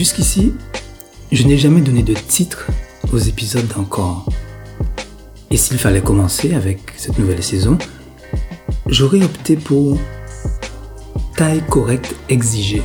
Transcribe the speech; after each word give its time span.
Jusqu'ici, 0.00 0.54
je 1.30 1.42
n'ai 1.42 1.58
jamais 1.58 1.82
donné 1.82 2.02
de 2.02 2.14
titre 2.14 2.68
aux 3.12 3.18
épisodes 3.18 3.68
d'encore. 3.68 4.24
Et 5.50 5.58
s'il 5.58 5.76
fallait 5.76 6.00
commencer 6.00 6.54
avec 6.54 6.94
cette 6.96 7.18
nouvelle 7.18 7.42
saison, 7.42 7.76
j'aurais 8.86 9.22
opté 9.22 9.56
pour 9.56 9.98
taille 11.36 11.62
correcte 11.68 12.16
exigée. 12.30 12.82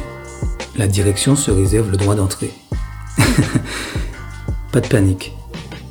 La 0.76 0.88
direction 0.88 1.38
se 1.38 1.52
réserve 1.52 1.90
le 1.90 1.96
droit 1.96 2.16
d'entrée. 2.16 2.52
Pas 4.73 4.82
de 4.82 4.88
panique. 4.88 5.32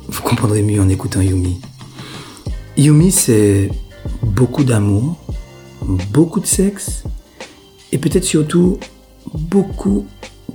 Vous 0.07 0.21
comprendrez 0.21 0.61
mieux 0.61 0.79
en 0.79 0.89
écoutant 0.89 1.21
Yumi. 1.21 1.59
Yumi, 2.77 3.11
c'est 3.11 3.71
beaucoup 4.21 4.63
d'amour, 4.63 5.17
beaucoup 5.81 6.39
de 6.39 6.45
sexe 6.45 7.01
et 7.91 7.97
peut-être 7.97 8.25
surtout 8.25 8.77
beaucoup, 9.33 10.05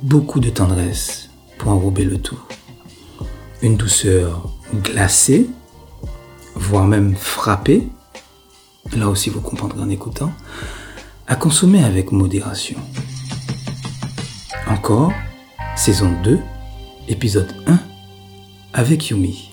beaucoup 0.02 0.40
de 0.40 0.50
tendresse 0.50 1.30
pour 1.58 1.72
enrober 1.72 2.04
le 2.04 2.18
tout. 2.18 2.40
Une 3.62 3.76
douceur 3.76 4.48
glacée, 4.74 5.46
voire 6.54 6.86
même 6.86 7.14
frappée, 7.14 7.86
là 8.96 9.08
aussi 9.08 9.28
vous 9.30 9.40
comprendrez 9.40 9.80
en 9.80 9.90
écoutant, 9.90 10.32
à 11.26 11.36
consommer 11.36 11.84
avec 11.84 12.12
modération. 12.12 12.78
Encore, 14.66 15.12
saison 15.76 16.10
2, 16.24 16.38
épisode 17.08 17.52
1, 17.66 17.78
avec 18.72 19.10
Yumi. 19.10 19.50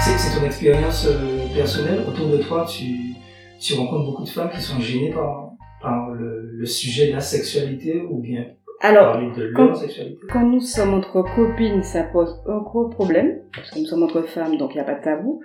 C'est 0.00 0.38
ton 0.38 0.44
expérience 0.44 1.06
euh, 1.06 1.46
personnelle 1.54 2.04
autour 2.08 2.28
de 2.28 2.38
toi, 2.38 2.66
tu, 2.66 3.14
tu 3.60 3.74
rencontres 3.74 4.06
beaucoup 4.06 4.24
de 4.24 4.28
femmes 4.28 4.50
qui 4.50 4.60
sont 4.60 4.80
gênées 4.80 5.10
par, 5.10 5.50
par 5.80 6.10
le, 6.10 6.50
le 6.52 6.66
sujet 6.66 7.08
de 7.08 7.12
la 7.12 7.20
sexualité 7.20 8.02
ou 8.10 8.20
bien 8.20 8.46
Alors, 8.82 9.16
quand- 9.54 10.44
nous 10.44 10.60
sommes 10.60 10.94
entre 10.94 11.22
copines, 11.34 11.82
ça 11.82 12.02
pose 12.02 12.42
un 12.48 12.58
gros 12.58 12.88
problème, 12.88 13.40
parce 13.54 13.70
que 13.70 13.78
nous 13.78 13.86
sommes 13.86 14.02
entre 14.02 14.22
femmes, 14.22 14.56
donc 14.56 14.72
il 14.74 14.78
n'y 14.78 14.80
a 14.80 14.84
pas 14.84 14.94
de 14.98 15.02
tabou. 15.04 15.40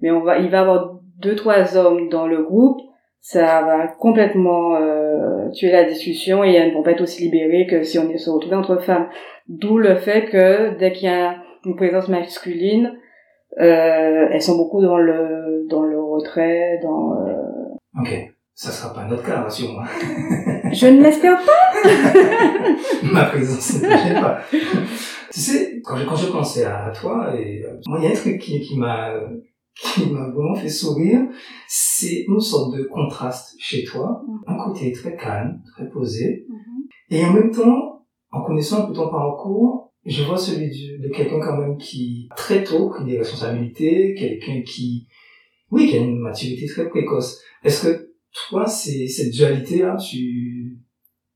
Mais 0.00 0.10
on 0.10 0.20
va, 0.20 0.38
il 0.38 0.50
va 0.50 0.58
y 0.58 0.60
avoir 0.60 0.94
deux, 1.18 1.34
trois 1.34 1.76
hommes 1.76 2.08
dans 2.08 2.26
le 2.26 2.42
groupe, 2.42 2.80
ça 3.20 3.62
va 3.62 3.86
complètement 3.86 4.74
euh, 4.76 5.48
tuer 5.50 5.70
la 5.70 5.84
discussion 5.84 6.42
et 6.44 6.52
elles 6.54 6.70
ne 6.70 6.74
vont 6.74 6.82
pas 6.82 6.90
être 6.90 7.02
aussi 7.02 7.22
libérées 7.22 7.66
que 7.68 7.82
si 7.84 7.98
on 7.98 8.16
se 8.18 8.30
retrouvé 8.30 8.56
entre 8.56 8.78
femmes. 8.82 9.08
D'où 9.48 9.78
le 9.78 9.94
fait 9.96 10.24
que 10.26 10.76
dès 10.78 10.92
qu'il 10.92 11.08
y 11.08 11.12
a 11.12 11.36
une 11.64 11.76
présence 11.76 12.08
masculine, 12.08 12.92
euh, 13.60 14.26
elles 14.30 14.42
sont 14.42 14.56
beaucoup 14.56 14.82
dans 14.82 14.98
le 14.98 15.66
dans 15.68 15.82
le 15.82 16.02
retrait, 16.02 16.80
dans. 16.82 17.12
euh, 17.26 18.00
Ok, 18.00 18.31
ça 18.54 18.70
sera 18.70 18.92
pas 18.94 19.06
notre 19.06 19.24
cas, 19.24 19.42
rassure-moi. 19.42 19.84
Je 20.72 20.86
ne 20.86 21.02
l'espère 21.02 21.38
pas. 21.44 21.88
Ma 23.12 23.24
présence 23.24 23.82
ne 23.82 23.88
gêne 23.88 24.20
pas. 24.20 24.40
tu 24.50 25.40
sais, 25.40 25.80
quand 25.84 25.96
je, 25.96 26.04
quand 26.04 26.16
je 26.16 26.26
pensais 26.26 26.64
à 26.64 26.90
toi, 26.94 27.34
et 27.36 27.62
euh, 27.64 27.78
moi, 27.86 27.98
il 27.98 28.04
y 28.04 28.06
a 28.06 28.10
un 28.10 28.14
truc 28.14 28.38
qui, 28.40 28.60
qui 28.60 28.78
m'a 28.78 29.14
qui 29.74 30.10
m'a 30.10 30.28
vraiment 30.28 30.54
fait 30.54 30.68
sourire, 30.68 31.20
c'est 31.66 32.26
une 32.28 32.40
sorte 32.40 32.76
de 32.76 32.84
contraste 32.84 33.54
chez 33.58 33.84
toi. 33.84 34.22
Un 34.46 34.56
côté 34.56 34.92
très 34.92 35.16
calme, 35.16 35.62
très 35.74 35.88
posé, 35.88 36.46
et 37.10 37.24
en 37.24 37.32
même 37.32 37.50
temps, 37.50 38.06
en 38.30 38.42
connaissant 38.42 38.84
un 38.84 38.86
peu 38.86 38.92
ton 38.92 39.10
parcours, 39.10 39.92
je 40.04 40.22
vois 40.24 40.36
celui 40.36 40.68
de 40.98 41.08
quelqu'un 41.08 41.40
quand 41.40 41.56
même 41.56 41.76
qui, 41.78 42.28
très 42.36 42.64
tôt, 42.64 42.88
pris 42.88 43.04
des 43.04 43.18
responsabilités, 43.18 44.14
quelqu'un 44.14 44.62
qui, 44.62 45.06
oui, 45.70 45.88
qui 45.88 45.96
a 45.96 46.00
une 46.00 46.18
maturité 46.18 46.66
très 46.66 46.88
précoce. 46.88 47.40
Est-ce 47.62 47.86
que 47.86 48.11
toi, 48.32 48.66
c'est, 48.66 49.06
cette 49.08 49.30
dualité-là, 49.32 49.96
tu, 49.96 50.78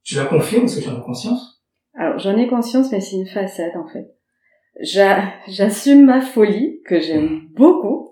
tu 0.04 0.16
la 0.16 0.24
confirmes, 0.26 0.64
est-ce 0.64 0.78
que 0.80 0.84
tu 0.84 0.90
en 0.90 0.98
as 0.98 1.04
conscience? 1.04 1.62
Alors, 1.94 2.18
j'en 2.18 2.36
ai 2.36 2.46
conscience, 2.48 2.90
mais 2.92 3.00
c'est 3.00 3.16
une 3.16 3.26
facette, 3.26 3.76
en 3.76 3.86
fait. 3.88 4.06
J'a- 4.80 5.32
J'assume 5.48 6.04
ma 6.04 6.20
folie, 6.20 6.80
que 6.84 7.00
j'aime 7.00 7.48
beaucoup. 7.54 8.10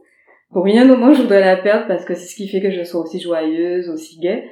Pour 0.50 0.64
rien 0.64 0.88
au 0.90 0.96
monde, 0.96 1.14
je 1.14 1.22
voudrais 1.22 1.40
la 1.40 1.56
perdre, 1.56 1.86
parce 1.88 2.04
que 2.04 2.14
c'est 2.14 2.26
ce 2.26 2.36
qui 2.36 2.48
fait 2.48 2.60
que 2.62 2.70
je 2.70 2.82
sois 2.84 3.00
aussi 3.02 3.20
joyeuse, 3.20 3.88
aussi 3.90 4.18
gaie. 4.20 4.48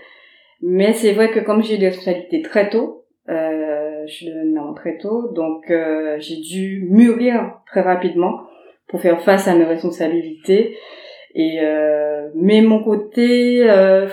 Mais 0.61 0.93
c'est 0.93 1.13
vrai 1.13 1.31
que 1.31 1.41
comme 1.41 1.63
j'ai 1.63 1.77
eu 1.77 1.79
des 1.79 1.89
responsabilités 1.89 2.43
très 2.43 2.71
tôt, 2.71 3.05
euh, 3.29 4.05
je 4.07 4.13
suis 4.13 4.27
devenue 4.27 4.53
maman 4.53 4.75
très 4.75 4.99
tôt, 4.99 5.33
donc 5.33 5.71
euh, 5.71 6.17
j'ai 6.21 6.37
dû 6.41 6.87
mûrir 6.91 7.61
très 7.67 7.81
rapidement 7.83 8.41
pour 8.89 9.01
faire 9.01 9.23
face 9.23 9.47
à 9.49 9.55
mes 9.55 9.65
responsabilités. 9.65 10.77
Et 11.35 11.61
euh, 11.61 12.29
mais 12.35 12.61
mon 12.61 12.83
côté 12.83 13.63
euh, 13.69 14.07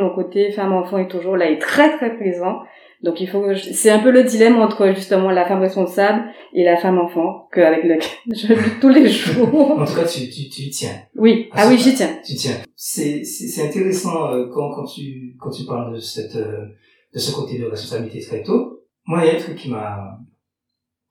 mon 0.00 0.14
côté 0.14 0.52
femme 0.52 0.72
enfant 0.72 0.98
est 0.98 1.08
toujours 1.08 1.36
là, 1.36 1.50
est 1.50 1.58
très 1.58 1.96
très 1.96 2.16
présent. 2.16 2.60
Donc 3.02 3.20
il 3.20 3.28
faut 3.28 3.40
que 3.40 3.54
je- 3.54 3.72
c'est 3.72 3.90
un 3.90 4.00
peu 4.00 4.10
le 4.10 4.22
dilemme 4.24 4.60
entre 4.60 4.88
justement 4.94 5.30
la 5.30 5.46
femme 5.46 5.60
responsable 5.60 6.22
et 6.52 6.64
la 6.64 6.76
femme 6.76 6.98
enfant 6.98 7.48
qu'avec 7.52 7.82
lequel 7.84 8.00
je 8.34 8.48
lutte 8.52 8.80
tous 8.80 8.90
les 8.90 9.08
jours. 9.08 9.78
En 9.78 9.84
tout 9.86 9.94
cas, 9.94 10.04
tu, 10.04 10.28
tu, 10.28 10.48
tu 10.50 10.68
tiens. 10.68 10.96
Oui, 11.16 11.48
ah 11.52 11.66
oui, 11.68 11.78
j'y 11.78 11.94
tiens. 11.94 12.18
Tu 12.24 12.34
tiens. 12.34 12.56
C'est, 12.76 13.24
c'est, 13.24 13.46
c'est 13.48 13.66
intéressant 13.66 14.30
euh, 14.32 14.48
quand, 14.52 14.70
quand 14.74 14.84
tu, 14.84 15.34
quand 15.40 15.50
tu 15.50 15.64
parles 15.64 15.94
de 15.94 15.98
cette, 16.00 16.36
euh, 16.36 16.66
de 17.14 17.18
ce 17.18 17.32
côté 17.34 17.58
de 17.58 17.64
responsabilité 17.64 18.20
très 18.20 18.42
tôt. 18.42 18.82
Moi, 19.06 19.24
il 19.24 19.28
y 19.28 19.30
a 19.30 19.38
un 19.38 19.42
truc 19.42 19.56
qui 19.56 19.70
m'a, 19.70 20.18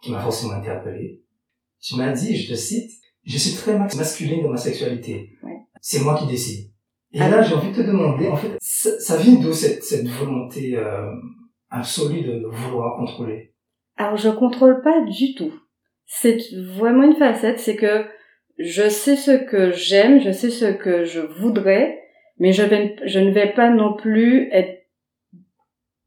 qui 0.02 0.12
m'a 0.12 0.19
forcément 0.19 0.53
interpellé. 0.53 1.22
Tu 1.81 1.96
m'as 1.96 2.12
dit, 2.12 2.38
je 2.38 2.52
te 2.52 2.56
cite, 2.56 2.92
je 3.25 3.38
suis 3.38 3.56
très 3.56 3.78
mas- 3.78 3.96
masculine 3.96 4.44
dans 4.44 4.50
ma 4.50 4.57
sexualité. 4.57 5.31
Ouais. 5.44 5.57
C'est 5.81 6.02
moi 6.03 6.16
qui 6.18 6.28
décide. 6.28 6.72
Et 7.12 7.19
Ah 7.22 7.30
là, 7.30 7.41
j'ai 7.41 7.56
envie 7.56 7.72
de 7.72 7.75
te 7.75 7.81
demander, 7.81 8.28
en 8.28 8.35
fait, 8.35 8.56
ça, 8.59 9.00
ça 9.00 9.18
vient 9.18 9.40
d'où 9.40 9.52
cette, 9.52 9.84
cette 9.84 10.07
volonté 10.07 10.75
euh, 10.78 11.09
absolue 11.69 12.22
de, 12.22 12.40
de 12.40 12.47
vouloir 12.47 12.97
contrôler? 12.97 13.53
Alors 13.97 14.16
je 14.18 14.30
contrôle 14.30 14.81
pas 14.81 15.02
du 15.02 15.34
tout. 15.35 15.52
C'est 16.06 16.38
vraiment 16.56 17.03
une 17.03 17.16
facette, 17.16 17.59
c'est 17.59 17.75
que 17.75 18.06
je 18.57 18.88
sais 18.90 19.16
ce 19.16 19.31
que 19.31 19.72
j'aime, 19.72 20.22
je 20.22 20.31
sais 20.31 20.50
ce 20.50 20.66
que 20.66 21.03
je 21.03 21.19
voudrais, 21.19 22.00
mais 22.38 22.51
je, 22.53 22.63
vais, 22.63 22.96
je 23.06 23.19
ne 23.19 23.31
vais 23.31 23.51
pas 23.53 23.69
non 23.69 23.94
plus 23.94 24.50
être 24.51 24.86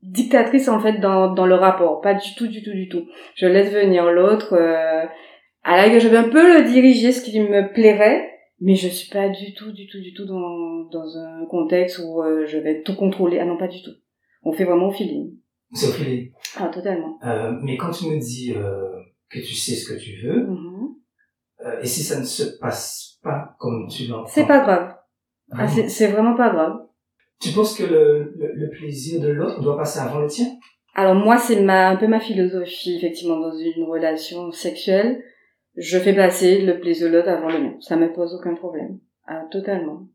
dictatrice 0.02 0.68
en 0.68 0.80
fait 0.80 0.98
dans, 1.00 1.32
dans 1.32 1.46
le 1.46 1.54
rapport, 1.54 2.00
pas 2.00 2.14
du 2.14 2.34
tout, 2.36 2.48
du 2.48 2.62
tout, 2.62 2.72
du 2.72 2.88
tout. 2.88 3.06
Je 3.36 3.46
laisse 3.46 3.72
venir 3.72 4.10
l'autre, 4.10 4.54
euh, 4.54 5.04
à 5.62 5.76
la 5.76 5.82
rigueur, 5.84 6.00
je 6.00 6.08
vais 6.08 6.16
un 6.16 6.28
peu 6.28 6.58
le 6.58 6.68
diriger, 6.68 7.12
ce 7.12 7.22
qui 7.22 7.38
me 7.40 7.72
plairait, 7.72 8.28
mais 8.60 8.74
je 8.74 8.88
suis 8.88 9.10
pas 9.10 9.28
du 9.28 9.54
tout, 9.54 9.72
du 9.72 9.86
tout, 9.88 10.00
du 10.00 10.12
tout 10.14 10.24
dans, 10.24 10.84
dans 10.90 11.18
un 11.18 11.46
contexte 11.46 12.00
où 12.04 12.22
euh, 12.22 12.46
je 12.46 12.58
vais 12.58 12.82
tout 12.82 12.96
contrôler. 12.96 13.38
Ah 13.38 13.44
non, 13.44 13.56
pas 13.56 13.68
du 13.68 13.82
tout. 13.82 13.92
On 14.42 14.52
fait 14.52 14.64
vraiment 14.64 14.88
au 14.88 14.92
feeling. 14.92 15.36
C'est 15.72 15.88
au 15.88 15.92
feeling. 15.92 16.32
Ah, 16.56 16.68
totalement. 16.68 17.18
Euh, 17.24 17.52
mais 17.62 17.76
quand 17.76 17.90
tu 17.90 18.06
me 18.06 18.18
dis 18.18 18.54
euh, 18.56 18.88
que 19.30 19.38
tu 19.38 19.54
sais 19.54 19.74
ce 19.74 19.92
que 19.92 19.98
tu 19.98 20.26
veux, 20.26 20.48
euh, 21.64 21.80
et 21.80 21.86
si 21.86 22.02
ça 22.02 22.18
ne 22.20 22.24
se 22.24 22.58
passe 22.58 23.18
pas 23.22 23.54
comme 23.58 23.88
tu 23.88 24.06
l'entends? 24.06 24.26
C'est 24.26 24.46
pas 24.46 24.60
grave. 24.60 24.94
Ah, 25.52 25.68
c'est 25.68 26.08
vraiment 26.08 26.34
pas 26.34 26.50
grave. 26.50 26.76
Tu 27.40 27.50
penses 27.50 27.76
que 27.76 27.84
le, 27.84 28.32
le, 28.36 28.52
le 28.54 28.70
plaisir 28.70 29.20
de 29.20 29.28
l'autre 29.28 29.60
doit 29.60 29.76
passer 29.76 30.00
avant 30.00 30.20
le 30.20 30.28
tien? 30.28 30.46
Alors 30.94 31.14
moi, 31.14 31.38
c'est 31.38 31.60
ma, 31.60 31.88
un 31.88 31.96
peu 31.96 32.06
ma 32.06 32.20
philosophie, 32.20 32.96
effectivement, 32.96 33.40
dans 33.40 33.56
une 33.56 33.84
relation 33.84 34.52
sexuelle. 34.52 35.22
Je 35.76 35.98
fais 35.98 36.14
passer 36.14 36.60
le 36.60 36.78
plaisir 36.78 37.08
de 37.08 37.16
l'autre 37.16 37.28
avant 37.28 37.48
le 37.48 37.58
mien. 37.58 37.74
Ça 37.80 37.96
me 37.96 38.12
pose 38.12 38.34
aucun 38.34 38.54
problème. 38.54 38.98
Ah, 39.26 39.44
totalement. 39.50 40.06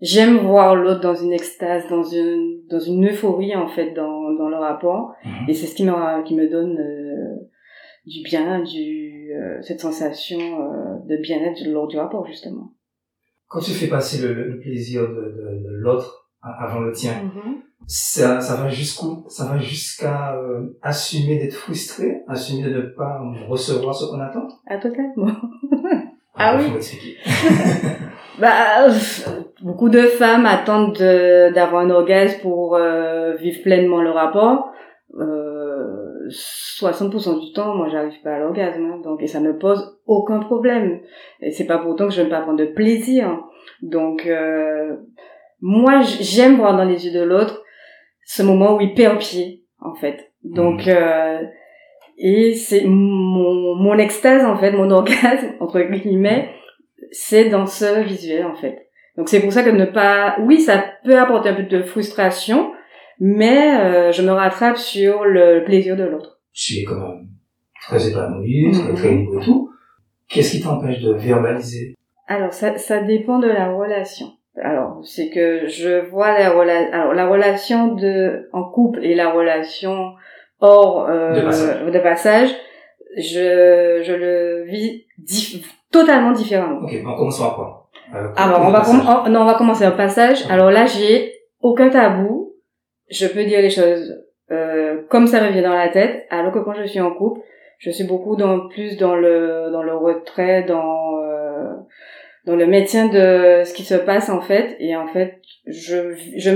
J'aime 0.00 0.38
voir 0.38 0.74
l'autre 0.74 1.00
dans 1.00 1.14
une 1.14 1.32
extase, 1.32 1.86
dans 1.88 2.02
une, 2.02 2.66
dans 2.68 2.80
une 2.80 3.06
euphorie, 3.08 3.54
en 3.54 3.68
fait, 3.68 3.92
dans, 3.92 4.32
dans 4.32 4.48
le 4.48 4.56
rapport. 4.56 5.14
Et 5.46 5.54
c'est 5.54 5.66
ce 5.66 5.74
qui 5.74 5.84
me, 5.84 6.24
qui 6.24 6.34
me 6.34 6.48
donne 6.48 6.78
euh, 6.78 7.50
du 8.06 8.22
bien, 8.22 8.62
du, 8.62 9.32
euh, 9.34 9.60
cette 9.60 9.80
sensation 9.80 10.38
euh, 10.38 10.96
de 11.04 11.16
bien-être 11.18 11.60
lors 11.68 11.86
du 11.86 11.98
rapport, 11.98 12.26
justement. 12.26 12.72
Quand 13.48 13.60
tu 13.60 13.72
fais 13.72 13.88
passer 13.88 14.26
le, 14.26 14.58
plaisir 14.58 15.02
de, 15.02 15.14
de, 15.14 15.64
de 15.64 15.76
l'autre 15.80 16.30
avant 16.40 16.80
le 16.80 16.92
tien, 16.92 17.30
ça, 17.92 18.40
ça 18.40 18.54
va 18.54 18.68
jusqu'où 18.68 19.24
Ça 19.28 19.46
va 19.46 19.58
jusqu'à 19.58 20.36
euh, 20.36 20.78
assumer 20.80 21.38
d'être 21.38 21.54
frustré, 21.54 22.22
assumer 22.28 22.68
de 22.70 22.76
ne 22.76 22.80
pas 22.82 23.20
recevoir 23.48 23.92
ce 23.94 24.04
qu'on 24.06 24.20
attend? 24.20 24.46
Ah, 24.66 24.78
totalement. 24.78 25.26
Ah 26.42 26.56
oui. 26.56 26.64
faut 26.66 26.72
m'expliquer. 26.74 27.16
Bah, 28.38 28.86
euh, 28.86 28.92
beaucoup 29.60 29.88
de 29.90 30.00
femmes 30.02 30.46
attendent 30.46 30.94
de- 30.96 31.52
d'avoir 31.52 31.82
un 31.82 31.90
orgasme 31.90 32.40
pour 32.40 32.76
euh, 32.76 33.34
vivre 33.34 33.60
pleinement 33.62 34.00
le 34.00 34.10
rapport. 34.10 34.70
Euh, 35.18 36.28
60% 36.30 37.40
du 37.44 37.52
temps, 37.52 37.74
moi, 37.74 37.88
j'arrive 37.90 38.18
pas 38.22 38.36
à 38.36 38.38
l'orgasme, 38.38 38.84
hein, 38.84 39.00
donc 39.04 39.22
et 39.22 39.26
ça 39.26 39.40
me 39.40 39.58
pose 39.58 39.98
aucun 40.06 40.38
problème. 40.38 41.00
Et 41.40 41.50
c'est 41.50 41.66
pas 41.66 41.78
pour 41.78 41.90
autant 41.90 42.06
que 42.08 42.14
je 42.14 42.22
ne 42.22 42.30
pas 42.30 42.40
prendre 42.40 42.58
de 42.60 42.66
plaisir. 42.66 43.40
Donc, 43.82 44.24
euh, 44.26 44.96
moi, 45.60 46.00
j'aime 46.00 46.56
voir 46.56 46.76
dans 46.76 46.84
les 46.84 47.04
yeux 47.06 47.12
de 47.12 47.24
l'autre 47.24 47.59
ce 48.24 48.42
moment 48.42 48.76
où 48.76 48.80
il 48.80 48.94
perd 48.94 49.18
pied, 49.18 49.64
en 49.80 49.94
fait. 49.94 50.32
Donc, 50.44 50.86
euh, 50.88 51.40
et 52.18 52.54
c'est 52.54 52.84
mon, 52.84 53.74
mon 53.76 53.98
extase, 53.98 54.44
en 54.44 54.56
fait, 54.56 54.72
mon 54.72 54.90
orgasme, 55.00 55.54
entre 55.60 55.80
guillemets, 55.80 56.50
c'est 57.12 57.48
dans 57.48 57.66
ce 57.66 58.02
visuel 58.02 58.44
en 58.46 58.54
fait. 58.54 58.88
Donc 59.16 59.28
c'est 59.28 59.40
pour 59.40 59.52
ça 59.52 59.62
que 59.64 59.70
ne 59.70 59.84
pas, 59.86 60.36
oui, 60.40 60.60
ça 60.60 60.84
peut 61.04 61.18
apporter 61.18 61.48
un 61.48 61.54
peu 61.54 61.62
de 61.64 61.82
frustration, 61.82 62.72
mais 63.18 63.80
euh, 63.80 64.12
je 64.12 64.22
me 64.22 64.30
rattrape 64.30 64.76
sur 64.76 65.24
le 65.24 65.64
plaisir 65.64 65.96
de 65.96 66.04
l'autre. 66.04 66.40
tu 66.52 66.78
es 66.80 66.84
quand 66.84 67.00
même 67.00 67.26
très 67.82 68.08
épanoui, 68.08 68.70
très, 68.72 68.82
Mhm. 68.90 68.94
très 68.94 69.10
libre 69.10 69.40
et 69.40 69.44
tout. 69.44 69.70
Qu'est-ce 70.28 70.52
qui 70.52 70.62
t'empêche 70.62 71.00
de 71.02 71.12
verbaliser? 71.12 71.94
Alors, 72.28 72.52
ça, 72.52 72.78
ça 72.78 73.02
dépend 73.02 73.40
de 73.40 73.48
la 73.48 73.72
relation. 73.72 74.26
Alors, 74.62 75.00
c'est 75.02 75.30
que 75.30 75.66
je 75.66 76.08
vois 76.10 76.38
la, 76.38 76.50
rela 76.50 76.74
alors, 76.92 77.14
la 77.14 77.26
relation 77.26 77.94
de, 77.94 78.48
en 78.52 78.64
couple 78.70 79.04
et 79.04 79.14
la 79.14 79.30
relation 79.30 80.12
hors 80.60 81.08
euh, 81.08 81.34
De 81.34 81.40
passage. 81.42 81.84
de 81.86 81.98
passage, 81.98 82.56
je, 83.16 84.00
je 84.02 84.12
le 84.12 84.64
vis 84.64 85.06
totalement 85.90 86.32
différemment. 86.32 86.80
Ok, 86.82 86.94
on 87.06 87.14
commence 87.16 87.38
par 87.38 87.54
quoi? 87.56 87.88
Euh, 88.14 88.28
Alors, 88.36 88.60
on 88.66 88.70
va, 88.70 88.82
oh, 88.86 89.28
non, 89.28 89.42
on 89.42 89.44
va 89.46 89.54
commencer 89.54 89.86
au 89.86 89.92
passage. 89.92 90.44
Alors 90.50 90.70
là, 90.70 90.86
j'ai 90.86 91.32
aucun 91.60 91.88
tabou. 91.88 92.54
Je 93.10 93.26
peux 93.26 93.44
dire 93.44 93.60
les 93.60 93.70
choses 93.70 94.14
euh, 94.50 95.02
comme 95.08 95.26
ça 95.26 95.40
me 95.42 95.50
vient 95.50 95.62
dans 95.62 95.74
la 95.76 95.88
tête. 95.88 96.26
Alors 96.30 96.52
que 96.52 96.58
quand 96.58 96.74
je 96.74 96.84
suis 96.84 97.00
en 97.00 97.12
couple, 97.12 97.40
je 97.78 97.90
suis 97.90 98.04
beaucoup 98.04 98.36
dans 98.36 98.68
plus 98.68 98.96
dans 98.96 99.16
le 99.16 99.70
dans 99.72 99.82
le 99.82 99.96
retrait, 99.96 100.62
dans 100.64 101.18
euh, 101.18 101.72
dans 102.46 102.56
le 102.56 102.66
maintien 102.66 103.06
de 103.06 103.64
ce 103.64 103.74
qui 103.74 103.84
se 103.84 103.94
passe 103.94 104.28
en 104.28 104.40
fait. 104.40 104.76
Et 104.80 104.96
en 104.96 105.06
fait, 105.06 105.40
je 105.66 106.14
je 106.36 106.50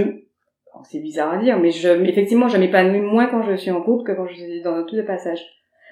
c'est 0.91 1.01
bizarre 1.01 1.35
à 1.35 1.39
dire, 1.39 1.59
mais 1.59 1.71
je 1.71 1.89
effectivement, 2.05 2.49
je 2.49 2.59
m'épanouis 2.59 3.01
moins 3.01 3.27
quand 3.27 3.43
je 3.43 3.55
suis 3.55 3.71
en 3.71 3.81
couple 3.81 4.13
que 4.13 4.17
quand 4.17 4.27
je 4.27 4.35
suis 4.35 4.63
dans 4.63 4.75
un 4.75 4.83
tout 4.85 4.97
de 4.97 5.03
passage 5.03 5.41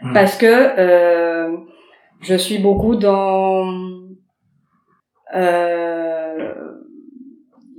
Hmm. 0.03 0.15
parce 0.15 0.37
que 0.37 0.47
euh, 0.47 1.57
je 2.23 2.35
suis 2.35 2.59
beaucoup 2.59 2.97
dans 2.97 3.69
euh, 5.35 6.55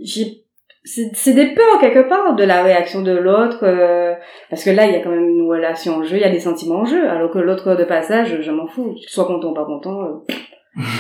j'ai 0.01 0.45
c'est 0.86 1.12
c'est 1.13 1.33
des 1.33 1.48
peurs 1.54 1.80
quelque 1.81 2.07
part 2.07 2.36
de 2.36 2.45
la 2.45 2.63
réaction 2.63 3.01
de 3.01 3.12
l'autre 3.12 3.60
euh, 3.63 4.13
parce 4.50 4.63
que 4.63 4.69
là 4.69 4.86
il 4.86 4.94
y 4.94 4.95
a 4.95 5.01
quand 5.01 5.10
même 5.10 5.27
une 5.27 5.50
relation 5.50 5.95
en 5.95 6.04
jeu 6.04 6.15
il 6.15 6.21
y 6.21 6.25
a 6.25 6.30
des 6.30 6.39
sentiments 6.39 6.80
en 6.80 6.86
jeu 6.86 7.10
alors 7.10 7.30
que 7.30 7.39
l'autre 7.39 7.75
de 7.75 7.83
passage 7.83 8.42
je 8.42 8.51
m'en 8.51 8.68
fous 8.68 8.95
soit 9.07 9.25
content 9.25 9.51
ou 9.51 9.54
pas 9.54 9.65
content 9.65 10.04
euh, 10.04 10.33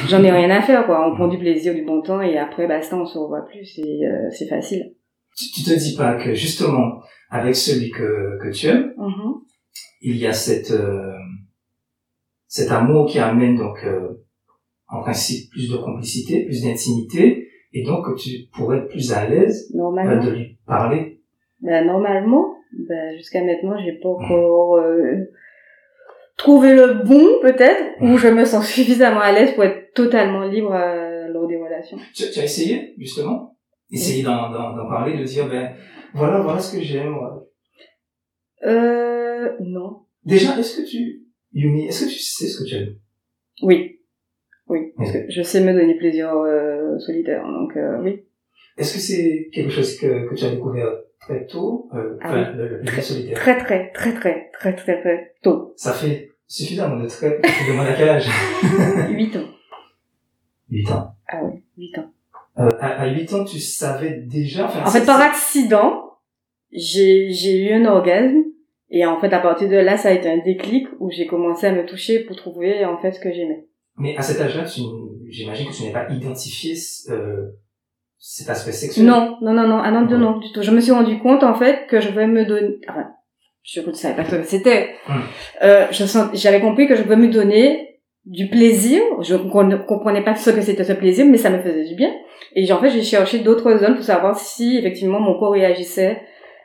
j'en 0.07 0.23
ai 0.23 0.31
rien 0.31 0.49
à 0.49 0.61
faire 0.61 0.85
quoi. 0.85 1.07
On 1.09 1.15
prend 1.15 1.27
du 1.27 1.37
plaisir 1.37 1.73
du 1.73 1.83
bon 1.83 2.01
temps 2.01 2.21
et 2.21 2.37
après 2.37 2.67
basta 2.67 2.95
on 2.95 3.05
se 3.05 3.17
revoit 3.17 3.45
plus 3.45 3.65
c'est 3.65 3.81
euh, 4.05 4.29
c'est 4.31 4.47
facile. 4.47 4.93
Tu, 5.35 5.45
tu 5.51 5.63
te 5.63 5.73
dis 5.77 5.95
pas 5.95 6.15
que 6.15 6.33
justement, 6.35 7.01
avec 7.31 7.55
celui 7.55 7.89
que, 7.89 8.37
que 8.41 8.51
tu 8.51 8.67
aimes, 8.67 8.93
Mhm. 8.97 9.33
il 10.01 10.17
y 10.17 10.27
a 10.27 10.33
cette, 10.33 10.69
euh, 10.71 11.11
cet 12.47 12.71
amour 12.71 13.07
qui 13.07 13.17
amène 13.17 13.55
donc, 13.57 13.77
euh, 13.83 14.09
en 14.87 15.01
principe, 15.01 15.49
plus 15.49 15.71
de 15.71 15.77
complicité, 15.77 16.45
plus 16.45 16.61
d'intimité, 16.63 17.47
et 17.73 17.83
donc 17.83 18.05
que 18.05 18.15
tu 18.21 18.47
pourrais 18.55 18.77
être 18.77 18.89
plus 18.89 19.11
à 19.11 19.27
l'aise 19.27 19.73
euh, 19.75 20.19
de 20.19 20.29
lui 20.29 20.57
parler. 20.67 21.19
Ben, 21.61 21.87
normalement, 21.87 22.53
ben, 22.87 23.17
jusqu'à 23.17 23.43
maintenant, 23.43 23.75
j'ai 23.83 23.93
pas 23.93 24.09
encore 24.09 24.75
euh, 24.75 25.15
trouvé 26.43 26.73
le 26.75 26.87
bon, 27.05 27.25
peut-être, 27.41 27.83
où 28.01 28.17
je 28.17 28.27
me 28.27 28.43
sens 28.45 28.67
suffisamment 28.67 29.21
à 29.21 29.31
l'aise 29.31 29.53
pour 29.55 29.63
être 29.63 29.93
totalement 29.93 30.43
libre 30.43 30.73
euh, 30.75 31.27
lors 31.29 31.47
des 31.47 31.55
relations. 31.57 31.97
Tu, 32.13 32.23
tu 32.31 32.39
as 32.39 32.43
essayé, 32.43 32.93
justement? 32.97 33.57
Essayer 33.91 34.23
d'en, 34.23 34.49
d'en, 34.51 34.75
d'en 34.75 34.87
parler, 34.89 35.17
de 35.17 35.23
dire, 35.23 35.47
ben, 35.47 35.71
voilà, 36.13 36.41
voilà 36.41 36.59
ce 36.59 36.75
que 36.75 36.83
j'aime. 36.83 37.13
voilà. 37.15 37.35
Euh, 38.65 39.51
non. 39.61 40.01
Déjà, 40.25 40.57
est-ce 40.59 40.81
que 40.81 40.87
tu, 40.87 41.23
Yumi, 41.53 41.87
est-ce 41.87 42.05
que 42.05 42.09
tu 42.09 42.19
sais 42.19 42.47
ce 42.47 42.63
que 42.63 42.67
tu 42.69 42.75
aimes? 42.75 42.95
Oui. 43.61 43.99
Oui. 44.67 44.79
Parce 44.97 45.11
que 45.11 45.19
je 45.29 45.41
sais 45.41 45.61
me 45.61 45.73
donner 45.73 45.95
plaisir 45.97 46.29
euh, 46.33 46.97
solitaire, 46.99 47.43
donc 47.45 47.75
euh, 47.77 48.01
oui. 48.01 48.25
Est-ce 48.77 48.93
que 48.95 48.99
c'est 48.99 49.49
quelque 49.53 49.69
chose 49.71 49.97
que, 49.97 50.29
que 50.29 50.35
tu 50.35 50.45
as 50.45 50.49
découvert 50.51 50.91
très 51.19 51.45
tôt 51.45 51.89
euh, 51.93 52.17
Ah 52.21 52.29
enfin, 52.29 52.51
le, 52.53 52.67
le 52.67 52.79
plaisir 52.81 53.03
solitaire? 53.03 53.35
Très, 53.37 53.57
très, 53.57 53.91
très, 53.91 54.13
très, 54.13 54.49
très, 54.53 54.75
très, 54.75 55.01
très 55.01 55.33
tôt. 55.43 55.73
Ça 55.77 55.93
fait 55.93 56.29
suffisamment 56.53 56.97
de 56.97 57.07
très... 57.07 57.41
Tu 57.41 57.71
demandes 57.71 57.87
à 57.87 57.93
quel 57.93 58.09
âge 58.09 58.29
8 59.09 59.35
ans. 59.37 59.47
8 60.69 60.91
ans. 60.91 61.15
Ah 61.27 61.39
oui, 61.43 61.63
8 61.77 61.97
ans. 61.97 62.11
Euh, 62.59 62.69
à, 62.79 63.01
à 63.01 63.07
8 63.07 63.33
ans, 63.33 63.43
tu 63.43 63.59
savais 63.59 64.21
déjà... 64.25 64.65
Enfin, 64.65 64.83
En 64.85 64.91
fait, 64.91 65.05
par 65.05 65.19
accident, 65.19 66.11
j'ai 66.71 67.31
j'ai 67.31 67.69
eu 67.69 67.73
un 67.73 67.85
orgasme 67.85 68.43
et 68.89 69.05
en 69.05 69.19
fait, 69.19 69.33
à 69.33 69.39
partir 69.39 69.67
de 69.67 69.75
là, 69.75 69.97
ça 69.97 70.09
a 70.09 70.11
été 70.11 70.29
un 70.29 70.37
déclic 70.37 70.87
où 70.99 71.09
j'ai 71.09 71.25
commencé 71.25 71.65
à 71.65 71.71
me 71.71 71.85
toucher 71.85 72.19
pour 72.25 72.35
trouver 72.35 72.85
en 72.85 72.99
fait 72.99 73.13
ce 73.13 73.19
que 73.19 73.31
j'aimais. 73.31 73.65
Mais 73.97 74.15
à 74.15 74.21
cet 74.21 74.39
âge-là, 74.39 74.65
tu, 74.65 74.81
j'imagine 75.29 75.67
que 75.67 75.73
tu 75.73 75.83
n'as 75.85 75.91
pas 75.91 76.13
identifié 76.13 76.75
euh, 77.09 77.47
cet 78.19 78.49
aspect 78.49 78.71
sexuel. 78.71 79.07
Non, 79.07 79.37
non, 79.41 79.53
non, 79.53 79.67
non, 79.67 79.79
ah 79.83 79.89
non, 79.89 80.05
non, 80.05 80.19
non, 80.19 80.37
du 80.37 80.51
tout. 80.51 80.61
Je 80.61 80.69
me 80.69 80.79
suis 80.79 80.91
rendu 80.91 81.17
compte 81.17 81.43
en 81.43 81.55
fait 81.55 81.87
que 81.87 81.99
je 81.99 82.09
pouvais 82.09 82.27
me 82.27 82.45
donner. 82.45 82.79
Enfin, 82.87 83.07
je 83.63 83.81
ne 83.81 83.93
savais 83.93 84.15
pas 84.15 84.25
ce 84.25 84.35
que 84.35 84.43
c'était. 84.43 84.95
Hum. 85.07 85.21
Euh, 85.63 85.87
j'avais 86.33 86.59
compris 86.59 86.87
que 86.87 86.95
je 86.95 87.03
pouvais 87.03 87.15
me 87.15 87.29
donner 87.29 87.99
du 88.25 88.49
plaisir. 88.49 89.01
Je 89.21 89.35
ne 89.35 89.77
comprenais 89.77 90.23
pas 90.23 90.35
ce 90.35 90.49
que 90.49 90.61
c'était 90.61 90.83
ce 90.83 90.93
plaisir, 90.93 91.25
mais 91.25 91.37
ça 91.37 91.49
me 91.49 91.59
faisait 91.59 91.85
du 91.85 91.95
bien. 91.95 92.13
Et 92.55 92.71
en 92.71 92.79
fait, 92.79 92.89
j'ai 92.89 93.03
cherché 93.03 93.39
d'autres 93.39 93.77
zones 93.77 93.95
pour 93.95 94.03
savoir 94.03 94.37
si 94.37 94.77
effectivement 94.77 95.19
mon 95.19 95.39
corps 95.39 95.53
réagissait 95.53 96.21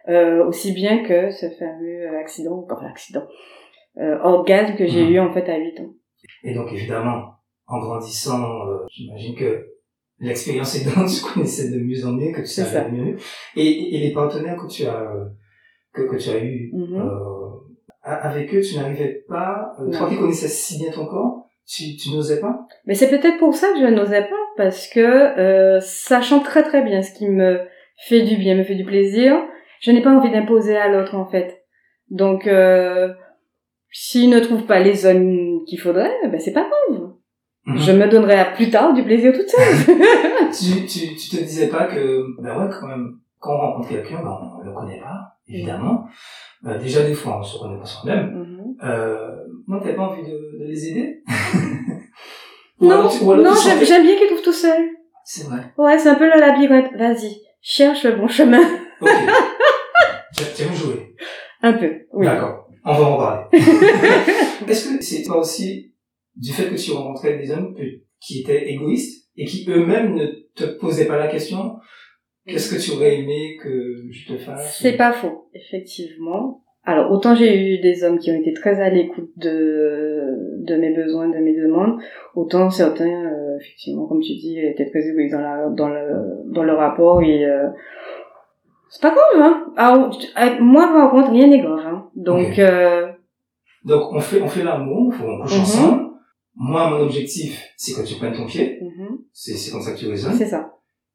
euh, 0.08 0.44
aussi 0.46 0.72
bien 0.72 1.02
que 1.02 1.30
ce 1.30 1.48
fameux 1.50 2.18
accident, 2.18 2.66
enfin 2.70 2.86
accident, 2.86 3.24
euh, 3.98 4.18
orgasme 4.22 4.76
que 4.76 4.86
j'ai 4.86 5.02
eu 5.02 5.20
en 5.20 5.32
fait 5.32 5.48
à 5.50 5.56
8 5.58 5.80
ans. 5.80 5.90
Et 6.44 6.54
donc, 6.54 6.72
évidemment, 6.72 7.34
en 7.66 7.78
grandissant, 7.78 8.66
euh, 8.66 8.86
j'imagine 8.90 9.34
que 9.34 9.66
l'expérience 10.18 10.76
aidant, 10.76 11.06
tu 11.06 11.22
connaissais 11.22 11.70
de 11.70 11.78
mieux 11.78 12.06
en 12.06 12.12
mieux, 12.12 12.32
que 12.32 12.40
tu 12.40 12.46
savais 12.46 12.90
de 12.90 12.96
mieux. 12.96 13.16
Et, 13.56 13.96
et 13.96 14.00
les 14.00 14.12
partenaires 14.12 14.56
que 14.56 14.66
tu 14.66 14.84
as, 14.86 15.00
euh, 15.00 15.24
que, 15.98 16.10
que 16.10 16.16
tu 16.16 16.30
as 16.30 16.38
eu, 16.42 16.70
Mhm. 16.72 16.96
euh, 17.00 17.48
avec 18.04 18.54
eux, 18.54 18.60
tu 18.60 18.76
n'arrivais 18.76 19.24
pas, 19.28 19.72
euh, 19.80 19.90
toi 19.90 20.08
qui 20.08 20.16
connaissais 20.16 20.48
si 20.48 20.78
bien 20.78 20.90
ton 20.92 21.06
corps, 21.06 21.46
tu, 21.66 21.96
tu 21.96 22.10
n'osais 22.14 22.40
pas? 22.40 22.66
Mais 22.86 22.94
c'est 22.94 23.10
peut-être 23.10 23.38
pour 23.38 23.54
ça 23.54 23.68
que 23.72 23.80
je 23.80 23.86
n'osais 23.86 24.22
pas, 24.22 24.36
parce 24.56 24.88
que 24.88 25.00
euh, 25.00 25.80
sachant 25.80 26.40
très 26.40 26.62
très 26.62 26.82
bien 26.82 27.02
ce 27.02 27.12
qui 27.12 27.28
me 27.28 27.60
fait 28.06 28.22
du 28.22 28.36
bien, 28.36 28.54
me 28.56 28.64
fait 28.64 28.74
du 28.76 28.84
plaisir, 28.84 29.36
je 29.80 29.90
n'ai 29.90 30.00
pas 30.02 30.10
envie 30.10 30.30
d'imposer 30.30 30.76
à 30.76 30.88
l'autre 30.88 31.14
en 31.14 31.26
fait. 31.26 31.64
Donc, 32.10 32.46
euh, 32.46 33.12
s'il 33.90 34.30
ne 34.30 34.40
trouve 34.40 34.64
pas 34.64 34.80
les 34.80 34.94
zones 34.94 35.60
qu'il 35.66 35.78
faudrait, 35.80 36.14
ben 36.30 36.40
c'est 36.40 36.52
pas 36.52 36.66
grave. 36.88 37.10
Mhm. 37.66 37.78
Je 37.78 37.92
me 37.92 38.08
donnerai 38.08 38.34
à 38.38 38.46
plus 38.46 38.70
tard 38.70 38.94
du 38.94 39.02
plaisir 39.02 39.32
toute 39.34 39.48
seule. 39.48 39.96
tu, 40.58 40.86
tu, 40.86 41.14
tu 41.16 41.36
te 41.36 41.42
disais 41.42 41.68
pas 41.68 41.84
que, 41.84 42.24
ben 42.40 42.58
ouais, 42.58 42.70
quand 42.80 42.86
même, 42.86 43.18
quand 43.38 43.54
on 43.54 43.58
rencontre 43.58 43.88
quelqu'un, 43.88 44.22
ben 44.22 44.38
on 44.58 44.62
le 44.62 44.72
connaît 44.72 45.00
pas, 45.00 45.36
évidemment. 45.46 46.04
Euh, 46.66 46.78
déjà, 46.78 47.02
des 47.02 47.14
fois, 47.14 47.38
on 47.38 47.42
se 47.42 47.58
connaît 47.58 47.78
pas 47.78 47.84
soi-même. 47.86 48.30
Mhm. 48.32 48.76
Euh, 48.82 49.36
non, 49.66 49.78
t'avais 49.80 49.94
pas 49.94 50.02
envie 50.08 50.22
de, 50.22 50.58
de 50.60 50.64
les 50.66 50.88
aider? 50.88 51.22
Non, 52.80 53.08
tu- 53.08 53.24
non, 53.24 53.54
j'aime 53.84 54.04
bien 54.04 54.16
qu'ils 54.16 54.28
trouvent 54.28 54.42
tout 54.42 54.52
seul. 54.52 54.88
C'est 55.24 55.46
vrai. 55.48 55.72
Ouais, 55.76 55.98
c'est 55.98 56.10
un 56.10 56.14
peu 56.14 56.26
le 56.32 56.38
labyrinthe. 56.38 56.92
Vas-y, 56.96 57.40
cherche 57.60 58.04
le 58.04 58.12
bon 58.16 58.28
chemin. 58.28 58.60
Ok. 59.00 59.08
tu 60.36 60.44
tu 60.56 60.62
aimes 60.62 60.74
jouer. 60.74 61.14
Un 61.62 61.72
peu, 61.72 61.90
oui. 62.12 62.26
D'accord. 62.26 62.68
On 62.84 62.92
va 62.94 63.04
en 63.04 63.16
parler. 63.16 63.46
Est-ce 64.68 64.88
que 64.96 65.02
c'est 65.02 65.24
pas 65.26 65.36
aussi 65.36 65.92
du 66.36 66.52
fait 66.52 66.68
que 66.70 66.74
tu 66.76 66.92
rencontrais 66.92 67.36
des 67.38 67.50
hommes 67.50 67.74
qui 68.20 68.40
étaient 68.42 68.70
égoïstes 68.70 69.28
et 69.36 69.44
qui 69.44 69.64
eux-mêmes 69.68 70.14
ne 70.14 70.26
te 70.54 70.64
posaient 70.78 71.06
pas 71.06 71.16
la 71.18 71.28
question 71.28 71.76
qu'est-ce 72.48 72.74
que 72.74 72.80
tu 72.80 72.90
aurais 72.96 73.18
aimé 73.18 73.56
que 73.62 74.04
je 74.10 74.32
te 74.32 74.38
fasse 74.38 74.78
C'est 74.80 74.96
pas 74.96 75.12
faux, 75.12 75.48
effectivement. 75.54 76.62
Alors, 76.84 77.10
autant 77.12 77.34
j'ai 77.34 77.74
eu 77.74 77.78
des 77.80 78.02
hommes 78.04 78.18
qui 78.18 78.30
ont 78.30 78.40
été 78.40 78.52
très 78.54 78.80
à 78.80 78.88
l'écoute 78.88 79.30
de, 79.36 80.64
de 80.64 80.76
mes 80.76 80.94
besoins, 80.94 81.28
de 81.28 81.36
mes 81.38 81.54
demandes, 81.54 82.00
autant 82.34 82.70
certains, 82.70 83.24
euh, 83.26 83.56
effectivement, 83.60 84.06
comme 84.06 84.20
tu 84.20 84.32
dis, 84.36 84.58
étaient 84.58 84.88
très 84.88 85.06
égoïstes 85.06 85.34
dans, 85.34 85.40
la, 85.42 85.68
dans, 85.68 85.88
le, 85.88 86.52
dans 86.52 86.62
le 86.62 86.72
rapport 86.72 87.22
et 87.22 87.44
euh, 87.44 87.68
c'est 88.88 89.02
pas 89.02 89.10
grave, 89.10 89.42
hein. 89.42 89.72
Alors, 89.76 90.18
avec 90.34 90.60
moi, 90.60 90.86
par 90.86 91.10
contre, 91.10 91.30
rien 91.32 91.48
n'est 91.48 91.60
grave, 91.60 91.80
hein. 91.86 92.08
Donc, 92.16 92.58
euh, 92.58 93.06
Donc 93.84 94.12
on 94.12 94.20
fait 94.20 94.40
on 94.40 94.48
fait 94.48 94.64
l'amour, 94.64 95.12
on 95.22 95.42
couche 95.42 95.54
Mhm. 95.56 95.60
ensemble. 95.60 96.04
Moi 96.60 96.90
mon 96.90 97.00
objectif 97.04 97.62
c'est 97.76 97.92
que 97.94 98.04
tu 98.04 98.16
prennes 98.16 98.34
ton 98.34 98.44
pied, 98.46 98.80
mhm, 98.82 99.18
c'est 99.32 99.52
c'est 99.52 99.70
comme 99.70 99.80
ça 99.82 99.92
que 99.92 99.98
tu 99.98 100.08
raisonnes. 100.08 100.32
c'est 100.32 100.46
ça. 100.46 100.72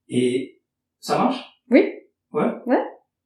Et 0.08 0.60
ça 1.04 1.18
marche? 1.18 1.44
Oui. 1.70 1.84
Ouais? 2.32 2.46
Ouais. 2.66 2.82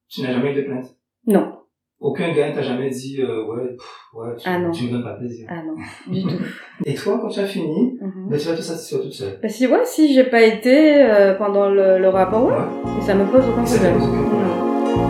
Tu 0.10 0.22
n'as 0.24 0.34
jamais 0.34 0.51
eu 0.51 0.55
de 0.55 0.62
plainte? 0.63 0.98
Non. 1.27 1.53
Aucun 2.00 2.31
gars 2.34 2.50
ne 2.50 2.55
t'a 2.55 2.62
jamais 2.63 2.89
dit 2.89 3.22
euh, 3.22 3.46
ouais 3.46 3.67
pff, 3.75 4.13
ouais 4.15 4.36
tu, 4.36 4.48
Ah 4.50 4.57
non. 4.57 4.72
tu 4.72 4.86
me 4.86 4.91
donnes 4.91 5.03
pas 5.03 5.13
plaisir. 5.13 5.48
Ah 5.50 5.62
non, 5.63 5.75
du 6.12 6.24
tout. 6.24 6.43
Et 6.86 6.96
toi 6.96 7.19
quand 7.22 7.29
tu 7.29 7.39
as 7.39 7.46
fini, 7.46 8.00
Mhm. 8.01 8.29
ben, 8.29 8.39
tu 8.39 8.48
vas 8.48 8.55
te 8.55 8.62
satisfaire 8.62 9.01
toute 9.01 9.13
seule. 9.13 9.39
Bah, 9.41 9.50
si, 9.50 9.67
ouais, 9.67 9.86
si 9.86 10.12
j'ai 10.13 10.24
pas 10.24 10.41
été 10.41 11.03
euh, 11.03 11.36
pendant 11.36 11.69
le, 11.69 12.00
le 12.00 12.10
rapport, 12.10 12.46
ouais, 12.46 12.53
Ouais. 12.53 12.98
et 13.00 13.01
ça 13.01 13.13
me 13.13 13.25
pose 13.31 13.43
aucun 13.48 13.63
problème. 13.63 15.07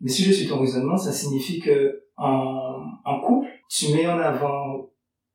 Mais 0.00 0.08
si 0.10 0.24
je 0.24 0.32
suis 0.32 0.48
ton 0.48 0.60
raisonnement, 0.60 0.96
ça 0.96 1.12
signifie 1.12 1.60
que 1.60 2.04
en, 2.16 2.82
en 3.04 3.20
couple, 3.20 3.48
tu 3.68 3.92
mets 3.94 4.06
en 4.08 4.18
avant 4.18 4.89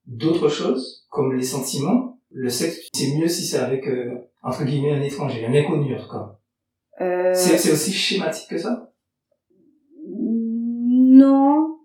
d'autres 0.07 0.49
choses, 0.49 1.05
comme 1.09 1.33
les 1.33 1.43
sentiments. 1.43 2.19
Le 2.31 2.49
sexe, 2.49 2.89
c'est 2.93 3.15
mieux 3.17 3.27
si 3.27 3.45
c'est 3.45 3.57
avec, 3.59 3.87
euh, 3.87 4.13
entre 4.43 4.63
guillemets, 4.65 4.93
un 4.93 5.01
étranger, 5.01 5.45
un 5.45 5.53
inconnu 5.53 5.95
en 5.95 5.99
tout 5.99 6.09
cas. 6.09 6.37
Euh, 7.01 7.33
C'est 7.33 7.71
aussi 7.71 7.91
schématique 7.91 8.49
que 8.49 8.57
ça? 8.57 8.91
Non. 10.07 11.77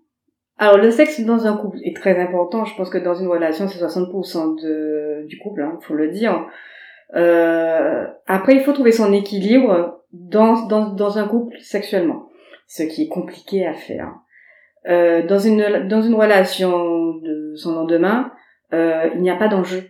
Alors 0.57 0.77
le 0.77 0.91
sexe 0.91 1.21
dans 1.21 1.47
un 1.47 1.57
couple 1.57 1.79
est 1.83 1.95
très 1.95 2.19
important. 2.19 2.65
Je 2.65 2.75
pense 2.75 2.89
que 2.89 2.97
dans 2.97 3.15
une 3.15 3.27
relation, 3.27 3.67
c'est 3.67 3.83
60% 3.83 4.61
de, 4.61 5.25
du 5.27 5.39
couple, 5.39 5.61
hein, 5.61 5.79
faut 5.81 5.95
le 5.95 6.11
dire. 6.11 6.45
Euh, 7.15 8.05
après, 8.27 8.55
il 8.55 8.61
faut 8.61 8.71
trouver 8.71 8.91
son 8.91 9.11
équilibre 9.11 10.03
dans, 10.13 10.67
dans, 10.67 10.93
dans 10.93 11.17
un 11.17 11.27
couple 11.27 11.57
sexuellement, 11.61 12.29
ce 12.67 12.83
qui 12.83 13.03
est 13.03 13.07
compliqué 13.07 13.65
à 13.65 13.73
faire. 13.73 14.13
Euh, 14.87 15.25
dans 15.27 15.39
une 15.39 15.87
dans 15.87 16.01
une 16.01 16.15
relation 16.15 17.15
de 17.17 17.53
son 17.55 17.75
lendemain, 17.75 18.31
euh, 18.73 19.09
il 19.15 19.21
n'y 19.21 19.29
a 19.29 19.35
pas 19.35 19.47
d'enjeu. 19.47 19.83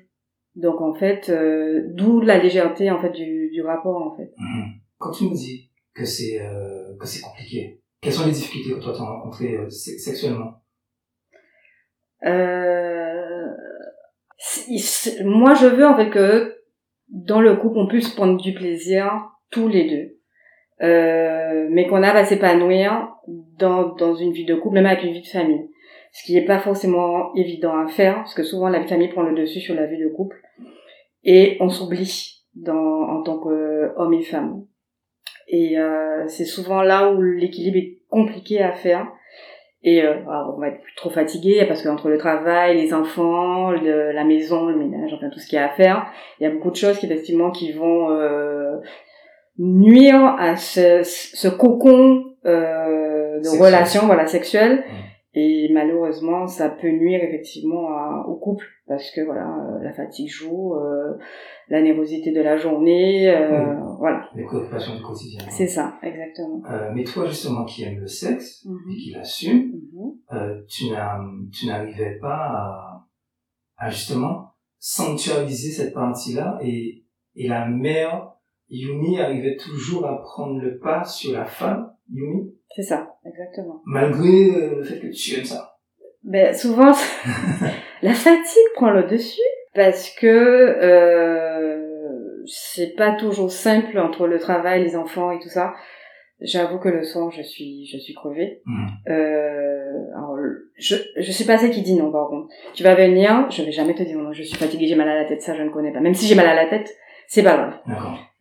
Donc 0.56 0.82
en 0.82 0.94
fait, 0.94 1.30
euh, 1.30 1.84
d'où 1.94 2.20
la 2.20 2.38
légèreté 2.40 2.92
en 2.92 3.00
fait 3.00 3.12
du, 3.12 3.50
du 3.54 3.62
rapport 3.62 4.02
en 4.06 4.18
fait. 4.18 4.34
Mhm. 4.38 4.66
Quand 4.98 5.12
tu 5.12 5.24
me 5.26 5.34
dis 5.34 5.72
que 5.94 6.04
c'est 6.06 6.42
euh, 6.42 6.96
que 7.00 7.08
c'est 7.08 7.22
compliqué, 7.22 7.82
quelles 8.02 8.14
sont 8.14 8.26
les 8.26 8.34
difficultés 8.34 8.74
que 8.74 8.84
toi 8.84 8.94
tu 8.94 9.02
as 9.02 9.06
rencontrées 9.06 9.56
euh, 9.56 9.70
se- 9.70 9.98
sexuellement? 9.98 10.56
Euh, 12.26 13.48
moi, 15.24 15.54
je 15.54 15.68
veux 15.68 15.86
en 15.88 15.96
fait 15.96 16.10
que 16.10 16.58
dans 17.10 17.42
le 17.42 17.56
couple, 17.56 17.78
on 17.78 17.88
puisse 17.88 18.10
prendre 18.10 18.42
du 18.42 18.54
plaisir 18.54 19.30
tous 19.52 19.68
les 19.68 19.90
deux, 19.90 20.18
euh, 20.82 21.68
mais 21.70 21.88
qu'on 21.88 22.04
a 22.04 22.12
à 22.12 22.26
s'épanouir 22.26 23.10
dans 23.28 23.96
dans 23.96 24.16
une 24.16 24.32
vie 24.32 24.46
de 24.46 24.56
couple, 24.56 24.76
même 24.76 24.86
avec 24.86 25.04
une 25.04 25.14
vie 25.14 25.22
de 25.22 25.28
famille. 25.28 25.70
Ce 26.12 26.26
qui 26.26 26.34
n'est 26.34 26.46
pas 26.46 26.60
forcément 26.60 27.34
évident 27.36 27.78
à 27.78 27.88
faire, 27.88 28.16
parce 28.16 28.34
que 28.34 28.44
souvent 28.44 28.68
la 28.70 28.80
vie 28.80 28.86
de 28.86 28.90
famille 28.90 29.08
prend 29.08 29.24
le 29.24 29.36
dessus 29.36 29.62
sur 29.62 29.76
la 29.76 29.86
vie 29.86 30.00
de 30.00 30.10
couple, 30.10 30.42
et 31.24 31.58
on 31.60 31.70
s'oublie 31.70 32.44
dans 32.56 32.76
en 32.76 33.24
tant 33.24 33.38
qu'homme 33.40 34.14
et 34.14 34.24
femme. 34.24 34.66
Et 35.48 35.78
euh, 35.78 36.28
c'est 36.28 36.46
souvent 36.46 36.82
là 36.82 37.12
où 37.12 37.22
l'équilibre 37.22 37.78
est 37.78 38.00
compliqué 38.10 38.62
à 38.62 38.72
faire. 38.72 39.08
Et 39.84 40.04
euh, 40.04 40.16
on 40.28 40.60
va 40.60 40.68
être 40.68 40.82
trop 40.96 41.10
fatigué 41.10 41.66
parce 41.68 41.82
qu'entre 41.82 42.10
le 42.10 42.18
travail, 42.18 42.78
les 42.78 42.94
enfants, 42.94 43.72
la 43.72 44.24
maison, 44.24 44.68
le 44.68 44.76
ménage, 44.76 45.12
enfin 45.14 45.30
tout 45.30 45.40
ce 45.40 45.48
qu'il 45.48 45.56
y 45.56 45.60
a 45.60 45.66
à 45.66 45.74
faire, 45.74 46.06
il 46.40 46.44
y 46.44 46.46
a 46.46 46.52
beaucoup 46.52 46.70
de 46.70 46.76
choses 46.76 47.00
qui 47.00 47.08
effectivement 47.08 47.50
qui 47.50 47.72
vont 47.72 48.12
euh, 48.12 48.78
nuire 49.58 50.36
à 50.40 50.56
ce, 50.56 51.02
ce 51.04 51.48
cocon 51.48 52.24
euh, 52.46 53.38
de 53.40 53.44
Sexuel. 53.44 53.62
relation, 53.66 54.06
voilà, 54.06 54.26
sexuelle. 54.28 54.80
Mm. 54.80 54.94
Et 55.34 55.70
malheureusement, 55.74 56.46
ça 56.46 56.68
peut 56.70 56.90
nuire 56.90 57.24
effectivement 57.24 57.88
à- 57.88 58.26
au 58.28 58.36
couple 58.36 58.66
parce 58.86 59.10
que 59.12 59.22
voilà, 59.22 59.48
euh, 59.48 59.82
la 59.82 59.94
fatigue 59.94 60.28
joue, 60.30 60.74
euh, 60.76 61.18
la 61.70 61.82
nervosité 61.82 62.34
de 62.34 62.42
la 62.42 62.58
journée, 62.58 63.30
euh, 63.30 63.76
voilà, 63.98 64.28
Les 64.36 64.44
préoccupations 64.44 64.94
du 64.98 65.02
quotidien. 65.02 65.40
c'est 65.50 65.68
ça, 65.68 65.94
exactement. 66.04 66.62
Euh, 66.70 66.92
mais 66.94 67.06
toi 67.06 67.26
justement 67.28 67.64
qui 67.64 67.84
aimes 67.84 68.00
le 68.02 68.08
sexe 68.08 68.66
Mhm. 68.66 68.92
et 68.92 68.96
qui 68.98 69.12
l'assume, 69.12 69.72
Mhm. 69.94 70.12
euh, 70.34 70.62
tu 70.68 70.90
n'as 70.92 71.18
tu 71.54 71.68
n'arrivais 71.68 72.18
pas 72.20 72.36
à, 72.36 73.08
à 73.78 73.90
justement 73.90 74.48
sanctuariser 74.80 75.72
cette 75.72 75.94
partie-là 75.94 76.60
et 76.62 77.06
et 77.36 77.48
la 77.48 77.66
mère 77.70 78.34
Yumi 78.72 79.20
arrivait 79.20 79.58
toujours 79.58 80.06
à 80.06 80.22
prendre 80.22 80.60
le 80.60 80.80
pas 80.80 81.04
sur 81.04 81.34
la 81.34 81.46
femme 81.46 81.92
Yumi 82.12 82.54
C'est 82.76 82.84
ça, 82.84 83.16
exactement. 83.26 83.82
malgré 83.86 84.56
euh, 84.56 84.76
le 84.78 84.84
fait 84.84 85.00
que 85.00 85.08
tu 85.08 85.38
aimes 85.38 85.46
ça. 85.46 85.78
Ben 86.24 86.54
souvent, 86.54 86.94
la 88.02 88.14
fatigue 88.14 88.74
prend 88.76 88.92
le 88.92 89.04
dessus 89.04 89.40
parce 89.74 90.10
que 90.12 90.28
euh, 90.28 92.44
c'est 92.46 92.96
pas 92.96 93.16
toujours 93.16 93.52
simple 93.52 93.98
entre 93.98 94.28
le 94.28 94.40
travail, 94.40 94.84
les 94.84 94.96
enfants 94.96 95.32
et 95.32 95.40
tout 95.40 95.50
ça. 95.50 95.74
J'avoue 96.40 96.80
que 96.80 96.90
le 96.90 97.04
soir, 97.04 97.30
je 97.32 97.44
suis, 97.44 97.86
je 97.86 98.00
suis 98.00 98.16
crevée. 98.16 98.62
Mhm. 98.66 98.88
Euh, 99.10 100.16
alors, 100.16 100.38
je, 100.76 100.96
je 101.16 101.32
suis 101.32 101.46
pas 101.46 101.58
celle 101.58 101.70
qui 101.70 101.84
dit 101.84 101.96
non, 101.96 102.12
par 102.12 102.30
contre. 102.30 102.48
Tu 102.74 102.84
vas 102.84 102.96
venir, 102.96 103.48
je 103.52 103.62
vais 103.62 103.72
jamais 103.72 103.94
te 103.94 104.04
dire 104.04 104.18
non, 104.18 104.34
je 104.34 104.44
suis 104.44 104.58
fatiguée, 104.58 104.88
j'ai 104.88 104.96
mal 104.96 105.10
à 105.10 105.22
la 105.22 105.26
tête, 105.26 105.42
ça 105.42 105.56
je 105.56 105.62
ne 105.62 105.70
connais 105.70 105.92
pas. 105.92 106.00
Même 106.00 106.16
si 106.16 106.26
j'ai 106.26 106.36
mal 106.36 106.48
à 106.48 106.56
la 106.56 106.68
tête, 106.68 106.96
c'est 107.28 107.44
pas 107.44 107.56
grave. 107.56 107.74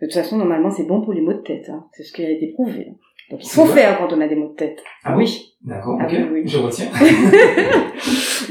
De 0.00 0.06
toute 0.06 0.14
façon, 0.14 0.36
normalement, 0.38 0.70
c'est 0.70 0.86
bon 0.86 1.00
pour 1.02 1.12
les 1.12 1.20
maux 1.20 1.32
de 1.34 1.38
tête. 1.42 1.68
Hein. 1.70 1.84
C'est 1.92 2.02
ce 2.04 2.12
qui 2.12 2.24
a 2.24 2.30
été 2.30 2.48
prouvé. 2.54 2.88
Donc, 3.30 3.40
il 3.44 3.48
faut 3.50 3.66
faire 3.66 3.98
quand 3.98 4.12
on 4.12 4.20
a 4.20 4.26
des 4.26 4.34
maux 4.34 4.48
de 4.48 4.54
tête. 4.54 4.82
Ah 5.04 5.16
oui. 5.16 5.54
D'accord. 5.62 5.98
Ah 6.00 6.06
ok. 6.06 6.12
oui, 6.12 6.26
oui. 6.32 6.42
Je 6.46 6.58
retiens. 6.58 6.86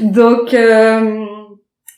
donc, 0.00 0.54
euh, 0.54 1.24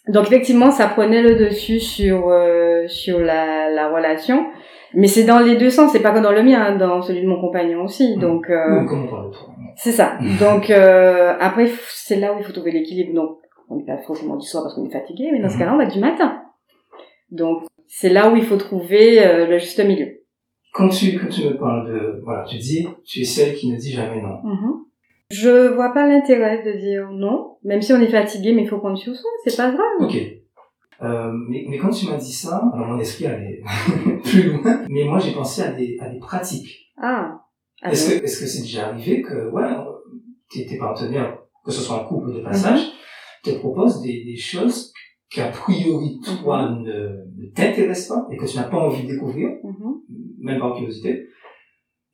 donc 0.09 0.27
effectivement, 0.27 0.71
ça 0.71 0.87
prenait 0.89 1.23
le 1.23 1.37
dessus 1.37 1.81
sur 1.81 2.29
euh, 2.29 2.87
sur 2.89 3.21
la, 3.21 3.71
la 3.71 3.89
relation, 3.95 4.47
mais 4.95 5.07
c'est 5.07 5.25
dans 5.25 5.39
les 5.39 5.57
deux 5.57 5.71
sens. 5.71 5.93
C'est 5.93 6.01
pas 6.03 6.11
que 6.13 6.19
dans 6.21 6.33
le 6.33 6.43
mien, 6.43 6.61
hein, 6.61 6.77
dans 6.77 7.03
celui 7.03 7.23
de 7.23 7.29
mon 7.29 7.41
compagnon 7.41 7.85
aussi. 7.85 8.17
Mm. 8.17 8.21
Donc, 8.21 8.51
euh, 8.51 8.81
Oui, 8.81 8.87
comment 8.89 9.05
on 9.05 9.09
parle 9.09 9.31
de 9.31 9.35
toi 9.37 9.49
c'est 9.75 9.93
ça. 9.93 10.19
Donc 10.41 10.69
euh, 10.69 11.35
après, 11.41 11.71
c'est 11.89 12.17
là 12.17 12.35
où 12.35 12.39
il 12.39 12.45
faut 12.45 12.53
trouver 12.53 12.73
l'équilibre. 12.73 13.15
Donc, 13.15 13.39
on 13.71 13.77
n'est 13.77 13.85
pas 13.87 13.97
forcément 13.99 14.37
du 14.37 14.47
soir 14.47 14.65
parce 14.65 14.75
qu'on 14.75 14.85
est 14.87 14.93
fatigué, 14.93 15.31
mais 15.33 15.41
dans 15.41 15.49
ce 15.49 15.55
Mhm. 15.55 15.61
cas-là, 15.61 15.75
on 15.75 15.79
va 15.79 15.87
du 15.87 15.99
matin. 15.99 16.43
Donc, 17.31 17.63
c'est 17.95 18.09
là 18.09 18.33
où 18.33 18.37
il 18.37 18.45
faut 18.45 18.57
trouver 18.57 19.23
euh, 19.23 19.47
le 19.47 19.59
juste 19.59 19.85
milieu. 19.85 20.23
Quand 20.73 20.89
tu 20.89 21.19
quand 21.19 21.29
tu 21.29 21.45
me 21.45 21.59
parles 21.59 21.87
de 21.93 22.23
voilà, 22.25 22.45
tu 22.45 22.57
dis 22.57 22.89
tu 23.05 23.21
es 23.21 23.25
celle 23.25 23.55
qui 23.55 23.71
ne 23.71 23.77
dit 23.77 23.93
jamais 23.93 24.23
non. 24.23 24.41
Mhm. 24.43 24.85
Je 25.31 25.69
vois 25.75 25.93
pas 25.93 26.07
l'intérêt 26.07 26.63
de 26.63 26.73
dire 26.79 27.11
non, 27.11 27.59
même 27.65 27.83
si 27.83 27.93
on 27.93 28.01
est 28.01 28.11
fatigué, 28.11 28.53
mais 28.55 28.63
il 28.63 28.69
faut 28.69 28.79
prendre 28.79 28.97
sur 28.97 29.15
soi, 29.15 29.31
c'est 29.45 29.57
pas 29.57 29.71
grave. 29.71 29.83
Ok. 30.01 30.17
Euh, 31.03 31.33
mais, 31.49 31.67
mais 31.69 31.79
quand 31.79 31.91
tu 31.91 32.07
m'as 32.07 32.17
dit 32.17 32.33
ça, 32.33 32.63
alors 32.73 32.87
mon 32.87 32.99
esprit 32.99 33.27
allait 33.27 33.61
plus 34.25 34.53
loin. 34.53 34.85
Mais 34.89 35.05
moi 35.05 35.19
j'ai 35.19 35.33
pensé 35.33 35.61
à 35.63 35.73
des 35.73 35.99
à 36.01 36.09
des 36.09 36.19
pratiques. 36.19 36.93
Ah. 36.97 37.41
Ah 37.83 37.91
Est-ce 37.91 38.09
que 38.09 38.25
est-ce 38.25 38.41
que 38.41 38.47
c'est 38.47 38.63
déjà 38.63 38.89
arrivé 38.89 39.21
que 39.21 39.51
ouais 39.51 39.69
tes, 40.51 40.65
tes 40.65 40.79
partenaires, 40.79 41.37
que 41.65 41.71
ce 41.71 41.83
soit 41.83 41.97
un 42.01 42.05
couple 42.05 42.33
de 42.33 42.41
passage, 42.41 42.91
te 43.43 43.51
proposent 43.51 44.01
des, 44.01 44.25
des 44.25 44.37
choses 44.37 44.92
qu'a 45.35 45.49
priori 45.49 46.21
toi 46.43 46.71
ne, 46.71 47.25
ne 47.37 47.47
t'intéressent 47.55 48.09
pas 48.09 48.27
et 48.31 48.37
que 48.37 48.45
tu 48.47 48.57
n'as 48.57 48.65
pas 48.65 48.79
envie 48.79 49.03
de 49.07 49.13
découvrir, 49.13 49.49
Mhm. 49.65 49.95
même 50.41 50.59
par 50.59 50.75
curiosité, 50.75 51.27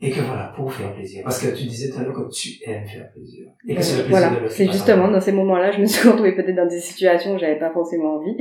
et 0.00 0.10
que 0.10 0.20
voilà 0.20 0.52
pour 0.54 0.72
faire 0.72 0.94
plaisir. 0.94 1.22
Parce 1.24 1.40
que 1.44 1.56
tu 1.56 1.64
disais 1.64 1.90
tout 1.92 1.98
à 2.00 2.04
l'heure 2.04 2.14
que 2.14 2.30
tu 2.32 2.50
aimes 2.66 2.86
faire 2.86 3.10
plaisir 3.12 3.48
et 3.66 3.74
que 3.74 3.82
c'est 3.82 3.98
le 3.98 4.04
plaisir 4.08 4.28
voilà, 4.30 4.48
c'est 4.48 4.70
justement 4.70 5.08
dans 5.08 5.20
ces 5.20 5.32
moments-là, 5.32 5.72
je 5.72 5.80
me 5.80 5.86
suis 5.86 6.08
retrouvée 6.08 6.34
peut-être 6.36 6.54
dans 6.56 6.66
des 6.68 6.80
situations 6.80 7.34
où 7.34 7.38
j'avais 7.38 7.58
pas 7.58 7.70
forcément 7.72 8.14
envie. 8.16 8.36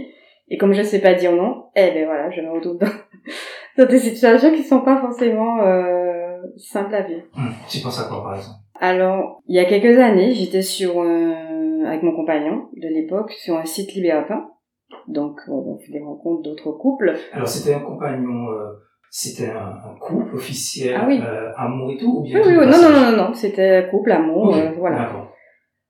Et 0.49 0.57
comme 0.57 0.73
je 0.73 0.81
sais 0.81 0.99
pas 1.01 1.13
dire 1.13 1.33
non, 1.35 1.65
eh 1.75 1.91
ben 1.91 2.05
voilà, 2.05 2.29
je 2.31 2.39
me 2.41 2.51
retrouve 2.51 2.77
dans, 2.77 2.87
dans 3.77 3.85
des 3.89 3.99
situations 3.99 4.51
qui 4.53 4.63
sont 4.63 4.81
pas 4.81 5.01
forcément 5.01 5.61
euh, 5.63 6.37
simples 6.57 6.95
à 6.95 7.01
vivre. 7.01 7.23
Hum, 7.35 7.49
tu 7.69 7.79
penses 7.81 7.99
à 7.99 8.03
quoi 8.07 8.23
par 8.23 8.35
exemple? 8.35 8.55
Alors, 8.79 9.41
il 9.47 9.55
y 9.55 9.59
a 9.59 9.65
quelques 9.65 9.97
années, 9.99 10.33
j'étais 10.33 10.61
sur 10.61 11.01
un- 11.01 11.83
avec 11.85 12.03
mon 12.03 12.15
compagnon 12.15 12.67
de 12.77 12.87
l'époque 12.87 13.31
sur 13.31 13.57
un 13.57 13.65
site 13.65 13.93
libertin. 13.93 14.47
Donc, 15.07 15.39
on 15.47 15.73
on 15.73 15.77
fait 15.79 15.91
des 15.91 15.99
rencontres 16.01 16.43
d'autres 16.43 16.71
couples. 16.71 17.13
Alors 17.33 17.47
c'était 17.47 17.73
un 17.75 17.79
compagnon, 17.79 18.49
euh, 18.51 18.73
c'était 19.09 19.49
un, 19.49 19.73
un 19.89 19.95
couple 19.99 20.35
officiel, 20.35 20.95
Ah 20.99 21.05
oui. 21.07 21.19
euh, 21.23 21.51
amour 21.55 21.91
et 21.91 21.97
tout, 21.97 22.19
ou 22.19 22.21
bien 22.23 22.39
Oui, 22.39 22.43
oui, 22.47 22.53
oui, 22.57 22.65
non, 22.65 22.71
passage 22.71 23.11
non, 23.11 23.11
non, 23.17 23.27
non, 23.29 23.33
c'était 23.33 23.87
couple, 23.89 24.11
amour, 24.11 24.55
euh, 24.55 24.71
voilà. 24.77 25.09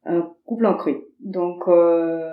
Un 0.05 0.31
couple 0.45 0.65
en 0.65 0.75
cru. 0.75 0.95
Donc, 1.19 1.67
euh, 1.67 2.29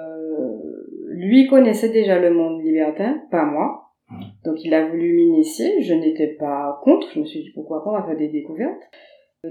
lui 1.11 1.47
connaissait 1.49 1.91
déjà 1.91 2.19
le 2.19 2.33
monde 2.33 2.63
libertin, 2.63 3.21
pas 3.31 3.45
moi. 3.45 3.81
Mhm. 4.11 4.21
Donc, 4.45 4.57
il 4.65 4.73
a 4.75 4.87
voulu 4.89 5.15
m'initier. 5.15 5.83
Je 5.83 5.95
n'étais 5.95 6.29
pas 6.39 6.81
contre. 6.85 7.09
Je 7.15 7.21
me 7.21 7.25
suis 7.25 7.43
dit, 7.43 7.51
pourquoi 7.55 7.83
pas, 7.83 7.91
on 7.91 7.95
va 7.99 8.03
faire 8.07 8.17
des 8.17 8.29
découvertes. 8.29 8.83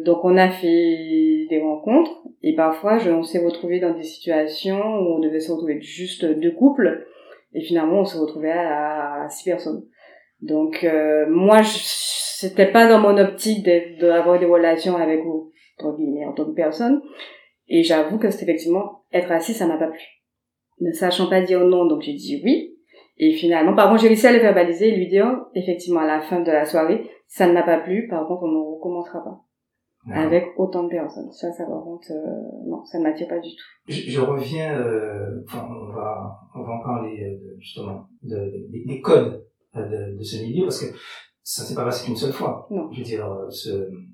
Donc, 0.01 0.25
on 0.25 0.38
a 0.38 0.50
fait 0.50 1.45
des 1.50 1.62
rencontres. 1.62 2.23
Et 2.41 2.55
parfois, 2.55 2.97
je, 2.97 3.12
on 3.12 3.23
s'est 3.23 3.43
retrouvés 3.43 3.79
dans 3.79 3.93
des 3.93 4.03
situations 4.03 4.79
où 4.79 5.15
on 5.15 5.19
devait 5.19 5.39
se 5.39 5.51
retrouver 5.51 5.79
juste 5.81 6.25
deux 6.25 6.51
couples. 6.51 7.05
Et 7.53 7.62
finalement, 7.62 8.00
on 8.00 8.05
se 8.05 8.17
retrouvait 8.17 8.51
à, 8.51 9.27
six 9.29 9.50
personnes. 9.50 9.83
Donc, 10.41 10.83
euh, 10.83 11.25
moi, 11.29 11.62
c'était 11.63 12.71
pas 12.71 12.88
dans 12.88 13.00
mon 13.00 13.17
optique 13.17 13.65
d'avoir 14.00 14.39
des 14.39 14.45
relations 14.45 14.97
avec, 14.97 15.21
entre 15.79 15.95
guillemets, 15.95 16.25
en 16.25 16.33
tant 16.33 16.45
que 16.45 16.55
personne. 16.55 17.01
Et 17.67 17.83
j'avoue 17.83 18.17
que 18.17 18.29
c'est 18.29 18.43
effectivement, 18.43 19.03
être 19.13 19.31
assis, 19.31 19.53
ça 19.53 19.67
m'a 19.67 19.77
pas 19.77 19.88
plu. 19.88 20.01
Ne 20.81 20.91
sachant 20.91 21.29
pas 21.29 21.41
dire 21.41 21.62
non, 21.62 21.85
donc 21.85 22.01
j'ai 22.01 22.13
dit 22.13 22.41
oui. 22.43 22.75
Et 23.17 23.31
finalement, 23.33 23.75
par 23.75 23.89
contre, 23.89 24.01
j'ai 24.01 24.07
réussi 24.07 24.27
à 24.27 24.33
le 24.33 24.39
verbaliser 24.39 24.89
et 24.89 24.95
lui 24.95 25.07
dire, 25.07 25.45
effectivement, 25.53 26.01
à 26.01 26.07
la 26.07 26.21
fin 26.21 26.41
de 26.41 26.51
la 26.51 26.65
soirée, 26.65 27.09
ça 27.27 27.47
ne 27.47 27.53
m'a 27.53 27.63
pas 27.63 27.77
plu, 27.77 28.07
par 28.09 28.27
contre, 28.27 28.43
on 28.43 28.51
ne 28.51 28.75
recommencera 28.75 29.23
pas. 29.23 29.43
Avec 30.12 30.48
autant 30.57 30.83
de 30.83 30.89
personnes. 30.89 31.31
Ça, 31.31 31.51
ça 31.53 31.65
par 31.65 31.81
contre, 31.83 32.12
euh, 32.12 32.67
non, 32.67 32.83
ça 32.86 32.98
ne 33.00 33.03
m'attire 33.03 33.27
pas 33.27 33.39
du 33.39 33.50
tout. 33.50 33.63
Je, 33.88 34.10
je 34.12 34.19
reviens, 34.19 34.77
euh, 34.77 35.41
enfin, 35.48 35.65
on 35.69 35.93
va, 35.93 36.39
on 36.55 36.62
va 36.63 36.74
en 36.74 36.83
parler 36.83 37.24
euh, 37.24 37.55
justement 37.60 38.05
de, 38.22 38.36
de- 38.36 38.67
des- 38.72 38.83
des 38.86 39.00
codes 39.01 39.45
euh, 39.77 40.12
de, 40.12 40.17
de 40.17 40.24
ce 40.24 40.43
milieu 40.43 40.63
parce 40.65 40.81
que 40.86 40.93
ça 41.41 41.63
ne 41.63 41.67
s'est 41.67 41.75
pas 41.75 41.86
passé 41.86 42.05
qu'une 42.05 42.15
seule 42.17 42.33
fois. 42.33 42.67
Non. 42.69 42.89
Je 42.91 42.98
veux 43.00 43.03
dire, 43.05 43.25
euh, 43.31 43.50
ce, 43.50 43.69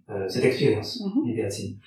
euh, 0.09 0.27
cette 0.27 0.45
expérience 0.45 1.01
Mhm. 1.03 1.25
libertine. 1.27 1.77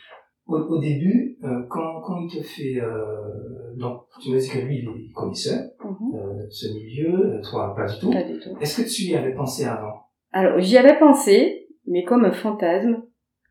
Au, 0.46 0.56
au 0.56 0.78
début, 0.80 1.38
euh, 1.44 1.62
quand, 1.68 2.00
quand 2.00 2.18
il 2.20 2.28
te 2.38 2.42
fait, 2.44 2.80
euh, 2.80 3.74
donc 3.76 4.02
tu 4.20 4.30
me 4.30 4.38
dis 4.38 4.48
que 4.48 4.58
lui 4.58 4.78
il 4.78 5.12
connaissait 5.12 5.70
Mhm. 5.84 6.14
euh, 6.16 6.46
ce 6.50 6.66
milieu, 6.74 7.40
toi 7.48 7.72
pas 7.76 7.86
du 7.86 7.98
tout. 8.00 8.10
Pas 8.10 8.24
du 8.24 8.38
tout. 8.40 8.50
Est-ce 8.60 8.82
que 8.82 8.88
tu 8.88 9.02
y 9.12 9.16
avais 9.16 9.32
pensé 9.34 9.64
avant? 9.64 9.94
Alors, 10.32 10.58
j'y 10.60 10.76
avais 10.76 10.98
pensé, 10.98 11.68
mais 11.86 12.04
comme 12.04 12.24
un 12.24 12.32
fantasme 12.32 13.02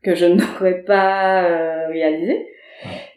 que 0.02 0.14
je 0.14 0.26
n'aurais 0.26 0.82
pas 0.82 1.44
euh, 1.44 1.88
réalisé. 1.88 2.46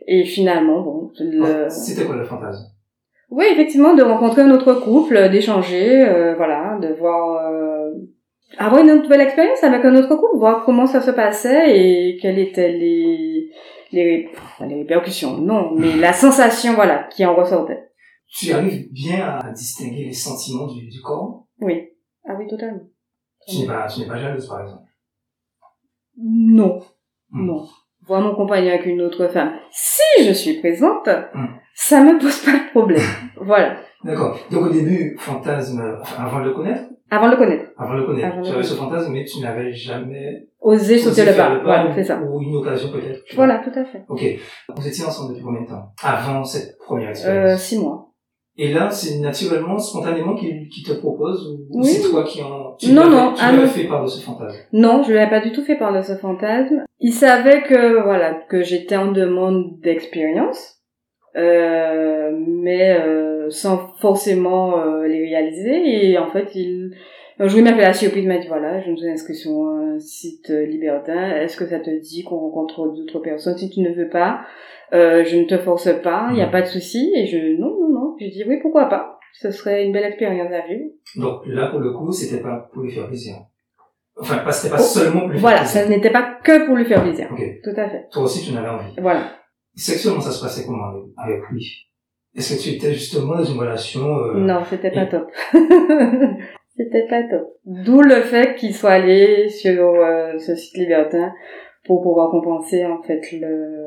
Et 0.08 0.24
finalement, 0.24 0.82
bon, 0.82 1.12
le... 1.20 1.68
C'était 1.70 2.06
quoi 2.06 2.15
le 2.15 2.24
fantasme? 2.24 2.72
Oui, 3.32 3.46
effectivement, 3.51 3.96
de 3.96 4.04
rencontrer 4.04 4.44
un 4.44 4.51
autre 4.51 4.74
couple, 4.75 5.30
d'échanger, 5.30 6.08
euh, 6.08 6.36
voilà, 6.36 6.77
de 6.80 6.94
voir... 6.94 7.44
Euh, 7.51 7.92
avoir 8.58 8.82
une 8.82 9.01
nouvelle 9.01 9.22
expérience 9.22 9.63
avec 9.63 9.84
un 9.84 9.96
autre 9.96 10.15
couple, 10.15 10.38
voir 10.38 10.63
comment 10.63 10.86
ça 10.86 11.01
se 11.01 11.12
passait 11.12 11.77
et 11.77 12.18
quelles 12.22 12.39
étaient 12.39 12.72
les... 12.72 13.51
Les, 13.92 14.30
les 14.68 14.75
répercussions, 14.75 15.38
non, 15.38 15.72
mais 15.75 15.96
la 15.96 16.12
sensation, 16.12 16.74
voilà, 16.74 17.08
qui 17.12 17.24
en 17.25 17.34
ressortait. 17.34 17.88
Tu 18.27 18.51
arrives 18.51 18.92
bien 18.92 19.39
à 19.39 19.51
distinguer 19.51 20.06
les 20.06 20.13
sentiments 20.13 20.68
du, 20.68 20.88
du 20.89 21.01
corps? 21.01 21.46
Oui. 21.62 21.89
Ah 22.27 22.34
oui, 22.38 22.48
totalement. 22.48 22.82
Tu 23.48 23.60
n'es 23.60 23.68
pas, 23.68 23.88
tu 23.88 24.01
n'es 24.01 24.08
pas 24.08 24.18
jalouse, 24.18 24.48
par 24.48 24.62
exemple? 24.62 24.84
Non. 26.18 26.80
Hmm. 27.32 27.46
Non. 27.48 27.66
Voir 28.08 28.22
mon 28.22 28.36
compagnon 28.36 28.70
avec 28.70 28.86
une 28.86 29.02
autre 29.02 29.28
femme. 29.30 29.54
Si 29.72 30.26
je 30.26 30.32
suis 30.34 30.60
présente, 30.60 31.08
Hmm. 31.34 31.46
ça 31.74 32.04
me 32.04 32.20
pose 32.20 32.40
pas 32.46 32.52
de 32.54 32.70
problème. 32.72 33.02
voilà. 33.42 33.78
D'accord. 34.04 34.38
Donc 34.52 34.68
au 34.68 34.70
début, 34.70 35.16
fantasme, 35.20 35.82
avant 36.18 36.40
de 36.42 36.46
le 36.50 36.54
connaître, 36.54 36.84
Avant 37.10 37.26
de 37.28 37.32
le 37.32 37.38
connaître. 37.38 37.66
avant 37.78 37.94
de 37.96 38.00
le 38.02 38.06
connaître, 38.06 38.28
Avant 38.28 38.42
de 38.42 38.46
tu 38.46 38.50
le 38.52 38.56
avais 38.58 38.64
ce 38.68 38.74
fantasme, 38.76 39.12
mais 39.12 39.26
tu 39.26 39.40
n'avais 39.42 39.72
jamais 39.74 40.48
Oser 40.62 40.98
sauter 41.00 41.22
osé 41.22 41.32
le 41.32 41.38
pas. 41.38 41.60
Voilà, 41.64 41.94
c'est 41.96 42.04
ça. 42.04 42.20
ou 42.22 42.42
une 42.42 42.56
occasion 42.56 42.92
peut-être. 42.92 43.22
Voilà, 43.36 43.60
tout 43.60 43.72
à 43.80 43.84
fait. 43.86 44.04
Ok. 44.10 44.24
Vous 44.76 44.88
étiez 44.88 45.06
ensemble 45.06 45.32
depuis 45.34 45.44
combien 45.44 45.62
de 45.62 45.68
temps? 45.68 45.92
Avant 46.04 46.44
cette 46.44 46.78
première 46.78 47.08
Euh, 47.08 47.12
expérience? 47.12 47.62
six 47.62 47.80
mois. 47.80 48.05
Et 48.58 48.72
là, 48.72 48.90
c'est 48.90 49.20
naturellement, 49.20 49.78
spontanément 49.78 50.34
qu'il 50.36 50.70
qui 50.70 50.82
te 50.84 50.94
propose 50.94 51.60
ou 51.70 51.80
Oui. 51.82 51.88
c'est 51.88 52.10
toi 52.10 52.24
qui 52.24 52.42
en... 52.42 52.76
Tu 52.80 52.92
Non, 52.94 53.10
non, 53.10 53.34
Tu 53.34 53.42
ah 53.44 53.52
non. 53.52 53.68
fait 53.68 53.84
part 53.84 54.04
de 54.04 54.08
ce 54.08 54.22
fantasme. 54.22 54.58
Non, 54.72 55.04
je 55.04 55.12
l'avais 55.14 55.30
pas 55.30 55.42
du 55.42 55.52
tout 55.52 55.64
fait 55.64 55.76
par 55.76 55.94
de 55.94 56.02
ce 56.02 56.16
fantasme. 56.16 56.86
Il 57.02 57.12
savait 57.12 57.64
que, 57.64 58.02
voilà, 58.04 58.34
que 58.50 58.64
j'étais 58.64 58.96
en 58.96 59.12
demande 59.12 59.80
d'expérience, 59.82 60.80
euh, 61.36 62.32
mais 62.48 62.98
euh, 62.98 63.50
sans 63.50 63.90
forcément 64.00 64.80
euh, 64.80 65.06
les 65.06 65.26
réaliser. 65.26 66.10
Et 66.12 66.18
en 66.18 66.32
fait, 66.32 66.56
il, 66.56 66.96
un 67.39 67.48
jour, 67.48 67.60
il 67.60 67.63
m'a 67.63 67.74
fait 67.74 67.82
la 67.82 67.94
surprise, 67.94 68.24
il 68.24 68.27
m'a 68.27 68.38
dit, 68.38 68.48
voilà, 68.48 68.82
je 68.82 68.89
me 68.92 68.96
suis 68.96 69.10
inscrit 69.10 69.36
sur 69.36 69.51
un 69.51 70.00
site 70.00 70.50
euh, 70.51 70.65
libertin, 70.65 71.36
est-ce 71.38 71.58
que 71.58 71.65
ça 71.68 71.80
te 71.80 71.89
dit 72.01 72.24
qu'on 72.24 72.38
rencontre 72.38 72.88
d'autres 72.94 73.20
personnes? 73.20 73.58
Si 73.58 73.70
tu 73.70 73.82
ne 73.82 73.94
veux 73.94 74.10
pas, 74.10 74.42
euh, 74.94 75.24
je 75.25 75.38
ne 75.38 75.44
te 75.46 75.58
force 75.58 75.89
pas, 76.01 76.27
il 76.32 76.36
n'y 76.36 76.42
a 76.42 76.48
pas 76.48 76.62
de 76.62 76.68
souci. 76.68 77.12
Et 77.15 77.25
je, 77.27 77.60
non, 77.60 77.70
non, 77.80 77.89
non, 77.89 78.15
j'ai 78.20 78.30
dit, 78.30 78.44
oui, 78.48 78.60
pourquoi 78.62 78.86
pas 78.88 79.20
Ce 79.34 79.51
serait 79.51 79.86
une 79.86 79.92
belle 79.94 80.06
expérience 80.06 80.51
à 80.51 80.65
vivre. 80.68 80.92
Donc 81.18 81.42
là, 81.48 81.68
pour 81.68 81.80
le 81.80 81.92
coup, 81.92 82.12
c'était 82.12 82.42
pas 82.42 82.70
pour 82.74 82.84
lui 82.84 82.92
faire 82.92 83.08
plaisir. 83.08 83.36
Enfin, 84.18 84.38
pas, 84.38 84.51
c'était 84.54 84.74
pas 84.74 84.80
Oh, 84.82 84.84
seulement 84.86 85.22
pour 85.22 85.30
lui 85.30 85.39
Voilà, 85.39 85.65
faire 85.65 85.84
plaisir. 85.84 85.84
ça 85.84 85.89
n'était 85.89 86.12
pas 86.12 86.38
que 86.44 86.65
pour 86.65 86.75
lui 86.75 86.86
faire 86.86 87.01
plaisir. 87.04 87.27
Ok. 87.32 87.42
Tout 87.63 87.74
à 87.75 87.89
fait. 87.89 88.08
Toi 88.12 88.24
aussi, 88.24 88.46
tu 88.46 88.54
en 88.54 88.60
avais 88.60 88.70
envie. 88.70 88.94
Voilà. 89.01 89.24
Sexuellement, 89.75 90.22
ça 90.22 90.32
se 90.32 90.42
passait 90.42 90.65
comment 90.65 90.86
avec, 90.86 91.04
avec 91.18 91.42
lui? 91.51 91.89
Est-ce 92.34 92.56
que 92.56 92.62
tu 92.62 92.70
étais 92.75 92.94
justement 92.94 93.36
dans 93.36 93.44
une 93.44 93.60
relation 93.60 94.06
euh, 94.20 94.34
Non, 94.36 94.62
c'était 94.70 94.92
pas 94.92 95.04
et- 95.04 95.10
top. 95.10 95.27
c'était 96.77 97.08
pas 97.08 97.24
top. 97.24 97.58
D'où 97.65 98.01
le 98.01 98.22
fait 98.22 98.55
qu'il 98.55 98.74
soit 98.75 98.91
allé 98.91 99.50
sur 99.50 99.96
euh, 99.96 100.38
ce 100.38 100.55
site 100.55 100.77
libertin 100.77 101.34
pour 101.86 102.01
pouvoir 102.01 102.32
compenser 102.32 102.86
en 102.86 103.01
fait 103.01 103.32
le 103.32 103.84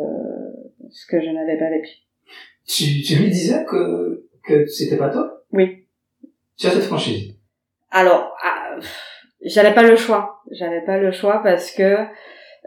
ce 0.90 1.06
que 1.06 1.20
je 1.20 1.28
n'avais 1.30 1.58
pas 1.58 1.70
vécu. 1.70 1.96
tu, 2.66 3.02
tu 3.02 3.16
lui 3.16 3.30
disais 3.30 3.64
que, 3.64 4.26
que 4.44 4.66
c'était 4.66 4.96
pas 4.96 5.10
top? 5.10 5.30
Oui. 5.52 5.86
Tu 6.56 6.66
as 6.66 6.70
cette 6.70 6.84
franchise? 6.84 7.34
Alors, 7.90 8.34
ah, 8.42 8.76
j'avais 9.42 9.74
pas 9.74 9.82
le 9.82 9.96
choix. 9.96 10.40
J'avais 10.50 10.82
pas 10.82 10.98
le 10.98 11.10
choix 11.10 11.40
parce 11.42 11.70
que 11.70 12.06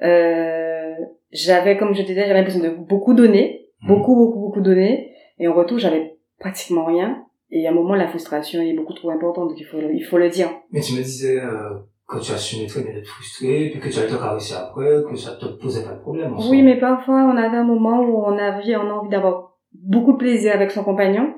euh, 0.04 0.96
j'avais, 1.32 1.78
comme 1.78 1.94
je 1.94 2.02
disais, 2.02 2.22
j'avais 2.22 2.34
l'impression 2.34 2.64
de 2.64 2.70
beaucoup 2.70 3.14
donner, 3.14 3.70
beaucoup, 3.88 4.16
beaucoup, 4.16 4.40
beaucoup 4.40 4.62
donner, 4.62 5.16
et 5.40 5.48
en 5.48 5.54
retour, 5.54 5.80
j'avais 5.80 6.18
pratiquement 6.40 6.86
rien. 6.86 7.26
Et 7.52 7.68
à 7.68 7.72
un 7.72 7.74
moment, 7.74 7.96
la 7.96 8.08
frustration 8.08 8.62
est 8.62 8.74
beaucoup 8.74 8.94
trop 8.94 9.10
importante, 9.12 9.50
donc 9.50 9.60
il 9.60 9.66
faut, 9.66 9.78
il 9.94 10.04
faut 10.04 10.18
le 10.18 10.30
dire. 10.30 10.50
Mais 10.72 10.80
tu 10.82 10.94
me 10.94 11.00
disais 11.04 11.40
euh, 11.42 11.70
que 12.08 12.20
tu 12.20 12.32
assumais 12.32 12.66
très 12.68 12.82
bien 12.82 12.94
d'être 12.94 13.08
frustré, 13.08 13.70
puis 13.72 13.80
que 13.82 13.90
tu 13.90 14.00
allais 14.00 14.08
te 14.08 14.16
caresser 14.16 14.54
après, 14.56 15.04
que 15.10 15.16
ça 15.18 15.32
te 15.36 15.46
posait 15.62 15.84
pas 15.84 15.94
de 15.94 16.00
problème. 16.02 16.34
en 16.34 16.40
soi. 16.40 16.52
Oui, 16.52 16.62
mais 16.64 16.80
parfois, 16.80 17.24
on 17.26 17.36
avait 17.38 17.58
un 17.58 17.64
moment 17.66 18.02
où 18.02 18.24
on 18.26 18.38
avait, 18.38 18.76
on 18.78 18.90
a 18.90 18.94
envie 18.94 19.10
d'avoir 19.10 19.58
beaucoup 19.74 20.14
de 20.14 20.18
plaisir 20.18 20.54
avec 20.54 20.72
son 20.72 20.84
compagnon. 20.84 21.34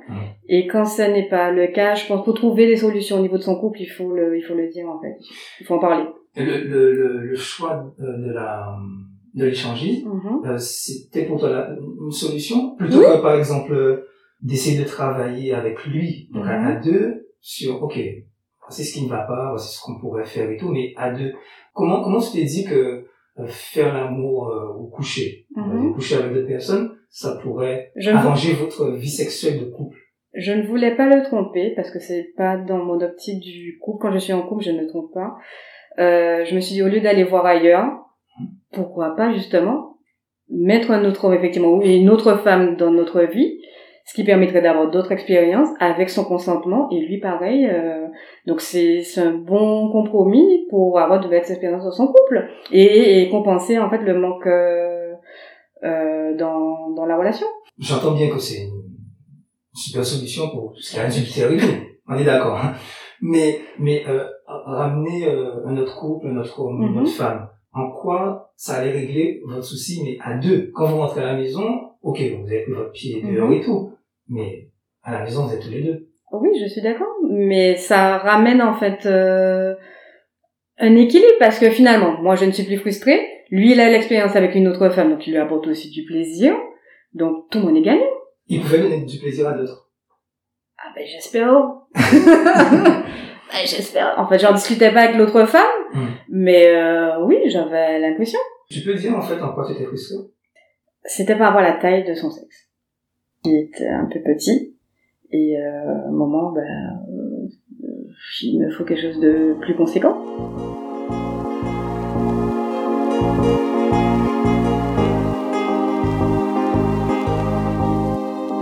Et 0.49 0.67
quand 0.67 0.85
ça 0.85 1.07
n'est 1.07 1.29
pas 1.29 1.51
le 1.51 1.67
cas, 1.67 1.95
je 1.95 2.05
pense 2.07 2.23
pour 2.25 2.33
trouver 2.35 2.67
des 2.67 2.75
solutions 2.77 3.17
au 3.17 3.21
niveau 3.21 3.37
de 3.37 3.43
son 3.43 3.59
couple, 3.59 3.81
il 3.81 3.87
faut 3.87 4.11
le, 4.13 4.37
il 4.37 4.41
faut 4.43 4.55
le 4.55 4.67
dire, 4.69 4.87
en 4.89 4.99
fait. 5.01 5.15
Il 5.61 5.65
faut 5.65 5.75
en 5.75 5.79
parler. 5.79 6.05
Et 6.35 6.43
le, 6.43 6.57
le, 6.63 6.93
le, 6.95 7.17
le 7.27 7.35
choix 7.35 7.93
euh, 7.99 8.17
de 8.27 8.31
la 8.33 8.75
de 9.35 9.45
l'échangisme, 9.45 10.09
Mhm. 10.09 10.41
euh, 10.45 10.57
c'était 10.59 11.25
pour 11.25 11.39
toi 11.39 11.49
la- 11.49 11.69
une 12.05 12.11
solution 12.11 12.75
plutôt 12.75 12.99
que 12.99 13.19
par 13.21 13.35
exemple 13.35 13.73
euh, 13.73 14.05
d'essayer 14.43 14.77
de 14.79 14.87
travailler 14.87 15.53
avec 15.53 15.83
lui 15.85 16.29
donc 16.33 16.45
à, 16.45 16.59
Mhm. 16.59 16.67
à 16.67 16.75
deux 16.75 17.27
sur 17.41 17.81
ok 17.83 17.97
voici 18.61 18.83
ce 18.85 18.93
qui 18.93 19.03
ne 19.05 19.09
va 19.09 19.23
pas 19.23 19.49
voici 19.49 19.75
ce 19.75 19.81
qu'on 19.81 19.99
pourrait 19.99 20.25
faire 20.25 20.49
et 20.51 20.57
tout 20.57 20.69
mais 20.69 20.93
à 20.97 21.11
deux 21.11 21.33
comment 21.73 22.03
comment 22.03 22.19
tu 22.19 22.31
t'es 22.33 22.43
dit 22.43 22.65
que 22.65 23.05
euh, 23.39 23.47
faire 23.47 23.93
l'amour 23.93 24.49
euh, 24.49 24.67
au 24.79 24.85
coucher? 24.87 25.47
Mhm. 25.55 25.81
dire, 25.81 25.93
coucher 25.95 26.15
avec 26.17 26.33
deux 26.33 26.45
personnes 26.45 26.91
ça 27.09 27.37
pourrait 27.41 27.91
Je 27.95 28.11
arranger 28.11 28.53
votre 28.53 28.91
vie 28.91 29.09
sexuelle 29.09 29.59
de 29.59 29.65
couple 29.65 29.97
je 30.35 30.51
ne 30.51 30.63
voulais 30.65 30.95
pas 30.95 31.07
le 31.07 31.21
tromper 31.23 31.73
parce 31.75 31.91
que 31.91 31.99
c'est 31.99 32.33
pas 32.35 32.57
dans 32.57 32.79
mon 32.83 32.99
optique 33.01 33.39
du 33.39 33.77
couple. 33.79 33.99
Quand 34.01 34.11
je 34.11 34.17
suis 34.17 34.33
en 34.33 34.41
couple, 34.41 34.63
je 34.63 34.71
ne 34.71 34.87
trompe 34.87 35.13
pas. 35.13 35.35
Euh, 35.99 36.43
je 36.43 36.55
me 36.55 36.59
suis 36.59 36.73
dit 36.73 36.81
au 36.81 36.87
lieu 36.87 37.01
d'aller 37.01 37.23
voir 37.23 37.45
ailleurs, 37.45 37.85
pourquoi 38.71 39.15
pas 39.15 39.31
justement 39.31 39.97
mettre 40.49 40.89
un 40.89 41.05
autre 41.05 41.31
effectivement 41.35 41.73
ou 41.73 41.83
une 41.83 42.09
autre 42.09 42.35
femme 42.39 42.77
dans 42.77 42.89
notre 42.89 43.21
vie, 43.21 43.59
ce 44.05 44.13
qui 44.15 44.23
permettrait 44.25 44.61
d'avoir 44.61 44.91
d'autres 44.91 45.11
expériences 45.13 45.69
avec 45.79 46.09
son 46.09 46.25
consentement 46.25 46.89
et 46.91 46.99
lui 46.99 47.19
pareil. 47.19 47.65
euh, 47.67 48.07
donc 48.45 48.59
c'est 48.61 49.01
c'est 49.01 49.21
un 49.21 49.33
bon 49.33 49.89
compromis 49.91 50.65
pour 50.69 50.99
avoir 50.99 51.19
de 51.21 51.27
belles 51.29 51.39
expériences 51.49 51.83
dans 51.85 51.91
son 51.91 52.07
couple 52.07 52.49
et, 52.71 53.21
et 53.21 53.29
compenser 53.29 53.79
en 53.79 53.89
fait 53.89 53.99
le 53.99 54.13
manque 54.19 54.45
euh, 54.47 55.13
euh, 55.83 56.35
dans 56.37 56.89
dans 56.91 57.05
la 57.05 57.17
relation. 57.17 57.47
j'entends 57.79 58.11
bien 58.11 58.29
que 58.29 58.39
c'est 58.39 58.63
une 58.63 58.83
super 59.73 60.05
solution 60.05 60.49
pour 60.49 60.73
tout 60.73 60.81
ce 60.81 60.93
qui 60.93 61.41
et 61.41 61.57
tout 61.57 61.65
on 62.07 62.15
est 62.17 62.25
d'accord 62.25 62.57
hein. 62.57 62.73
mais 63.21 63.59
mais 63.79 64.03
euh, 64.07 64.25
ramener 64.47 65.27
euh, 65.27 65.65
un 65.65 65.77
autre 65.77 65.95
couple 65.97 66.27
un 66.27 66.37
autre 66.37 66.59
homme 66.59 66.81
une 66.81 66.89
Mhm. 66.91 67.01
autre 67.03 67.11
femme 67.11 67.47
en 67.73 67.89
quoi 67.91 68.51
ça 68.55 68.75
allait 68.75 68.91
régler 68.91 69.41
votre 69.47 69.63
souci 69.63 70.01
mais 70.03 70.17
à 70.21 70.37
deux? 70.37 70.69
Quand 70.75 70.85
vous 70.87 70.97
rentrez 70.97 71.21
à 71.21 71.25
la 71.33 71.35
maison 71.35 71.63
ok 72.03 72.19
vous 72.41 72.47
avez 72.47 72.63
pris 72.63 72.73
votre 72.73 72.91
pied 72.91 73.21
dehors 73.21 73.47
Mhm. 73.49 73.53
et 73.53 73.61
tout 73.61 73.92
mais 74.29 74.69
à 75.03 75.11
la 75.11 75.23
maison 75.23 75.45
vous 75.45 75.53
êtes 75.53 75.61
tous 75.61 75.69
les 75.71 75.81
deux 75.83 76.09
Oui, 76.31 76.49
je 76.61 76.67
suis 76.67 76.81
d'accord, 76.81 77.13
mais 77.29 77.75
ça 77.75 78.17
ramène 78.17 78.61
en 78.61 78.73
fait 78.73 79.05
euh, 79.05 79.75
un 80.79 80.95
équilibre 80.95 81.33
parce 81.39 81.59
que 81.59 81.69
finalement, 81.69 82.21
moi 82.21 82.35
je 82.35 82.45
ne 82.45 82.51
suis 82.51 82.63
plus 82.63 82.77
frustrée, 82.77 83.19
lui 83.51 83.71
il 83.73 83.79
a 83.81 83.89
l'expérience 83.89 84.35
avec 84.35 84.55
une 84.55 84.67
autre 84.67 84.89
femme, 84.89 85.11
donc 85.11 85.25
il 85.27 85.31
lui 85.33 85.39
apporte 85.39 85.67
aussi 85.67 85.89
du 85.91 86.03
plaisir, 86.05 86.55
donc 87.13 87.49
tout 87.51 87.59
le 87.59 87.65
monde 87.65 87.77
est 87.77 87.81
gagnant. 87.81 88.01
il 88.47 88.61
pouvait 88.61 88.79
donner 88.79 89.03
du 89.05 89.19
plaisir 89.19 89.47
à 89.47 89.53
d'autres 89.53 89.89
Ah 90.77 90.91
ben 90.95 91.05
j'espère. 91.05 91.53
Ben, 93.51 93.67
j'espère. 93.67 94.15
En 94.17 94.27
fait, 94.27 94.39
j'en 94.39 94.51
discutais 94.53 94.91
pas 94.91 95.01
avec 95.01 95.15
l'autre 95.15 95.45
femme, 95.45 95.61
Mhm. 95.93 96.07
mais 96.29 96.67
euh, 96.75 97.23
oui, 97.23 97.37
j'avais 97.45 97.99
l'impression. 97.99 98.39
tu 98.71 98.81
peux 98.81 98.95
dire 98.95 99.15
en 99.15 99.21
fait 99.21 99.39
en 99.39 99.53
quoi 99.53 99.63
tu 99.67 99.73
étais 99.73 99.85
frustré 99.85 100.15
C'était 101.03 101.35
par 101.35 101.49
rapport 101.53 101.59
à 101.63 101.69
la 101.69 101.73
taille 101.79 102.03
de 102.03 102.15
son 102.15 102.31
sexe. 102.31 102.71
Il 103.45 103.55
était 103.55 103.87
un 103.87 104.05
peu 104.05 104.19
petit, 104.21 104.75
et 105.31 105.57
euh, 105.57 106.05
à 106.05 106.07
un 106.07 106.11
moment, 106.11 106.51
ben, 106.53 106.63
euh, 107.09 107.47
il 108.41 108.59
me 108.59 108.69
faut 108.71 108.83
quelque 108.85 109.01
chose 109.01 109.19
de 109.19 109.55
plus 109.61 109.75
conséquent. 109.75 110.15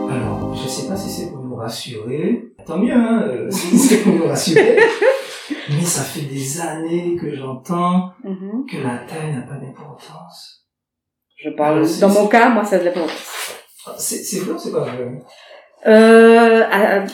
alors 0.09 0.55
je 0.55 0.67
sais 0.67 0.87
pas 0.87 0.95
si 0.95 1.09
c'est 1.09 1.31
pour 1.31 1.43
nous 1.43 1.55
rassurer 1.55 2.53
tant 2.65 2.77
mieux 2.77 2.93
hein 2.93 3.23
euh, 3.27 3.51
si 3.51 3.77
c'est 3.77 3.97
pour 4.03 4.13
nous 4.13 4.27
rassurer 4.27 4.77
mais 5.69 5.81
ça 5.81 6.01
fait 6.03 6.25
des 6.25 6.59
années 6.61 7.15
que 7.19 7.33
j'entends 7.35 8.11
Mhm. 8.23 8.65
que 8.69 8.77
la 8.77 8.97
taille 9.07 9.33
n'a 9.33 9.41
pas 9.41 9.55
d'importance 9.55 10.65
Je 11.37 11.49
parle. 11.49 11.85
C'est- 11.87 12.01
Dans 12.01 12.09
mon 12.09 12.27
cas, 12.27 12.49
moi, 12.49 12.63
ça 12.63 12.75
a 12.75 12.79
de 12.79 12.85
l'importance. 12.85 13.50
C'est 13.97 14.17
c'est 14.17 14.39
vrai 14.39 14.53
ou 14.53 14.57
c'est 14.57 14.71
pas 14.71 14.81
vrai 14.81 15.21
Euh, 15.87 17.05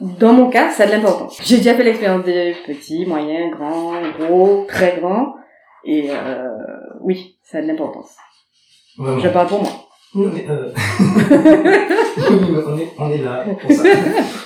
dans 0.00 0.32
mon 0.32 0.48
cas, 0.48 0.70
ça 0.70 0.84
a 0.84 0.86
de 0.86 0.92
l'importance. 0.92 1.38
J'ai 1.44 1.58
déjà 1.58 1.74
fait 1.74 1.84
l'expérience 1.84 2.24
des 2.24 2.54
petits, 2.66 3.04
moyens, 3.04 3.54
grands, 3.54 3.92
gros, 4.18 4.64
très 4.66 4.98
grands. 4.98 5.34
Et 5.84 6.10
euh, 6.10 6.48
oui, 7.02 7.38
ça 7.42 7.58
a 7.58 7.62
de 7.62 7.66
l'importance. 7.66 8.16
Je 8.98 9.28
parle 9.28 9.48
pour 9.48 9.60
moi. 9.62 9.70
Non, 10.14 10.30
mais, 10.32 10.46
euh... 10.48 10.72
oui, 10.98 12.46
mais 12.50 12.62
on, 12.66 12.78
est, 12.78 12.92
on 12.98 13.10
est 13.10 13.18
là 13.18 13.44
pour 13.60 13.70
ça. 13.70 13.82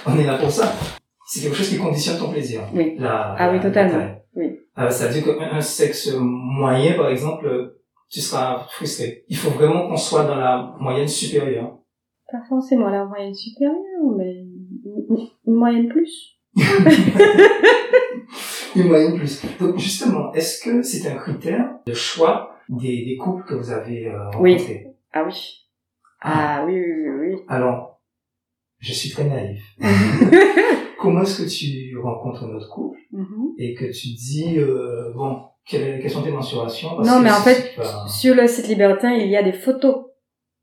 On 0.06 0.18
est 0.18 0.24
là 0.24 0.38
pour 0.38 0.50
ça. 0.50 0.72
C'est 1.28 1.42
quelque 1.42 1.56
chose 1.56 1.68
qui 1.68 1.78
conditionne 1.78 2.18
ton 2.18 2.30
plaisir. 2.30 2.62
Oui. 2.74 2.96
La, 2.98 3.36
Ah 3.38 3.52
oui, 3.52 3.60
totalement. 3.60 4.04
Oui. 4.34 4.58
Euh, 4.78 4.90
ça 4.90 5.06
veut 5.06 5.20
dire 5.20 5.38
qu'un 5.38 5.60
sexe 5.60 6.12
moyen, 6.18 6.94
par 6.94 7.08
exemple, 7.10 7.76
tu 8.10 8.20
seras 8.20 8.66
frustré. 8.70 9.24
Il 9.28 9.36
faut 9.36 9.50
vraiment 9.50 9.88
qu'on 9.88 9.96
soit 9.96 10.24
dans 10.24 10.36
la 10.36 10.74
moyenne 10.80 11.08
supérieure. 11.08 11.78
Pas 12.30 12.42
forcément 12.48 12.88
la 12.88 13.04
moyenne 13.04 13.34
supérieure, 13.34 13.76
mais 14.16 14.44
une 15.46 15.54
moyenne 15.54 15.88
plus. 15.88 16.36
une 18.76 18.88
moyenne 18.88 19.16
plus. 19.16 19.42
Donc 19.58 19.78
justement, 19.78 20.32
est-ce 20.32 20.62
que 20.62 20.82
c'est 20.82 21.08
un 21.08 21.16
critère 21.16 21.78
de 21.86 21.92
choix 21.94 22.56
des, 22.68 23.04
des 23.04 23.16
couples 23.16 23.44
que 23.44 23.54
vous 23.54 23.70
avez 23.70 24.06
euh, 24.06 24.30
rencontrés? 24.30 24.84
Oui. 24.86 24.92
Ah 25.12 25.24
oui. 25.26 25.66
Ah 26.20 26.64
oui, 26.66 26.74
oui, 26.74 27.08
oui, 27.08 27.34
oui. 27.34 27.40
Alors, 27.48 28.00
je 28.78 28.92
suis 28.92 29.10
très 29.10 29.24
naïf. 29.24 29.62
Comment 31.00 31.22
est-ce 31.22 31.42
que 31.42 31.48
tu 31.48 31.96
rencontres 31.98 32.46
notre 32.46 32.68
couple 32.70 32.98
Mhm. 33.12 33.54
et 33.58 33.74
que 33.74 33.86
tu 33.86 34.08
dis, 34.08 34.56
euh, 34.58 35.12
bon, 35.16 35.40
quelles, 35.66 36.00
quelles 36.00 36.10
sont 36.10 36.22
tes 36.22 36.30
mensurations? 36.30 36.90
Parce 36.96 37.08
Non, 37.08 37.20
mais 37.20 37.30
en 37.30 37.34
fait, 37.42 37.74
pas- 37.76 38.06
sur 38.08 38.34
le 38.34 38.46
site 38.46 38.68
libertin, 38.68 39.12
il 39.12 39.28
y 39.28 39.36
a 39.36 39.42
des 39.42 39.52
photos 39.52 40.06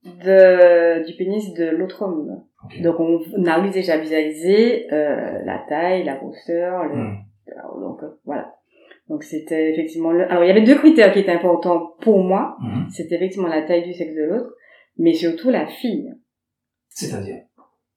de, 0.04 1.06
du 1.06 1.16
pénis 1.16 1.54
de 1.54 1.66
l'autre 1.70 2.02
homme. 2.04 2.44
Donc 2.82 3.00
on, 3.00 3.20
on 3.38 3.46
arrive 3.46 3.72
déjà 3.72 3.94
à 3.94 3.98
visualiser 3.98 4.92
euh, 4.92 5.40
la 5.46 5.64
taille, 5.70 6.04
la 6.04 6.16
grosseur, 6.16 6.84
le, 6.86 6.96
Hmm. 6.96 7.18
donc 7.80 8.04
euh, 8.04 8.10
voilà. 8.26 8.54
Donc 9.10 9.24
c'était 9.24 9.72
effectivement 9.72 10.12
le. 10.12 10.30
Alors 10.30 10.44
il 10.44 10.48
y 10.48 10.52
avait 10.52 10.64
deux 10.64 10.76
critères 10.78 11.14
qui 11.14 11.20
étaient 11.20 11.32
importants 11.32 11.94
pour 12.02 12.20
moi. 12.24 12.58
Mhm. 12.62 12.90
C'était 12.90 13.16
effectivement 13.16 13.48
la 13.48 13.62
taille 13.62 13.84
du 13.84 13.94
sexe 13.94 14.14
de 14.14 14.24
l'autre, 14.24 14.54
mais 14.98 15.14
surtout 15.14 15.50
la 15.50 15.66
fille, 15.68 16.14
C'est-à-dire? 16.90 17.44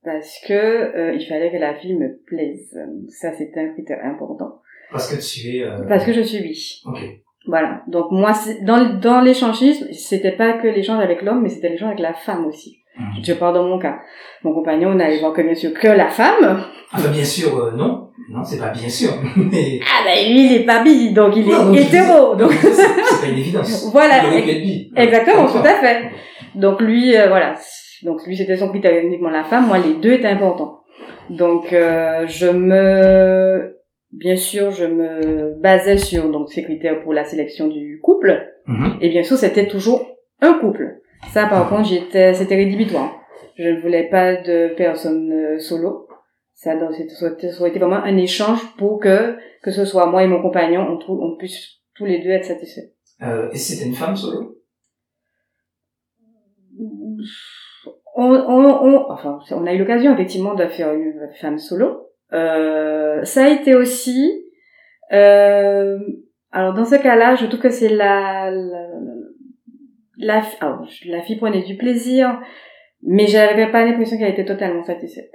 Parce 0.05 0.41
que 0.47 0.53
euh, 0.55 1.13
il 1.15 1.27
fallait 1.27 1.51
que 1.51 1.57
la 1.57 1.75
fille 1.75 1.97
me 1.97 2.17
plaise. 2.27 2.79
Ça 3.09 3.33
c'était 3.33 3.59
un 3.61 3.73
critère 3.73 4.05
important. 4.05 4.61
Parce 4.93 5.09
que 5.13 5.21
tu 5.21 5.57
es... 5.57 5.63
euh, 5.65 5.87
Parce 5.89 6.05
que 6.05 6.13
je 6.13 6.21
suis 6.23 6.41
bi. 6.41 6.83
Ok. 6.87 6.99
Voilà. 7.47 7.83
Donc 7.89 8.11
moi, 8.11 8.33
dans 8.63 8.99
dans 9.01 9.21
l'échangisme, 9.21 9.87
c'était 9.93 10.33
pas 10.33 10.55
que 10.55 10.69
l'échange 10.69 11.03
avec 11.03 11.23
l'homme, 11.23 11.43
mais 11.43 11.49
c'était 11.49 11.71
l'échange 11.71 11.89
avec 11.89 12.01
la 12.01 12.13
femme 12.15 12.47
aussi. 12.47 12.79
Mhm. 12.99 13.25
Je 13.25 13.33
parle 13.35 13.55
dans 13.55 13.65
mon 13.65 13.79
cas. 13.79 13.99
Mon 14.43 14.53
compagnon 14.53 14.95
n'allait 14.95 15.21
voir 15.21 15.33
que 15.33 15.43
bien 15.43 15.55
sûr 15.55 15.73
que 15.73 15.89
la 15.89 16.09
femme. 16.09 16.65
Ah 16.93 16.99
bah 17.03 17.09
bien 17.09 17.25
sûr, 17.25 17.57
euh, 17.57 17.71
non. 17.77 18.09
Non, 18.31 18.45
c'est 18.45 18.59
pas 18.59 18.71
bien 18.71 18.89
sûr. 18.89 19.11
Mais... 19.37 19.81
Ah 19.83 20.05
ben 20.05 20.33
lui, 20.33 20.47
il 20.47 20.53
est 20.53 20.65
pas 20.67 20.83
bi, 20.83 21.13
donc 21.13 21.35
il 21.37 21.49
est 21.49 21.53
donc, 21.53 21.77
hétéro. 21.77 22.35
Donc 22.37 22.53
c'est 22.53 23.21
pas 23.21 23.27
une 23.29 23.39
évidence. 23.39 23.91
Voilà. 23.93 24.23
Il 24.23 24.27
aurait 24.29 24.43
pu 24.43 24.51
être 24.51 24.63
bi. 24.63 24.93
Exactement, 24.97 25.47
tout 25.47 25.59
à 25.59 25.75
fait. 25.75 26.11
Donc 26.55 26.81
lui, 26.81 27.17
euh, 27.17 27.29
voilà. 27.29 27.55
Donc 28.03 28.27
lui, 28.27 28.37
c'était 28.37 28.57
son 28.57 28.69
critère 28.69 29.03
uniquement 29.05 29.31
la 29.31 29.45
femme. 29.45 29.67
Moi, 29.67 29.79
les 29.79 29.95
deux 29.95 30.13
étaient 30.13 30.29
importants. 30.29 30.81
Donc 31.31 31.73
euh, 31.73 32.27
je 32.27 32.49
me, 32.49 33.77
bien 34.13 34.37
sûr, 34.37 34.71
je 34.71 34.85
me 34.85 35.55
basais 35.61 35.97
sur 35.97 36.31
donc 36.31 36.51
ces 36.51 36.63
critères 36.63 37.03
pour 37.03 37.13
la 37.13 37.25
sélection 37.25 37.69
du 37.69 38.01
couple. 38.03 38.47
Mhm. 38.67 38.99
Et 39.01 39.09
bien 39.09 39.23
sûr, 39.23 39.37
c'était 39.37 39.67
toujours 39.67 40.07
un 40.41 40.55
couple. 40.55 41.01
Ça, 41.33 41.47
par 41.47 41.69
contre, 41.69 41.89
j'étais, 41.89 42.35
c'était 42.35 42.57
rédhibitoire. 42.57 43.17
Je 43.57 43.69
ne 43.69 43.81
voulais 43.81 44.09
pas 44.09 44.37
de 44.37 44.75
personne 44.77 45.33
euh, 45.33 45.59
solo. 45.59 46.09
Ça, 46.55 46.77
donc, 46.77 46.93
ça 46.93 47.27
aurait 47.61 47.71
été 47.71 47.79
vraiment 47.79 48.03
un 48.03 48.17
échange 48.17 48.61
pour 48.77 49.01
que, 49.01 49.37
que 49.63 49.71
ce 49.71 49.85
soit 49.85 50.07
moi 50.07 50.25
et 50.25 50.27
mon 50.27 50.43
compagnon, 50.43 50.87
on, 50.91 50.99
trouve, 50.99 51.21
on 51.21 51.37
puisse 51.37 51.81
tous 51.95 52.05
les 52.05 52.23
deux 52.23 52.31
être 52.31 52.45
satisfaits. 52.45 52.93
Euh, 53.23 53.51
et 53.53 53.57
c'était 53.57 53.87
une 53.87 53.95
femme 53.95 54.17
solo? 54.17 54.57
On, 58.15 58.33
on, 58.33 58.65
on, 58.85 59.11
enfin, 59.11 59.39
on 59.53 59.67
a 59.67 59.73
eu 59.73 59.79
l'occasion 59.79 60.13
effectivement 60.15 60.55
de 60.55 60.67
faire 60.67 60.93
une 60.95 61.29
femme 61.41 61.59
solo. 61.59 62.10
Euh, 62.33 63.25
ça 63.25 63.45
a 63.45 63.49
été 63.49 63.75
aussi, 63.75 64.45
euh, 65.13 65.99
alors 66.53 66.75
dans 66.75 66.85
ce 66.85 66.95
cas-là, 66.97 67.35
je 67.35 67.47
trouve 67.47 67.61
que 67.61 67.71
c'est 67.71 67.89
la, 67.89 68.51
la, 68.51 68.87
la, 70.19 70.43
alors, 70.61 70.87
la 71.07 71.23
fille 71.23 71.37
prenait 71.39 71.63
du 71.63 71.77
plaisir, 71.77 72.41
mais 73.03 73.27
j'avais 73.27 73.71
pas 73.71 73.85
l'impression 73.85 74.17
qu'elle 74.19 74.33
était 74.33 74.45
totalement 74.45 74.83
satisfaite 74.85 75.33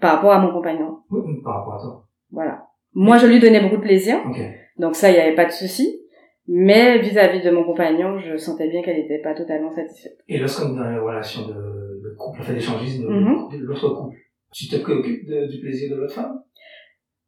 par 0.00 0.16
rapport 0.16 0.32
à 0.32 0.38
mon 0.40 0.52
compagnon. 0.52 0.98
Oui, 1.10 1.40
par 1.42 1.58
rapport 1.60 1.74
à 1.74 1.78
toi. 1.80 2.06
Voilà. 2.30 2.66
Moi, 2.92 3.16
je 3.18 3.26
lui 3.26 3.40
donnais 3.40 3.60
beaucoup 3.62 3.76
de 3.76 3.82
plaisir, 3.82 4.18
Ok. 4.28 4.38
donc 4.78 4.94
ça, 4.96 5.08
il 5.10 5.14
n'y 5.14 5.20
avait 5.20 5.34
pas 5.34 5.46
de 5.46 5.52
souci. 5.52 6.02
Mais 6.48 6.98
vis-à-vis 6.98 7.40
de 7.42 7.50
mon 7.50 7.64
compagnon, 7.64 8.18
je 8.20 8.36
sentais 8.36 8.68
bien 8.68 8.80
qu'elle 8.82 8.98
n'était 8.98 9.18
pas 9.20 9.34
totalement 9.34 9.72
satisfaite. 9.72 10.16
Et 10.28 10.38
lorsqu'on 10.38 10.74
est 10.74 10.78
dans 10.78 10.88
les 10.90 10.98
relations 10.98 11.42
de, 11.48 11.54
de 11.54 12.14
couple, 12.16 12.40
enfin 12.42 12.52
d'échangisme 12.52 13.02
de, 13.02 13.08
Mhm. 13.12 13.48
de 13.50 13.64
l'autre 13.64 13.88
couple, 13.88 14.16
tu 14.56 14.68
te 14.68 14.76
préoccupes 14.76 15.26
de- 15.28 15.46
du 15.46 15.60
plaisir 15.60 15.90
de 15.90 16.00
l'autre 16.00 16.14
femme? 16.14 16.40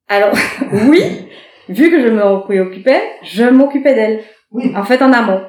Alors, 0.08 0.32
oui, 0.90 1.02
vu 1.68 1.90
que 1.90 2.00
je 2.00 2.08
me 2.08 2.40
préoccupais, 2.42 3.02
je 3.22 3.44
m'occupais 3.44 3.94
d'elle. 3.94 4.20
Oui. 4.50 4.72
En 4.74 4.82
fait, 4.84 5.02
en 5.02 5.12
amont. 5.12 5.42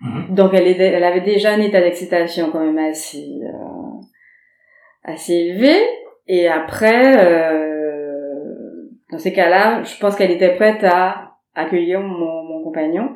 Mhm. 0.00 0.34
Donc, 0.34 0.52
elle, 0.52 0.66
était- 0.66 0.88
elle 0.92 1.04
avait 1.04 1.22
déjà 1.22 1.52
un 1.54 1.60
état 1.60 1.80
d'excitation 1.80 2.50
quand 2.50 2.60
même 2.64 2.76
assez, 2.78 3.40
euh, 3.42 4.00
assez 5.04 5.32
élevé. 5.32 5.74
Et 6.26 6.48
après, 6.48 7.16
euh, 7.24 8.88
dans 9.10 9.18
ces 9.18 9.32
cas-là, 9.32 9.82
je 9.84 9.98
pense 9.98 10.16
qu'elle 10.16 10.32
était 10.32 10.54
prête 10.56 10.84
à 10.84 11.32
accueillir 11.54 12.00
mon, 12.00 12.42
mon 12.42 12.62
compagnon. 12.64 13.08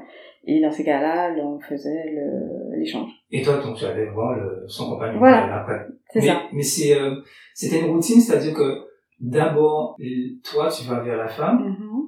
Et 0.44 0.60
dans 0.62 0.70
ces 0.70 0.84
cas-là, 0.84 1.34
là, 1.36 1.44
on 1.44 1.60
faisait 1.60 2.14
l'échange. 2.76 3.10
Et 3.30 3.42
toi, 3.42 3.58
donc, 3.58 3.76
tu 3.76 3.84
allais 3.84 4.06
voir 4.06 4.34
le, 4.36 4.64
son 4.66 4.90
compagnon 4.90 5.18
Voilà. 5.18 5.46
euh, 5.46 5.60
après. 5.60 5.86
C'est 6.12 6.22
ça. 6.22 6.42
Mais 6.52 6.62
c'est, 6.62 6.98
euh, 6.98 7.16
c'était 7.54 7.80
une 7.80 7.92
routine, 7.92 8.20
c'est-à-dire 8.20 8.54
que 8.54 8.78
d'abord, 9.20 9.96
toi, 10.42 10.68
tu 10.70 10.88
vas 10.88 11.00
vers 11.00 11.18
la 11.18 11.28
femme, 11.28 11.76
Mhm. 11.78 12.00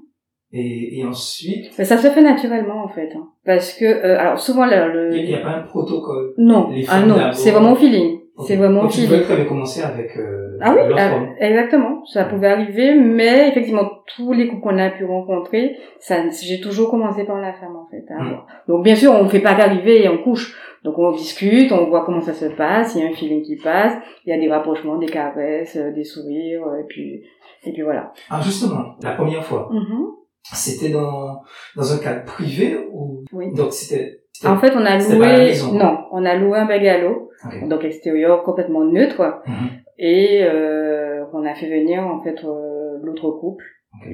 et, 0.52 0.98
et 0.98 1.04
ensuite, 1.04 1.72
Mais 1.78 1.84
ça 1.84 1.98
se 1.98 2.08
fait 2.08 2.22
naturellement, 2.22 2.82
en 2.84 2.88
fait. 2.88 3.10
hein. 3.14 3.28
Parce 3.44 3.74
que, 3.74 3.84
euh, 3.84 4.18
alors, 4.18 4.38
souvent, 4.38 4.64
le... 4.66 4.92
le- 5.10 5.16
il 5.18 5.26
n'y 5.26 5.34
a 5.34 5.40
pas 5.42 5.56
un 5.56 5.62
protocole. 5.62 6.32
Non, 6.38 6.70
ah 6.88 7.04
non, 7.04 7.32
c'est 7.32 7.50
vraiment 7.50 7.72
au 7.72 7.76
feeling. 7.76 8.18
C'est 8.46 8.56
vraiment 8.56 8.80
au 8.80 8.82
Donc, 8.84 8.92
tu 8.92 9.00
feeling. 9.02 9.26
tu 9.26 9.32
avais 9.32 9.46
commencé 9.46 9.82
avec 9.82 10.16
euh, 10.16 10.56
Ah 10.60 10.74
oui, 10.74 10.80
homme. 10.92 11.34
exactement. 11.38 12.04
Ça 12.06 12.24
pouvait 12.24 12.48
arriver, 12.48 12.94
mais 12.94 13.48
effectivement, 13.50 13.88
tous 14.16 14.32
les 14.32 14.48
couples 14.48 14.62
qu'on 14.62 14.78
a 14.78 14.90
pu 14.90 15.04
rencontrer, 15.04 15.76
ça, 16.00 16.16
j'ai 16.30 16.60
toujours 16.60 16.90
commencé 16.90 17.24
par 17.24 17.38
la 17.40 17.52
femme, 17.52 17.76
en 17.76 17.86
fait. 17.90 18.04
Mm. 18.12 18.20
avoir. 18.20 18.46
Donc, 18.68 18.84
bien 18.84 18.96
sûr, 18.96 19.12
on 19.12 19.24
ne 19.24 19.28
fait 19.28 19.40
pas 19.40 19.54
qu'arriver 19.54 20.02
et 20.04 20.08
on 20.08 20.18
couche. 20.22 20.56
Donc, 20.82 20.98
on 20.98 21.12
discute, 21.12 21.70
on 21.72 21.86
voit 21.88 22.04
comment 22.06 22.20
ça 22.22 22.32
se 22.32 22.46
passe, 22.46 22.94
il 22.96 23.02
y 23.02 23.06
a 23.06 23.08
un 23.10 23.12
feeling 23.12 23.42
qui 23.42 23.56
passe, 23.56 23.94
il 24.24 24.30
y 24.30 24.32
a 24.32 24.38
des 24.40 24.48
rapprochements, 24.50 24.96
des 24.96 25.06
caresses, 25.06 25.76
euh, 25.76 25.92
des 25.92 26.02
sourires, 26.04 26.66
euh, 26.66 26.80
et 26.80 26.84
puis, 26.88 27.22
et 27.64 27.72
puis 27.72 27.82
voilà. 27.82 28.12
Ah, 28.30 28.40
justement, 28.42 28.96
la 29.02 29.12
première 29.12 29.44
fois, 29.44 29.68
Mhm. 29.70 30.06
c'était 30.54 30.88
dans, 30.88 31.42
dans 31.76 31.92
un 31.92 31.98
cadre 31.98 32.24
privé 32.24 32.78
ou, 32.90 33.22
Oui. 33.32 33.52
donc 33.54 33.72
c'était- 33.72 34.21
En 34.44 34.58
fait, 34.58 34.72
on 34.74 34.84
a 34.84 34.98
loué, 34.98 35.52
non, 35.72 35.98
on 36.12 36.24
a 36.24 36.34
loué 36.36 36.58
un 36.58 36.64
bungalow, 36.66 37.30
Ok. 37.46 37.68
donc 37.68 37.84
extérieur 37.84 38.42
complètement 38.42 38.84
neutre, 38.84 39.40
Mhm. 39.46 39.68
et 39.98 40.40
euh, 40.44 41.24
on 41.32 41.44
a 41.44 41.54
fait 41.54 41.68
venir 41.68 42.02
en 42.06 42.20
fait 42.22 42.42
euh, 42.44 42.98
l'autre 43.02 43.30
couple 43.40 43.64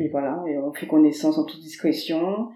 et 0.00 0.08
voilà 0.10 0.42
et 0.48 0.58
on 0.58 0.72
fait 0.72 0.86
connaissance 0.86 1.38
en 1.38 1.44
toute 1.44 1.60
discrétion 1.60 2.48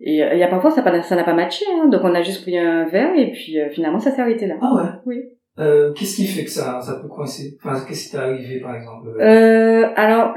et 0.00 0.16
il 0.18 0.38
y 0.38 0.42
a 0.42 0.48
parfois 0.48 0.70
ça 0.70 0.82
n'a 0.82 1.24
pas 1.24 1.32
matché 1.34 1.64
hein, 1.72 1.88
donc 1.88 2.02
on 2.04 2.14
a 2.14 2.22
juste 2.22 2.42
pris 2.42 2.58
un 2.58 2.84
verre 2.84 3.14
et 3.16 3.30
puis 3.32 3.58
euh, 3.58 3.70
finalement 3.70 3.98
ça 3.98 4.10
s'est 4.10 4.20
arrêté 4.20 4.46
là 4.46 4.56
Ah 4.60 4.74
ouais? 4.74 4.88
Oui. 5.06 5.16
Euh, 5.58 5.92
qu'est-ce 5.94 6.16
qui 6.16 6.26
fait 6.26 6.44
que 6.44 6.50
ça, 6.50 6.80
ça 6.80 6.94
peut 7.00 7.08
coincer? 7.08 7.56
Enfin, 7.64 7.84
qu'est-ce 7.86 8.04
qui 8.06 8.10
t'est 8.12 8.18
arrivé, 8.18 8.60
par 8.60 8.74
exemple? 8.74 9.08
euh, 9.20 9.88
alors 9.96 10.34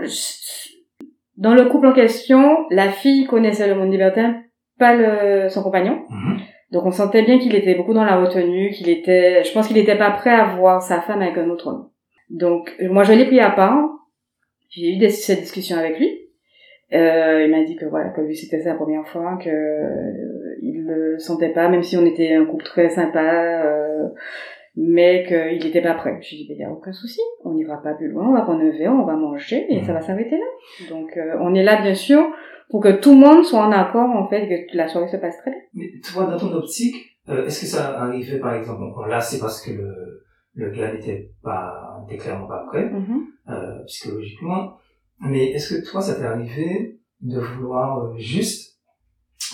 dans 1.37 1.53
le 1.53 1.65
couple 1.65 1.87
en 1.87 1.93
question 1.93 2.65
la 2.69 2.89
fille 2.89 3.25
connaissait 3.25 3.67
le 3.67 3.75
monde 3.75 3.91
libertin 3.91 4.35
pas 4.79 4.95
le 4.95 5.49
son 5.49 5.63
compagnon 5.63 6.03
Mhm. 6.09 6.37
Donc 6.75 6.85
on 6.87 6.91
sentait 6.91 7.23
bien 7.23 7.39
qu'il 7.39 7.55
était 7.55 7.73
beaucoup 7.73 7.93
dans 7.93 8.03
la 8.03 8.17
retenue 8.17 8.71
qu'il 8.71 8.89
était 8.89 9.45
je 9.45 9.53
pense 9.53 9.69
qu'il 9.69 9.77
était 9.77 9.97
pas 9.97 10.11
prêt 10.11 10.31
à 10.31 10.57
voir 10.57 10.81
sa 10.81 10.99
femme 10.99 11.21
avec 11.21 11.37
un 11.37 11.49
autre 11.49 11.67
homme. 11.67 11.87
Donc 12.29 12.75
moi 12.81 13.05
je 13.05 13.13
l'ai 13.13 13.27
pris 13.27 13.39
à 13.39 13.49
part. 13.49 13.91
J'ai 14.67 14.93
eu 14.93 14.97
des, 14.97 15.09
cette 15.09 15.39
discussion 15.39 15.77
avec 15.77 15.97
lui. 15.97 16.11
Euh, 16.91 17.45
il 17.45 17.51
m'a 17.51 17.63
dit 17.63 17.77
que 17.77 17.85
voilà 17.85 18.09
que 18.09 18.19
lui 18.19 18.35
c'était 18.35 18.59
sa 18.59 18.73
première 18.73 19.07
fois 19.07 19.39
que 19.41 19.49
euh, 19.49 20.55
il 20.61 20.83
le 20.83 21.17
sentait 21.17 21.53
pas 21.53 21.69
même 21.69 21.81
si 21.81 21.95
on 21.95 22.05
était 22.05 22.33
un 22.33 22.43
couple 22.43 22.65
très 22.65 22.89
sympa 22.89 23.23
euh, 23.23 24.09
mais 24.75 25.23
qu'il 25.25 25.65
était 25.65 25.81
pas 25.81 25.93
prêt. 25.93 26.19
Je 26.21 26.35
lui 26.35 26.41
ai 26.41 26.45
dit 26.45 26.53
il 26.55 26.59
y 26.59 26.65
a 26.65 26.71
aucun 26.71 26.91
souci. 26.91 27.21
On 27.45 27.53
n'ira 27.53 27.81
pas 27.81 27.93
plus 27.93 28.09
loin 28.09 28.27
on 28.27 28.33
va 28.33 28.41
prendre 28.41 28.61
un 28.61 28.71
verre 28.71 28.91
on 28.91 29.05
va 29.05 29.15
manger 29.15 29.65
et 29.69 29.81
ça 29.85 29.93
va 29.93 30.01
s'arrêter 30.01 30.37
là. 30.37 30.89
Donc 30.89 31.15
euh, 31.15 31.37
on 31.39 31.55
est 31.55 31.63
là 31.63 31.81
bien 31.81 31.95
sûr 31.95 32.21
pour 32.69 32.81
que 32.81 32.91
tout 32.99 33.11
le 33.11 33.19
monde 33.19 33.43
soit 33.45 33.63
en 33.65 33.71
accord 33.71 34.09
en 34.09 34.27
fait 34.27 34.47
que 34.71 34.77
la 34.77 34.87
soirée 34.87 35.07
se 35.09 35.17
passe 35.17 35.37
très 35.37 35.51
bien 35.51 35.59
Mais 35.73 35.91
toi, 36.01 36.25
dans 36.25 36.37
ton 36.37 36.51
optique, 36.53 36.95
euh, 37.29 37.45
est-ce 37.45 37.61
que 37.61 37.65
ça 37.67 37.99
arrivait, 38.01 38.39
par 38.39 38.53
exemple, 38.55 38.79
bon, 38.79 39.05
là, 39.05 39.19
c'est 39.21 39.39
parce 39.39 39.61
que 39.61 39.71
le, 39.71 40.23
le 40.53 40.69
gars 40.71 40.93
n'était 40.93 41.31
pas, 41.43 41.97
n'était 42.01 42.17
clairement 42.21 42.47
pas 42.47 42.65
prêt, 42.69 42.89
Mhm. 42.89 43.21
euh, 43.49 43.83
psychologiquement, 43.87 44.77
mais 45.19 45.51
est-ce 45.51 45.75
que 45.75 45.89
toi, 45.89 46.01
ça 46.01 46.15
t'est 46.15 46.25
arrivé 46.25 46.99
de 47.21 47.39
vouloir 47.39 47.99
euh, 47.99 48.13
juste, 48.17 48.79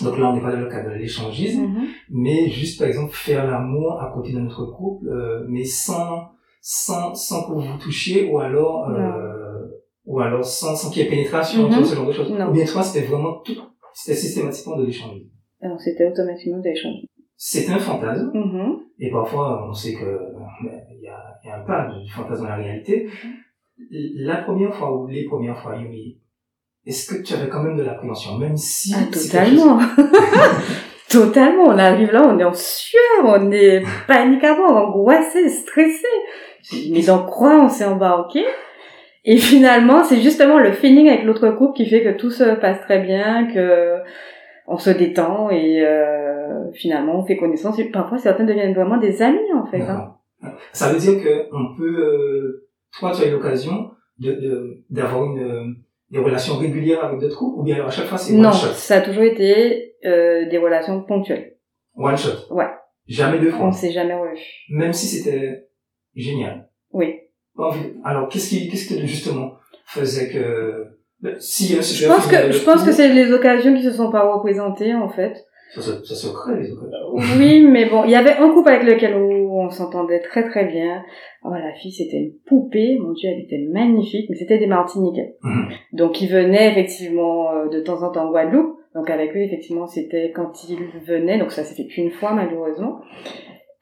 donc 0.02 0.18
là, 0.18 0.30
on 0.30 0.34
n'est 0.34 0.40
pas 0.42 0.52
dans 0.52 0.60
le 0.60 0.68
cadre 0.68 0.90
de 0.90 0.96
l'échangisme, 0.96 1.62
Mhm. 1.62 1.86
mais 2.10 2.48
juste, 2.50 2.78
par 2.78 2.88
exemple, 2.88 3.12
faire 3.14 3.46
l'amour 3.50 4.00
à 4.02 4.10
côté 4.12 4.32
de 4.32 4.38
notre 4.40 4.66
couple, 4.66 5.08
euh, 5.08 5.44
mais 5.48 5.64
sans, 5.64 6.30
sans, 6.60 7.14
sans 7.14 7.44
que 7.48 7.52
vous 7.52 7.60
vous 7.60 7.78
touchiez, 7.78 8.30
ou 8.30 8.38
alors, 8.38 8.88
euh, 8.90 9.31
Ou 10.04 10.20
alors 10.20 10.44
sans, 10.44 10.74
sans 10.74 10.90
qu'il 10.90 11.02
y 11.02 11.06
ait 11.06 11.08
pénétration, 11.08 11.68
Mhm. 11.68 11.84
ce 11.84 11.94
genre 11.94 12.06
de 12.06 12.12
choses. 12.12 12.30
Non. 12.32 12.48
Ou 12.48 12.52
bien 12.52 12.64
toi, 12.64 12.82
c'était 12.82 13.06
vraiment 13.06 13.34
tout, 13.44 13.54
c'était 13.94 14.18
systématiquement 14.18 14.76
de 14.76 14.84
l'échange. 14.86 15.18
Alors, 15.60 15.80
c'était 15.80 16.06
automatiquement 16.08 16.58
des 16.58 16.70
échanges. 16.70 17.04
C'est 17.36 17.68
un 17.70 17.78
fantasme. 17.78 18.30
Mhm. 18.34 18.78
Et 18.98 19.10
parfois, 19.10 19.66
on 19.68 19.72
sait 19.72 19.94
que 19.94 20.04
ben, 20.04 20.46
il 20.90 21.02
y 21.02 21.08
a, 21.08 21.18
il 21.44 21.48
y 21.48 21.50
a 21.50 21.56
un 21.58 21.64
pas 21.64 21.88
du 21.88 22.10
fantasme 22.10 22.42
dans 22.42 22.48
la 22.48 22.56
réalité. 22.56 23.08
La 23.90 24.36
première 24.42 24.74
fois 24.74 24.96
ou 24.96 25.06
les 25.08 25.24
premières 25.24 25.58
fois, 25.60 25.76
Yumi, 25.76 26.18
est-ce 26.86 27.12
que 27.14 27.22
tu 27.22 27.34
avais 27.34 27.48
quand 27.48 27.62
même 27.62 27.76
de 27.76 27.82
l'appréhension, 27.82 28.38
même 28.38 28.56
si 28.56 28.92
Ah, 28.96 29.04
totalement. 29.12 29.78
totalement. 31.08 31.64
On 31.64 31.78
arrive 31.78 32.12
là, 32.12 32.22
on 32.26 32.38
est 32.38 32.44
en 32.44 32.52
sueur, 32.54 33.24
on 33.24 33.50
est 33.50 33.82
paniquement, 34.06 34.66
angoissé, 34.68 35.48
stressé. 35.48 36.06
Mais 36.90 37.02
dans 37.02 37.24
quoi 37.26 37.64
on 37.64 37.68
s'est 37.68 37.84
embarqué 37.84 38.44
Et 39.24 39.36
finalement, 39.36 40.02
c'est 40.04 40.20
justement 40.20 40.58
le 40.58 40.72
feeling 40.72 41.08
avec 41.08 41.24
l'autre 41.24 41.50
couple 41.50 41.76
qui 41.76 41.86
fait 41.86 42.02
que 42.02 42.16
tout 42.16 42.30
se 42.30 42.54
passe 42.56 42.80
très 42.80 43.00
bien, 43.00 43.46
que 43.52 43.98
on 44.66 44.78
se 44.78 44.90
détend 44.90 45.50
et 45.50 45.84
euh, 45.84 46.70
finalement 46.72 47.18
on 47.18 47.24
fait 47.24 47.36
connaissance. 47.36 47.78
Et 47.78 47.84
parfois, 47.90 48.18
certains 48.18 48.44
deviennent 48.44 48.74
vraiment 48.74 48.98
des 48.98 49.22
amis 49.22 49.52
en 49.54 49.66
fait. 49.66 49.80
Hein. 49.82 50.16
Ça 50.72 50.92
veut 50.92 50.98
dire 50.98 51.22
que 51.22 51.46
on 51.52 51.76
peut, 51.76 51.98
euh, 52.04 52.68
toi, 52.98 53.12
tu 53.14 53.22
as 53.22 53.28
eu 53.28 53.30
l'occasion 53.32 53.90
de 54.18 54.32
de- 54.32 54.84
d'avoir 54.90 55.24
une 55.24 55.40
euh, 55.42 55.64
des 56.10 56.18
relations 56.18 56.56
régulières 56.56 57.04
avec 57.04 57.20
d'autres 57.20 57.38
couples, 57.38 57.60
ou 57.60 57.62
bien 57.62 57.76
alors 57.76 57.88
à 57.88 57.90
chaque 57.90 58.06
fois 58.06 58.18
c'est 58.18 58.34
Non, 58.34 58.48
one 58.50 58.54
shot, 58.54 58.72
ça 58.74 58.96
a 58.96 59.00
toujours 59.00 59.22
été 59.22 59.94
euh, 60.04 60.48
des 60.48 60.58
relations 60.58 61.00
ponctuelles. 61.02 61.54
one 61.96 62.16
shot? 62.16 62.52
Ouais. 62.54 62.66
Jamais 63.08 63.38
deux 63.38 63.50
fois? 63.50 63.66
On 63.66 63.72
s'est 63.72 63.92
jamais 63.92 64.14
revus. 64.14 64.64
Même 64.70 64.92
si 64.92 65.06
c'était 65.06 65.68
génial? 66.14 66.68
Oui. 66.92 67.20
Alors 68.04 68.28
qu'est-ce 68.28 68.48
qui, 68.50 68.68
qu'est-ce 68.68 68.92
que 68.94 69.00
justement 69.06 69.52
faisait 69.86 70.28
que 70.30 70.86
ben, 71.20 71.36
si 71.38 71.74
un 71.76 71.80
Je 71.82 72.06
pense 72.06 72.26
que 72.26 72.52
je 72.52 72.64
pense 72.64 72.82
que 72.84 72.92
c'est 72.92 73.12
les 73.12 73.32
occasions 73.32 73.74
qui 73.74 73.82
se 73.82 73.92
sont 73.92 74.10
pas 74.10 74.32
représentées 74.32 74.94
en 74.94 75.08
fait. 75.08 75.34
ça, 75.74 75.80
se- 75.82 76.04
ça 76.04 76.14
se 76.14 76.28
crée 76.32 76.60
les 76.62 76.70
occasions. 76.72 76.98
Oui, 77.38 77.60
mais 77.66 77.88
bon, 77.88 78.04
il 78.04 78.10
y 78.10 78.16
avait 78.16 78.36
un 78.36 78.50
couple 78.50 78.70
avec 78.70 78.84
lequel 78.84 79.14
on 79.14 79.70
s'entendait 79.70 80.20
très 80.20 80.48
très 80.48 80.64
bien. 80.64 81.02
Oh, 81.44 81.50
la 81.52 81.72
fille, 81.74 81.92
c'était 81.92 82.16
une 82.16 82.32
poupée. 82.46 82.98
Mon 83.00 83.12
Dieu, 83.12 83.28
elle 83.32 83.40
était 83.44 83.64
magnifique, 83.70 84.26
mais 84.30 84.36
c'était 84.36 84.58
des 84.58 84.66
Martiniquais. 84.66 85.36
Mhm. 85.42 85.68
Donc, 85.92 86.20
ils 86.20 86.28
venaient 86.28 86.70
effectivement 86.72 87.50
euh, 87.52 87.68
de 87.68 87.80
temps 87.80 88.02
en 88.02 88.10
temps 88.10 88.26
en 88.26 88.30
Guadeloupe. 88.30 88.76
Donc, 88.94 89.08
avec 89.10 89.34
eux, 89.36 89.40
effectivement, 89.40 89.86
c'était 89.86 90.32
quand 90.34 90.52
ils 90.68 90.78
venaient. 91.06 91.38
Donc, 91.38 91.50
ça 91.52 91.64
s'est 91.64 91.74
fait 91.74 91.86
qu'une 91.86 92.10
fois, 92.10 92.32
malheureusement. 92.32 93.00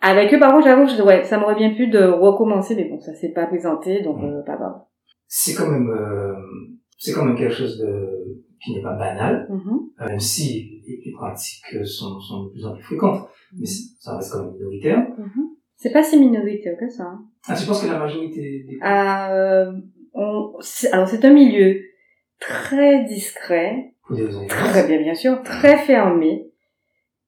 Avec 0.00 0.32
eux, 0.32 0.38
par 0.38 0.52
contre, 0.52 0.66
j'avoue, 0.66 0.86
je- 0.88 1.02
ouais, 1.02 1.24
ça 1.24 1.38
m'aurait 1.38 1.54
bien 1.56 1.74
pu 1.74 1.88
de 1.88 2.02
recommencer, 2.04 2.74
mais 2.74 2.84
bon, 2.84 2.98
ça 3.00 3.14
s'est 3.14 3.32
pas 3.32 3.46
présenté, 3.46 4.00
donc 4.02 4.22
euh, 4.22 4.42
pas 4.42 4.56
grave. 4.56 4.80
C'est 5.26 5.54
quand 5.54 5.70
même 5.70 5.90
euh, 5.90 6.34
c'est 6.98 7.12
quand 7.12 7.24
même 7.24 7.36
quelque 7.36 7.54
chose 7.54 7.78
de 7.78 8.42
qui 8.62 8.74
n'est 8.74 8.82
pas 8.82 8.94
banal, 8.96 9.46
Mhm. 9.50 9.80
euh, 10.02 10.06
même 10.06 10.20
si 10.20 10.82
les, 10.86 11.12
pratiques 11.12 11.64
sont, 11.86 12.18
sont 12.20 12.44
de 12.44 12.50
plus 12.50 12.66
en 12.66 12.74
plus 12.74 12.82
fréquentes, 12.82 13.28
mais 13.58 13.64
c'est- 13.66 13.94
ça 13.98 14.16
reste 14.16 14.32
quand 14.32 14.44
même 14.44 14.52
minoritaire. 14.54 15.06
Mhm. 15.18 15.50
C'est 15.76 15.92
pas 15.92 16.02
si 16.02 16.18
minoritaire 16.18 16.76
que 16.78 16.88
ça. 16.88 17.04
hein. 17.04 17.24
Ah, 17.48 17.54
tu 17.54 17.66
penses 17.66 17.82
que 17.82 17.90
la 17.90 17.98
majorité 17.98 18.64
des 18.68 18.78
Ah, 18.82 19.32
euh, 19.34 19.72
on, 20.12 20.52
alors 20.92 21.08
c'est 21.08 21.24
un 21.24 21.32
milieu 21.32 21.80
très 22.38 23.04
discret, 23.04 23.94
très 24.48 24.86
bien 24.86 24.98
bien 24.98 25.14
sûr, 25.14 25.42
très 25.42 25.76
fermé, 25.78 26.50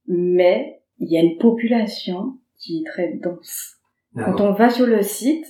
mais 0.07 0.81
il 0.99 1.11
y 1.11 1.17
a 1.17 1.23
une 1.23 1.39
population 1.39 2.39
qui 2.62 2.79
est 2.87 2.90
très 2.90 3.12
dense. 3.22 3.77
Quand 4.14 4.40
on 4.40 4.53
va 4.53 4.68
sur 4.70 4.87
le 4.87 5.03
site, 5.03 5.46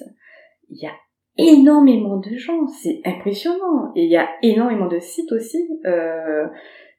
il 0.70 0.78
y 0.82 0.86
a 0.86 0.92
énormément 1.36 2.16
de 2.18 2.36
gens, 2.36 2.66
c'est 2.68 3.00
impressionnant. 3.04 3.90
Et 3.96 4.04
il 4.04 4.10
y 4.10 4.16
a 4.16 4.28
énormément 4.42 4.86
de 4.86 4.98
sites 5.00 5.32
aussi, 5.32 5.68
euh, 5.84 6.46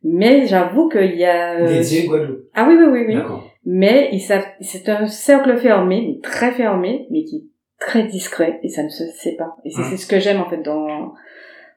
mais 0.04 0.45
j'avoue 0.45 0.89
qu'il 0.89 1.15
y 1.15 1.23
a... 1.26 1.56
euh, 1.60 1.67
Dédié 1.67 2.06
Guadeloupe. 2.08 2.49
Ah 2.54 2.67
oui, 2.67 2.76
oui, 2.78 2.86
oui, 2.91 3.06
oui. 3.15 3.21
Mais 3.65 4.10
ils 4.12 4.19
savent, 4.19 4.45
c'est 4.60 4.89
un 4.89 5.08
cercle 5.08 5.56
fermé, 5.58 6.19
très 6.21 6.52
fermé, 6.52 7.08
mais 7.10 7.23
qui 7.23 7.38
est 7.38 7.45
très 7.80 8.04
discret 8.04 8.60
et 8.63 8.67
ça 8.69 8.84
ne 8.84 8.89
se 8.89 9.06
sait 9.06 9.36
pas. 9.38 9.56
Et 9.63 9.69
c'est 9.71 9.82
Hum. 9.82 9.88
c'est 9.89 9.97
ce 9.97 10.08
que 10.08 10.19
j'aime 10.19 10.41
en 10.41 10.49
fait 10.49 10.62
dans 10.62 11.13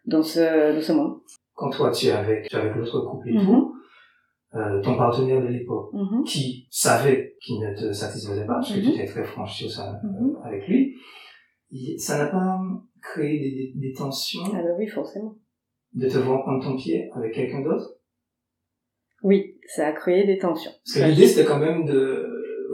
dans 0.07 0.23
ce 0.23 0.75
dans 0.75 0.81
ce 0.81 0.93
monde. 0.93 1.19
Quand 1.55 1.71
toi 1.71 1.91
tu 1.93 2.07
es 2.07 2.11
avec, 2.11 2.49
tu 2.49 2.57
es 2.57 2.59
avec 2.59 2.75
l'autre 2.75 3.01
couple 3.09 3.29
et 3.29 3.33
Mhm. 3.35 3.45
tout, 3.47 3.76
euh, 4.57 4.81
ton 4.83 4.97
partenaire 4.97 5.41
de 5.43 5.49
l'époque, 5.49 5.91
Mhm. 5.93 6.25
qui 6.25 6.67
savait 6.71 7.37
qu'il 7.43 7.61
ne 7.61 7.75
te 7.75 7.93
satisfaisait 7.93 8.47
pas, 8.47 8.55
parce 8.55 8.73
que 8.73 8.79
Mhm. 8.79 8.85
tu 8.85 8.91
étais 8.91 9.07
très 9.07 9.25
franche 9.25 9.57
sur 9.57 9.71
ça 9.71 9.93
euh, 10.05 10.09
Mhm. 10.09 10.37
avec 10.45 10.67
lui, 10.69 10.95
ça 11.99 12.19
n'a 12.19 12.27
pas 12.27 12.59
créé 13.03 13.39
des, 13.39 13.51
des, 13.51 13.89
des 13.89 13.93
tensions 13.93 14.43
Ah 14.55 14.63
bah 14.63 14.71
oui, 14.79 14.87
forcément. 14.89 15.35
de 15.95 16.09
te 16.09 16.19
voir 16.19 16.43
prendre 16.43 16.63
ton 16.63 16.77
pied 16.77 17.09
avec 17.15 17.33
quelqu'un 17.35 17.63
d'autre? 17.63 17.95
Oui, 19.23 19.57
ça 19.75 19.89
a 19.89 19.93
créé 19.93 20.27
des 20.27 20.39
tensions. 20.39 20.71
Parce 20.85 20.99
que 21.05 21.11
l'idée 21.11 21.27
c'était 21.27 21.47
quand 21.47 21.59
même 21.59 21.85
de 21.85 22.27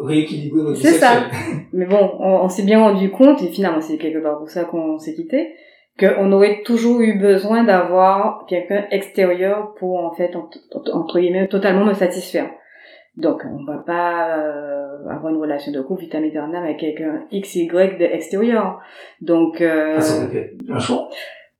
rééquilibrer 0.02 0.62
votre 0.62 0.76
vie 0.76 0.82
C'est 0.82 0.98
ça. 0.98 1.28
Mais 1.72 1.86
bon, 1.86 2.10
on, 2.18 2.44
on 2.44 2.48
s'est 2.48 2.64
bien 2.64 2.80
rendu 2.80 3.10
compte, 3.10 3.40
et 3.42 3.48
finalement 3.50 3.80
c'est 3.80 3.96
quelque 3.98 4.22
part 4.22 4.38
pour 4.38 4.50
ça 4.50 4.64
qu'on 4.64 4.98
s'est 4.98 5.14
quitté, 5.14 5.54
qu'on 5.98 6.32
aurait 6.32 6.62
toujours 6.64 7.00
eu 7.00 7.18
besoin 7.18 7.64
d'avoir 7.64 8.46
quelqu'un 8.46 8.86
extérieur 8.90 9.74
pour 9.74 10.04
en 10.04 10.12
fait 10.12 10.34
entre, 10.36 11.20
guillemets 11.20 11.48
totalement 11.48 11.84
me 11.84 11.94
satisfaire. 11.94 12.50
Donc 13.16 13.42
on 13.44 13.64
va 13.64 13.78
pas 13.78 14.38
euh, 14.38 15.06
avoir 15.08 15.32
une 15.32 15.38
relation 15.40 15.70
de 15.70 15.82
couple 15.82 16.02
vitam 16.02 16.24
aeternam 16.24 16.64
avec 16.64 16.78
quelqu'un 16.78 17.24
x 17.30 17.56
y 17.56 17.66
de 17.68 18.04
extérieur. 18.04 18.80
Donc 19.20 19.60
euh, 19.60 20.00
Ah, 20.70 20.78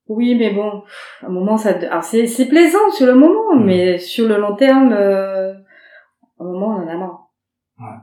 oui, 0.08 0.34
mais 0.34 0.50
bon, 0.50 0.82
à 1.22 1.26
un 1.26 1.30
moment 1.30 1.56
ça, 1.56 1.70
alors 1.70 2.02
c'est 2.02 2.26
c'est 2.26 2.46
plaisant 2.46 2.90
sur 2.90 3.06
le 3.06 3.14
moment, 3.14 3.54
Mm. 3.54 3.64
mais 3.64 3.98
sur 3.98 4.28
le 4.28 4.38
long 4.38 4.56
terme, 4.56 4.92
euh, 4.92 5.52
à 5.52 6.40
un 6.40 6.44
moment 6.44 6.68
on 6.68 6.84
en 6.84 6.88
a 6.88 6.96
marre. 6.96 7.28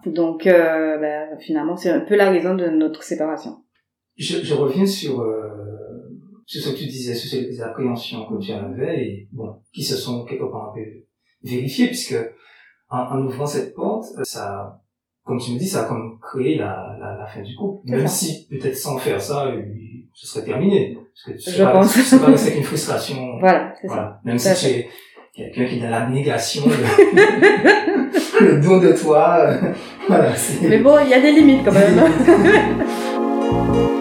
Donc 0.06 0.46
euh, 0.46 0.98
bah, 0.98 1.38
finalement 1.39 1.76
c'est 1.76 1.89
un 1.89 2.02
peu 2.02 2.15
la 2.15 2.30
raison 2.30 2.54
de 2.56 2.68
notre 2.68 3.04
séparation. 3.04 3.58
Je, 4.18 4.44
je 4.44 4.54
reviens 4.54 4.86
sur, 4.86 5.22
euh, 5.22 5.68
sur 6.51 6.63
ce 6.63 6.69
que 6.71 6.77
tu 6.77 6.85
disais, 6.88 7.13
sur 7.13 7.29
ces 7.29 7.62
appréhensions 7.62 8.25
que 8.25 8.41
tu 8.43 8.51
avais 8.51 9.03
et 9.05 9.27
bon, 9.31 9.57
qui 9.71 9.83
se 9.83 9.95
sont 9.95 10.25
quelque 10.25 10.45
part 10.51 10.71
un 10.71 10.73
peu 10.73 10.81
vérifiées 11.43 11.88
puisque 11.88 12.15
en, 12.89 12.97
en 12.97 13.21
ouvrant 13.23 13.45
cette 13.45 13.75
porte, 13.75 14.05
euh, 14.17 14.23
ça, 14.23 14.81
comme 15.23 15.39
tu 15.39 15.51
me 15.51 15.59
dis, 15.59 15.67
ça 15.67 15.81
a 15.83 15.85
comme 15.88 16.17
créé 16.19 16.57
la, 16.57 16.97
la, 16.99 17.17
la 17.19 17.27
fin 17.27 17.41
du 17.43 17.55
couple. 17.55 17.83
C'est 17.85 17.95
Même 17.97 18.07
ça. 18.07 18.13
si 18.15 18.47
peut-être 18.49 18.75
sans 18.75 18.97
faire 18.97 19.21
ça, 19.21 19.45
euh, 19.45 19.62
ce 20.15 20.25
serait 20.25 20.43
terminé. 20.43 20.97
Parce 20.97 21.38
que 21.38 21.43
tu 21.43 21.51
Je 21.55 21.63
pense. 21.63 21.91
sais 21.93 22.17
pas 22.19 22.25
avec 22.29 22.57
une 22.57 22.63
frustration. 22.63 23.38
Voilà, 23.39 23.71
c'est 23.79 23.88
ça. 23.88 23.93
Voilà. 23.93 24.19
Même 24.25 24.38
Tout 24.38 24.43
si 24.55 24.83
tu 24.83 24.85
quelqu'un 25.35 25.65
qui 25.67 25.75
est 25.77 25.81
dans 25.81 25.89
l'abnégation, 25.91 26.63
le, 26.65 28.45
le 28.55 28.59
don 28.62 28.79
de 28.79 28.91
toi, 28.99 29.38
euh, 29.51 29.71
voilà. 30.07 30.35
c'est- 30.35 30.67
Mais 30.67 30.79
bon, 30.79 30.97
il 31.03 31.09
y 31.12 31.13
a 31.13 31.21
des 31.21 31.31
limites 31.31 31.63
quand 31.63 31.73
même. 31.73 31.99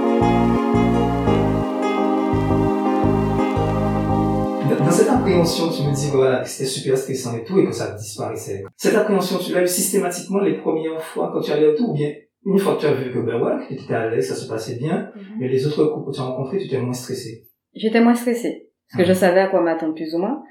appréhension, 5.40 5.68
tu 5.70 5.82
me 5.88 5.94
dis 5.94 6.10
voilà, 6.12 6.40
que 6.42 6.48
c'était 6.48 6.68
super 6.68 6.96
stressant 6.96 7.36
et 7.36 7.44
tout, 7.44 7.58
et 7.58 7.64
que 7.66 7.72
ça 7.72 7.92
disparaissait. 7.94 8.64
Cette 8.76 8.94
appréhension, 8.94 9.38
tu 9.38 9.52
l'as 9.52 9.62
eu 9.62 9.66
systématiquement 9.68 10.40
les 10.40 10.58
premières 10.58 11.00
fois 11.02 11.30
quand 11.32 11.40
tu 11.40 11.50
allais 11.52 11.66
autour, 11.68 11.90
ou 11.90 11.94
bien 11.94 12.12
une 12.44 12.58
fois 12.58 12.76
que 12.76 12.80
tu 12.80 12.86
as 12.86 12.94
vu 12.94 13.12
que 13.12 13.18
ben 13.18 13.38
voilà, 13.38 13.58
que 13.66 13.74
tu 13.74 13.82
étais 13.82 13.94
à 13.94 14.08
l'aise, 14.08 14.28
ça 14.28 14.34
se 14.34 14.48
passait 14.48 14.76
bien, 14.76 15.10
mais 15.38 15.48
les 15.48 15.66
autres 15.66 15.84
couples 15.86 16.10
que 16.10 16.14
tu 16.16 16.20
as 16.20 16.24
rencontrés, 16.24 16.58
tu 16.58 16.66
étais 16.66 16.78
moins 16.80 16.92
stressé. 16.92 17.44
J'étais 17.74 18.00
moins 18.00 18.14
stressée 18.14 18.70
parce 18.90 19.02
que 19.02 19.08
Mhm. 19.08 19.14
je 19.14 19.18
savais 19.20 19.40
à 19.40 19.48
quoi 19.48 19.60
m'attendre 19.60 19.94
plus 19.94 20.14
ou 20.14 20.18
moins. 20.18 20.42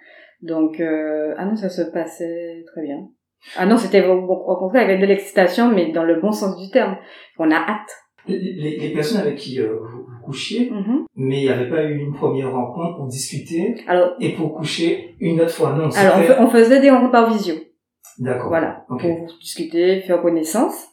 Donc 0.41 0.79
euh, 0.79 1.33
ah 1.37 1.45
non, 1.45 1.55
ça 1.55 1.69
se 1.69 1.81
passait 1.81 2.63
très 2.71 2.81
bien. 2.83 3.07
Ah 3.55 3.65
non, 3.65 3.77
c'était 3.77 4.05
au, 4.05 4.13
au 4.19 4.55
contraire 4.57 4.83
avec 4.83 4.99
de 4.99 5.05
l'excitation, 5.05 5.71
mais 5.73 5.91
dans 5.91 6.03
le 6.03 6.19
bon 6.21 6.31
sens 6.31 6.55
du 6.61 6.69
terme. 6.71 6.97
On 7.39 7.49
a 7.51 7.55
hâte. 7.55 7.89
Les, 8.27 8.37
les- 8.37 8.77
les 8.77 8.93
personnes 8.93 9.21
avec 9.21 9.35
qui 9.37 9.59
euh, 9.61 9.77
vous, 9.79 9.96
couchiez, 10.27 10.69
Mhm. 10.71 11.05
mais 11.15 11.37
il 11.41 11.43
n'y 11.43 11.49
avait 11.49 11.69
pas 11.69 11.83
eu 11.83 11.97
une 11.97 12.13
première 12.13 12.51
rencontre 12.53 12.97
pour 12.97 13.07
discuter 13.07 13.75
Alors, 13.87 14.11
et 14.19 14.33
pour 14.33 14.53
coucher 14.55 15.15
une 15.19 15.41
autre 15.41 15.51
fois, 15.51 15.73
non. 15.73 15.89
alors 15.95 16.17
on, 16.39 16.43
on 16.45 16.49
faisait 16.49 16.79
des 16.79 16.89
rencontres 16.91 17.11
par 17.11 17.29
visio. 17.31 17.55
D'accord. 18.19 18.49
Voilà, 18.49 18.85
pour 18.87 18.99
discuter, 19.41 20.01
faire 20.01 20.21
connaissance. 20.21 20.87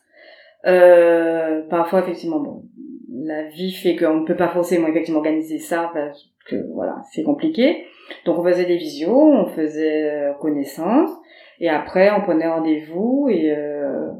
Euh, 0.66 1.62
parfois, 1.68 2.00
effectivement, 2.00 2.40
bon, 2.40 2.64
la 3.12 3.44
vie 3.48 3.72
fait 3.72 3.96
qu'on 3.96 4.20
ne 4.20 4.26
peut 4.26 4.36
pas 4.36 4.48
forcément 4.48 4.88
effectivement 4.88 5.18
organiser 5.20 5.58
ça 5.58 5.90
parce 5.94 6.30
que 6.48 6.56
voilà, 6.74 6.96
c'est 7.12 7.22
compliqué. 7.22 7.84
Donc 8.26 8.38
on 8.38 8.44
faisait 8.44 8.66
des 8.66 8.76
visios, 8.76 9.32
on 9.32 9.46
faisait 9.46 10.10
euh, 10.10 10.32
connaissance, 10.40 11.10
et 11.58 11.68
après 11.70 12.10
on 12.10 12.20
prenait 12.22 12.46
rendez-vous 12.48 13.28
et 13.30 13.50
euh, 13.56 14.10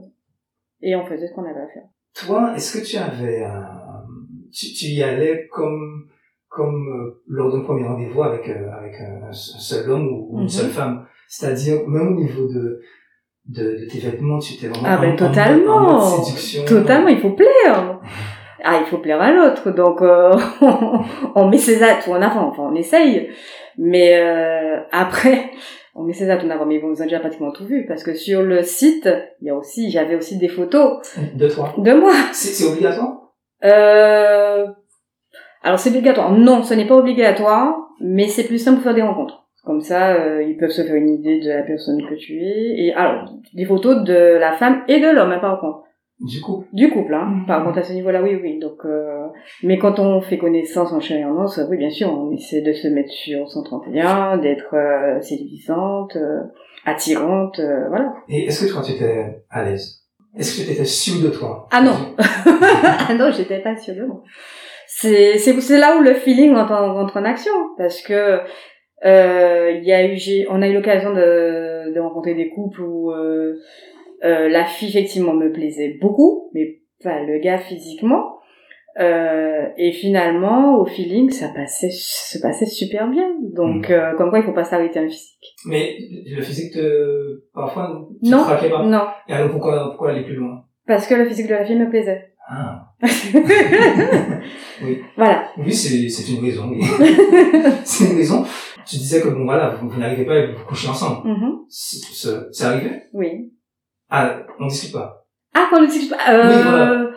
et 0.81 0.96
on 0.96 1.05
faisait 1.05 1.27
ce 1.29 1.35
qu'on 1.35 1.44
avait 1.44 1.61
à 1.61 1.68
faire. 1.68 1.83
Toi, 2.14 2.53
est-ce 2.57 2.79
que 2.79 2.85
tu 2.87 2.96
avais 2.96 3.42
un... 3.44 3.83
Tu, 4.54 4.72
tu 4.72 4.86
y 4.86 5.02
allais 5.02 5.48
comme 5.52 6.06
comme 6.48 6.86
euh, 6.88 7.22
lors 7.26 7.50
d'un 7.52 7.60
premier 7.62 7.84
rendez-vous 7.86 8.22
avec 8.22 8.48
euh, 8.48 8.70
avec 8.78 8.94
un, 9.00 9.28
un 9.28 9.32
seul 9.32 9.90
homme 9.90 10.06
ou, 10.08 10.38
une 10.38 10.42
Mhm. 10.44 10.48
seule 10.48 10.70
femme, 10.70 11.06
c'est-à-dire 11.28 11.86
même 11.88 12.16
au 12.16 12.20
niveau 12.20 12.46
de 12.48 12.80
de, 13.46 13.62
de 13.80 13.84
tes 13.90 13.98
vêtements, 13.98 14.38
tu 14.38 14.54
étais 14.54 14.68
vraiment 14.68 14.86
Ah 14.88 14.96
en- 14.98 15.00
ben 15.02 15.12
en 15.12 15.16
totalement. 15.16 15.76
en 15.76 16.16
mode 16.16 16.24
séduction. 16.24 16.64
Totalement, 16.64 17.08
il 17.08 17.18
faut 17.20 17.30
plaire. 17.32 18.00
ah, 18.62 18.78
il 18.80 18.86
faut 18.86 18.98
plaire 18.98 19.20
à 19.20 19.32
l'autre, 19.32 19.70
donc 19.72 20.00
euh, 20.00 20.32
on 21.34 21.48
met 21.48 21.58
ses 21.58 21.82
atouts 21.82 22.12
en 22.12 22.22
avant, 22.22 22.48
enfin 22.50 22.62
on 22.70 22.74
essaye, 22.76 23.28
mais 23.76 24.16
euh, 24.18 24.80
après 24.92 25.50
on 25.96 26.04
met 26.04 26.12
ses 26.14 26.30
atouts 26.30 26.46
en 26.46 26.50
avant, 26.50 26.64
mais 26.66 26.78
bon, 26.78 26.92
ils 26.94 27.00
ont 27.02 27.04
déjà 27.04 27.20
pratiquement 27.20 27.52
tout 27.52 27.66
vu, 27.66 27.84
parce 27.86 28.02
que 28.02 28.14
sur 28.14 28.42
le 28.42 28.62
site, 28.62 29.08
il 29.40 29.46
y 29.48 29.50
a 29.50 29.54
aussi, 29.56 29.90
j'avais 29.90 30.14
aussi 30.16 30.38
des 30.38 30.48
photos 30.48 31.02
De 31.34 31.48
toi. 31.48 31.74
de 31.76 31.92
moi. 31.92 32.12
C'est 32.32 32.48
c'est 32.48 32.66
obligatoire? 32.70 33.23
Euh... 33.64 34.66
Alors 35.62 35.79
c'est 35.79 35.90
obligatoire. 35.90 36.33
Non, 36.33 36.62
ce 36.62 36.74
n'est 36.74 36.87
pas 36.87 36.96
obligatoire, 36.96 37.77
mais 38.00 38.29
c'est 38.29 38.44
plus 38.44 38.59
simple 38.59 38.77
pour 38.77 38.85
faire 38.85 38.94
des 38.94 39.03
rencontres. 39.03 39.44
Comme 39.64 39.81
ça, 39.81 40.12
euh, 40.12 40.42
ils 40.42 40.59
peuvent 40.59 40.70
se 40.70 40.83
faire 40.83 40.94
une 40.94 41.09
idée 41.09 41.40
de 41.40 41.48
la 41.48 41.62
personne 41.62 42.07
que 42.07 42.14
tu 42.14 42.38
es. 42.38 42.85
Et 42.85 42.92
alors, 42.92 43.33
des 43.55 43.64
photos 43.64 44.05
de 44.05 44.37
la 44.37 44.53
femme 44.53 44.83
et 44.88 45.00
de 45.00 45.09
l'homme, 45.09 45.33
hein, 45.33 45.38
par 45.38 45.59
contre. 45.59 45.85
Du 46.20 46.40
coup. 46.40 46.64
Du 46.72 46.90
couple, 46.90 47.14
hein. 47.14 47.24
Mhm. 47.24 47.46
Par 47.46 47.64
contre, 47.64 47.79
à 47.79 47.83
ce 47.83 47.92
niveau-là, 47.92 48.22
oui, 48.22 48.38
oui. 48.40 48.59
Donc, 48.59 48.85
euh, 48.85 49.27
mais 49.62 49.79
quand 49.79 49.98
on 49.98 50.20
fait 50.20 50.38
connaissance 50.38 50.92
en 50.92 51.00
chair 51.00 51.18
et 51.18 51.24
en 51.24 51.42
os, 51.42 51.61
oui, 51.68 51.77
bien 51.77 51.90
sûr, 51.90 52.09
on 52.09 52.31
essaie 52.31 52.62
de 52.62 52.72
se 52.72 52.88
mettre 52.88 53.11
sur 53.11 53.48
131, 53.48 54.38
d'être 54.38 54.74
euh, 54.74 55.20
séduisante, 55.20 56.16
euh, 56.16 56.40
attirante, 56.85 57.61
voilà. 57.88 58.14
Et 58.29 58.46
est-ce 58.46 58.66
que 58.66 58.72
toi, 58.72 58.83
tu 58.83 58.92
étais 58.92 59.42
à 59.50 59.64
l'aise 59.64 60.03
Est-ce 60.36 60.60
que 60.60 60.66
tu 60.66 60.72
étais 60.72 60.84
sûr 60.84 61.22
de 61.22 61.28
toi? 61.28 61.68
Ah 61.70 61.80
non. 61.80 62.14
ah 62.18 63.14
non, 63.14 63.30
j'étais 63.30 63.60
pas 63.60 63.76
sûre 63.76 63.94
de 63.94 64.04
moi. 64.04 64.22
C'est 64.86 65.38
c'est 65.38 65.60
c'est 65.60 65.78
là 65.78 65.96
où 65.96 66.00
le 66.00 66.14
feeling 66.14 66.54
entre, 66.54 66.72
entre 66.72 67.18
en 67.18 67.24
action 67.24 67.52
parce 67.76 68.00
que 68.00 68.40
euh, 69.04 69.70
il 69.72 69.84
y 69.84 69.92
a 69.92 70.06
eu 70.06 70.18
on 70.50 70.62
a 70.62 70.68
eu 70.68 70.74
l'occasion 70.74 71.12
de 71.12 71.92
de 71.92 72.00
rencontrer 72.00 72.34
des 72.34 72.48
couples 72.48 72.82
où 72.82 73.10
euh, 73.10 73.54
euh, 74.24 74.48
la 74.48 74.64
fille 74.64 74.88
effectivement 74.88 75.34
me 75.34 75.52
plaisait 75.52 75.98
beaucoup 76.00 76.50
mais 76.54 76.80
pas 77.02 77.20
le 77.22 77.38
gars 77.38 77.58
physiquement 77.58 78.38
euh, 79.00 79.66
et 79.76 79.92
finalement 79.92 80.76
au 80.78 80.85
feeling 80.87 81.30
ça 81.30 81.48
passait 81.48 81.90
se 81.90 82.38
passait 82.38 82.66
super 82.66 83.09
bien 83.09 83.28
donc 83.52 83.90
euh, 83.90 84.14
comme 84.16 84.30
quoi 84.30 84.38
il 84.38 84.44
faut 84.44 84.52
pas 84.52 84.64
s'arrêter 84.64 84.98
à 85.00 85.02
un 85.02 85.09
physique 85.09 85.57
Mais 85.66 85.96
le 86.26 86.42
physique, 86.42 86.72
te... 86.74 87.42
parfois, 87.52 88.09
tu 88.22 88.30
Non. 88.30 88.44
te 88.44 88.68
pas. 88.70 88.83
non 88.85 89.04
Et 89.28 89.33
alors 89.33 89.50
pourquoi, 89.50 89.88
pourquoi 89.90 90.11
aller 90.11 90.22
plus 90.24 90.37
loin? 90.37 90.64
Parce 90.87 91.07
que 91.07 91.14
le 91.14 91.24
physique 91.24 91.46
de 91.48 91.54
la 91.54 91.64
fille 91.64 91.78
me 91.78 91.88
plaisait 91.90 92.35
Ah. 92.48 92.88
Oui. 94.83 95.00
voilà 95.16 95.48
Oui, 95.59 95.72
c'est 95.72 96.09
c'est 96.09 96.33
une 96.33 96.44
raison, 96.44 96.68
oui. 96.70 96.83
c'est 97.85 98.11
une 98.11 98.16
raison. 98.16 98.44
Tu 98.87 98.96
disais 98.96 99.20
que 99.22 99.28
bon 99.28 99.44
voilà, 99.44 99.70
vous, 99.70 99.88
vous 99.88 99.98
n'arrivez 100.00 100.24
pas 100.26 100.35
à 100.35 100.46
vous 100.46 100.64
coucher 100.66 100.88
ensemble. 100.88 101.28
Mhm. 101.28 101.52
C'est- 101.68 102.64
arrivé? 102.64 102.90
Oui 103.12 103.52
Ah, 104.11 104.40
on 104.61 104.66
discute 104.66 104.92
pas. 104.92 105.26
Ah, 105.54 105.68
quand 105.70 105.80
on 105.80 105.87
discute 105.87 106.11
pas. 106.11 106.18
Euh... 106.33 106.48
Oui, 106.48 106.62
voilà. 106.62 107.11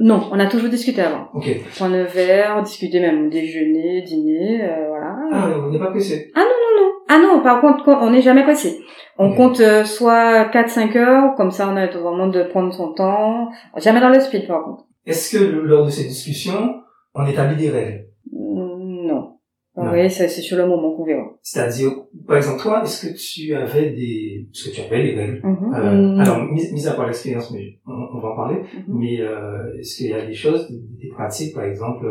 Non, 0.00 0.28
on 0.30 0.38
a 0.38 0.46
toujours 0.46 0.68
discuté 0.68 1.00
avant. 1.00 1.28
Ok. 1.34 1.48
Prendre 1.76 1.94
un 1.96 2.04
verre, 2.04 2.62
discuter 2.62 3.00
même 3.00 3.30
déjeuner, 3.30 4.02
dîner, 4.02 4.60
euh, 4.62 4.88
voilà. 4.88 5.16
Ah, 5.32 5.48
on 5.66 5.70
n'est 5.70 5.78
pas 5.78 5.90
pressé. 5.90 6.30
non, 6.34 6.42
non. 6.42 6.90
Ah 7.08 7.18
non, 7.18 7.42
par 7.42 7.60
contre, 7.60 7.88
on 7.88 8.10
n'est 8.10 8.20
jamais 8.20 8.42
pressé. 8.42 8.80
On 9.18 9.34
compte 9.34 9.60
euh, 9.60 9.84
soit 9.84 10.44
4-5 10.50 10.96
heures, 10.98 11.34
comme 11.36 11.50
ça 11.50 11.68
on 11.72 11.76
a 11.76 11.86
vraiment 11.86 12.26
de 12.26 12.42
prendre 12.42 12.72
son 12.74 12.92
temps. 12.92 13.48
Jamais 13.76 14.00
dans 14.00 14.10
le 14.10 14.20
speed, 14.20 14.46
par 14.46 14.64
contre. 14.64 14.84
Est-ce 15.06 15.38
que 15.38 15.44
lors 15.44 15.86
de 15.86 15.90
ces 15.90 16.04
discussions, 16.04 16.74
on 17.14 17.26
établit 17.26 17.56
des 17.56 17.70
règles? 17.70 18.04
Non. 18.04 18.04
Non. 18.04 18.06
Oui, 20.02 20.10
c'est 20.10 20.28
sur 20.28 20.56
le 20.58 20.66
moment 20.66 20.94
qu'on 20.94 21.04
verra. 21.04 21.24
C'est-à-dire, 21.42 21.90
par 22.26 22.36
exemple, 22.36 22.60
toi, 22.60 22.82
est-ce 22.82 23.06
que 23.06 23.12
tu 23.16 23.54
avais 23.54 23.90
des... 23.90 24.46
Est-ce 24.52 24.68
que 24.70 24.74
tu 24.74 24.80
avais 24.82 25.02
des 25.02 25.14
règles 25.14 25.40
Mhm. 25.44 25.74
Euh, 25.74 26.14
Mm. 26.16 26.20
alors, 26.20 26.38
mis, 26.44 26.62
mis 26.72 26.86
à 26.88 26.92
part 26.92 27.06
l'expérience, 27.06 27.50
mais 27.52 27.78
on, 27.86 27.92
on 28.16 28.20
va 28.20 28.28
en 28.30 28.36
parler. 28.36 28.58
Mhm. 28.60 28.84
Mais 28.88 29.20
euh, 29.20 29.78
est-ce 29.78 29.96
qu'il 29.98 30.08
y 30.10 30.14
a 30.14 30.24
des 30.26 30.34
choses, 30.34 30.68
des 30.70 31.08
pratiques, 31.08 31.54
par 31.54 31.64
exemple, 31.64 32.06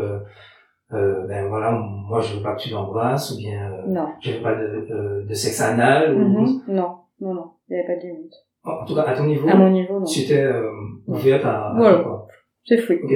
euh, 0.92 1.26
ben 1.26 1.48
voilà, 1.48 1.72
moi 2.08 2.20
je 2.20 2.36
veux 2.36 2.42
pas 2.42 2.54
que 2.54 2.62
tu 2.62 2.70
l'embrasses, 2.70 3.32
ou 3.32 3.38
bien 3.38 3.70
Non. 3.88 4.06
je 4.20 4.32
veux 4.32 4.42
pas 4.42 4.54
de, 4.54 5.26
de 5.28 5.34
sexe 5.34 5.60
anal, 5.60 6.14
ou 6.14 6.18
Mhm. 6.18 6.62
Non, 6.68 6.90
non, 7.20 7.34
non. 7.34 7.50
Il 7.68 7.72
n'y 7.74 7.78
avait 7.80 7.86
pas 7.94 8.00
de 8.00 8.06
limite. 8.08 8.32
en 8.64 8.84
tout 8.84 8.94
cas 8.94 9.02
à 9.02 9.14
ton 9.16 9.24
niveau, 9.26 9.48
À 9.48 9.56
mon 9.56 9.70
niveau, 9.70 9.98
non. 10.00 10.04
tu 10.06 10.20
étais 10.20 10.44
ouverte 11.08 11.44
à, 11.44 11.72
Voilà. 11.76 11.98
quoi? 12.04 12.26
C'est 12.64 12.78
fou. 12.78 12.94
Ok. 13.02 13.12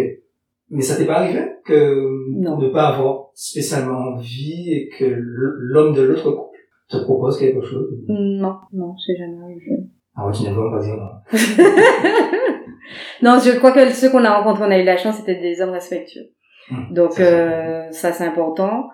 Mais 0.70 0.83
ça 0.83 0.96
t'est 0.96 1.06
pas 1.06 1.16
arrivé 1.18 1.40
que 1.64 2.38
Non. 2.38 2.59
ne 2.59 2.68
pas 2.68 2.88
avoir 2.88 3.30
spécialement 3.35 3.98
envie 4.14 4.72
et 4.72 4.88
que 4.96 5.04
l'homme 5.04 5.94
de 5.94 6.02
l'autre 6.02 6.30
couple 6.30 6.56
te 6.88 6.96
propose 6.98 7.38
quelque 7.38 7.62
chose? 7.64 7.88
Non, 8.09 8.54
non, 8.72 8.94
c'est 9.04 9.16
jamais 9.16 9.42
arrivé. 9.42 9.85
Ah 10.16 10.26
ouais, 10.26 10.33
tu 10.33 10.44
vraiment 10.44 10.70
pas 10.70 10.80
dire 10.83 10.96
non. 10.96 11.11
non, 13.22 13.38
je 13.38 13.56
crois 13.59 13.72
que 13.72 13.88
ceux 13.90 14.11
qu'on 14.11 14.24
a 14.24 14.38
rencontrés, 14.38 14.64
on 14.66 14.70
a 14.70 14.78
eu 14.78 14.85
la 14.85 14.96
chance, 14.96 15.16
c'était 15.16 15.40
des 15.40 15.61
hommes 15.61 15.70
respectueux. 15.70 16.30
Hum, 16.70 16.87
Donc 16.92 17.12
ça, 17.12 17.22
c'est 17.22 17.33
euh, 17.33 17.90
ça 17.92 18.12
c'est 18.12 18.24
important. 18.24 18.88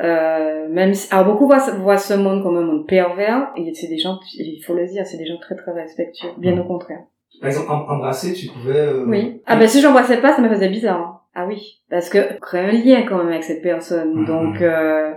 Euh, 0.00 0.68
même 0.68 0.94
si, 0.94 1.12
alors 1.12 1.26
beaucoup 1.26 1.46
voient, 1.46 1.58
voient 1.80 1.98
ce 1.98 2.14
monde 2.14 2.42
comme 2.42 2.56
un 2.56 2.62
monde 2.62 2.86
pervers, 2.86 3.50
et 3.56 3.72
c'est 3.74 3.88
des 3.88 3.98
gens, 3.98 4.18
il 4.34 4.62
faut 4.64 4.74
le 4.74 4.86
dire, 4.86 5.04
c'est 5.04 5.16
des 5.18 5.26
gens 5.26 5.38
très 5.40 5.56
très 5.56 5.72
respectueux, 5.72 6.28
bien 6.38 6.52
Hum. 6.52 6.60
au 6.60 6.64
contraire. 6.64 7.00
Par 7.40 7.48
exemple, 7.50 7.70
em- 7.70 7.86
embrasser, 7.94 8.32
tu 8.32 8.48
pouvais... 8.48 8.78
euh, 8.78 9.04
Oui. 9.06 9.42
Ah 9.46 9.56
ben 9.56 9.68
si 9.68 9.80
j'embrassais 9.80 10.20
pas, 10.20 10.32
ça 10.34 10.42
me 10.42 10.48
faisait 10.48 10.68
bizarre. 10.68 11.17
Ah 11.40 11.44
oui, 11.46 11.80
parce 11.88 12.08
que 12.08 12.18
créer 12.40 12.64
un 12.64 12.72
lien 12.72 13.02
quand 13.08 13.18
même 13.18 13.28
avec 13.28 13.44
cette 13.44 13.62
personne. 13.62 14.12
Mhm. 14.14 14.24
Donc 14.26 14.60
euh, 14.60 15.12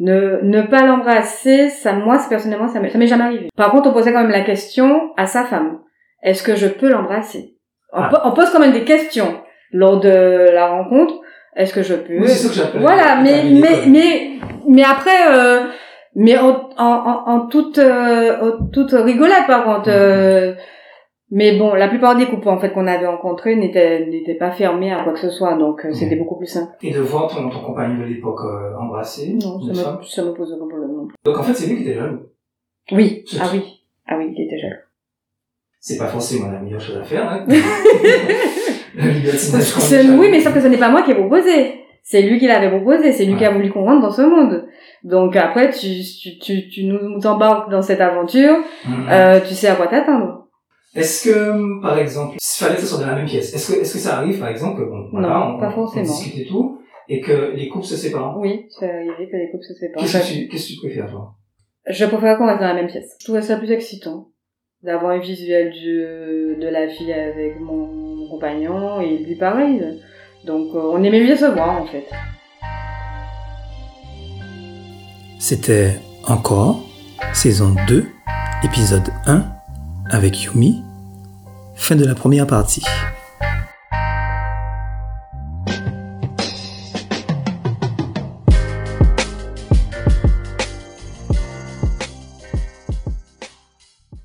ne 0.00 0.38
ne 0.42 0.62
pas 0.62 0.86
l'embrasser, 0.86 1.68
ça 1.68 1.92
moi 1.92 2.18
personnellement 2.28 2.68
ça 2.68 2.80
m'est 2.80 2.88
ça 2.88 2.96
m'est 2.98 3.06
jamais 3.06 3.24
arrivé. 3.24 3.48
Par 3.54 3.70
contre, 3.70 3.90
on 3.90 3.92
posait 3.92 4.12
quand 4.12 4.22
même 4.22 4.30
la 4.30 4.40
question 4.52 5.10
à 5.18 5.26
sa 5.26 5.44
femme. 5.44 5.80
Est-ce 6.22 6.42
que 6.42 6.54
je 6.56 6.68
peux 6.68 6.88
l'embrasser? 6.88 7.42
On, 7.92 8.00
Ah. 8.00 8.22
on 8.24 8.32
pose 8.32 8.48
quand 8.50 8.60
même 8.60 8.72
des 8.72 8.84
questions 8.84 9.32
lors 9.72 10.00
de 10.00 10.50
la 10.58 10.68
rencontre. 10.68 11.14
Est-ce 11.54 11.74
que 11.74 11.82
je 11.82 11.94
peux? 11.94 12.18
Oui, 12.20 12.28
c'est 12.28 12.46
ça 12.46 12.48
que 12.48 12.54
j'appelle. 12.54 12.80
Voilà, 12.80 13.20
mais 13.22 13.44
mais 13.62 13.76
mais 13.94 14.30
mais 14.66 14.84
après 14.84 15.20
euh, 15.36 15.64
mais 16.14 16.38
en 16.38 16.70
en 16.78 16.94
en, 17.10 17.30
en 17.34 17.40
toute 17.48 17.78
euh, 17.78 18.40
en 18.40 18.66
toute 18.72 18.92
rigolade 18.92 19.46
par 19.46 19.64
contre. 19.64 19.88
Mhm. 19.90 19.94
euh, 19.94 20.54
mais 21.30 21.58
bon, 21.58 21.74
la 21.74 21.88
plupart 21.88 22.16
des 22.16 22.26
couples 22.26 22.48
en 22.48 22.58
fait 22.58 22.70
qu'on 22.72 22.86
avait 22.86 23.06
rencontrés 23.06 23.54
n'étaient 23.56 24.06
n'étaient 24.06 24.34
pas 24.34 24.50
fermés 24.50 24.92
à 24.92 25.02
quoi 25.04 25.12
que 25.12 25.18
ce 25.18 25.30
soit, 25.30 25.54
donc 25.56 25.84
euh, 25.84 25.92
c'était 25.92 26.16
beaucoup 26.16 26.36
plus 26.36 26.46
simple. 26.46 26.72
Et 26.82 26.92
de 26.92 27.00
voir 27.00 27.28
ton, 27.28 27.48
ton 27.50 27.60
compagnon 27.60 27.98
de 28.00 28.04
l'époque 28.04 28.40
euh, 28.44 28.74
embrasser 28.78 29.34
Non, 29.34 29.60
ça 29.60 29.92
me, 29.98 30.04
ça 30.04 30.22
me 30.24 30.32
pose 30.32 30.52
aucun 30.52 30.68
problème 30.68 30.92
non. 30.92 31.08
Donc 31.24 31.38
en 31.38 31.42
fait, 31.42 31.54
c'est 31.54 31.66
lui 31.68 31.76
qui 31.76 31.82
était 31.82 31.94
jaloux. 31.98 32.20
Oui, 32.92 33.24
ah 33.40 33.44
tout. 33.44 33.50
oui, 33.56 33.62
ah 34.06 34.14
oui, 34.18 34.32
il 34.36 34.44
était 34.44 34.58
jaloux. 34.58 34.74
C'est 35.80 35.98
pas 35.98 36.06
forcément 36.06 36.50
la 36.50 36.58
meilleure 36.60 36.80
chose 36.80 36.96
à 36.96 37.04
faire, 37.04 37.28
hein. 37.30 37.44
oui, 38.98 40.28
mais 40.30 40.40
sauf 40.40 40.54
que 40.54 40.60
ce 40.60 40.66
n'est 40.66 40.76
pas 40.76 40.88
moi 40.90 41.02
qui 41.02 41.12
ai 41.12 41.14
proposé. 41.14 41.74
C'est 42.02 42.22
lui 42.22 42.38
qui 42.38 42.46
l'avait 42.46 42.70
proposé, 42.70 43.12
c'est 43.12 43.26
lui 43.26 43.36
qui 43.36 43.44
a 43.44 43.50
voulu 43.50 43.70
qu'on 43.70 43.84
rentre 43.84 44.00
dans 44.02 44.10
ce 44.10 44.22
monde. 44.22 44.66
Donc 45.04 45.36
après, 45.36 45.70
tu, 45.70 45.88
tu, 46.22 46.38
tu, 46.38 46.68
tu 46.68 46.84
nous 46.84 47.24
embarques 47.26 47.70
dans 47.70 47.82
cette 47.82 48.00
aventure, 48.00 48.56
Mhm. 48.86 49.06
euh, 49.10 49.40
tu 49.46 49.54
sais 49.54 49.68
à 49.68 49.74
quoi 49.74 49.88
t'attendre. 49.88 50.47
Est-ce 50.98 51.28
que, 51.28 51.80
par 51.82 51.98
exemple, 51.98 52.36
s'il 52.40 52.64
fallait 52.66 52.76
que 52.76 52.82
ce 52.82 52.88
soit 52.88 52.98
dans 53.00 53.06
la 53.06 53.16
même 53.16 53.26
pièce, 53.26 53.54
est-ce 53.54 53.72
que, 53.72 53.80
est-ce 53.80 53.92
que 53.94 53.98
ça 53.98 54.18
arrive, 54.18 54.38
par 54.38 54.48
exemple, 54.48 54.80
que 54.82 54.88
bon, 54.88 55.08
voilà, 55.12 55.28
Non, 55.28 55.54
on, 55.56 55.58
pas 55.60 55.68
on 55.68 55.72
forcément. 55.72 56.04
discute 56.04 56.36
et 56.38 56.46
tout, 56.46 56.78
et 57.08 57.20
que 57.20 57.52
les 57.54 57.68
couples 57.68 57.86
se 57.86 57.96
séparent? 57.96 58.38
Oui, 58.38 58.66
c'est 58.78 58.90
arrivé 58.90 59.28
que 59.30 59.36
les 59.36 59.50
couples 59.50 59.64
se 59.64 59.74
séparent. 59.74 60.02
Qu'est-ce 60.02 60.18
que 60.18 60.32
tu, 60.42 60.48
qu'est-ce 60.48 60.68
que 60.68 60.72
tu 60.74 60.78
préfères, 60.80 61.10
toi? 61.10 61.34
Je 61.88 62.04
préfère 62.04 62.36
qu'on 62.36 62.46
reste 62.46 62.60
dans 62.60 62.66
la 62.68 62.74
même 62.74 62.88
pièce. 62.88 63.16
Je 63.18 63.24
trouvais 63.24 63.40
ça 63.42 63.56
plus 63.56 63.70
excitant 63.70 64.28
d'avoir 64.82 65.12
un 65.12 65.18
visuel 65.18 65.70
du, 65.72 66.60
de 66.60 66.68
la 66.70 66.86
fille 66.88 67.12
avec 67.12 67.58
mon, 67.60 67.86
mon 67.86 68.28
compagnon 68.28 69.00
et 69.00 69.18
lui 69.18 69.36
pareil. 69.36 69.82
Donc 70.44 70.74
euh, 70.74 70.90
on 70.92 71.02
aimait 71.02 71.24
mieux 71.24 71.34
se 71.36 71.46
voir 71.46 71.82
en 71.82 71.86
fait. 71.86 72.04
C'était 75.38 75.92
encore 76.26 76.80
saison 77.32 77.74
2, 77.88 78.04
épisode 78.64 79.08
1, 79.26 79.44
avec 80.10 80.42
Yumi. 80.44 80.82
Fin 81.78 81.96
de 81.96 82.04
la 82.04 82.14
première 82.14 82.46
partie. 82.46 82.82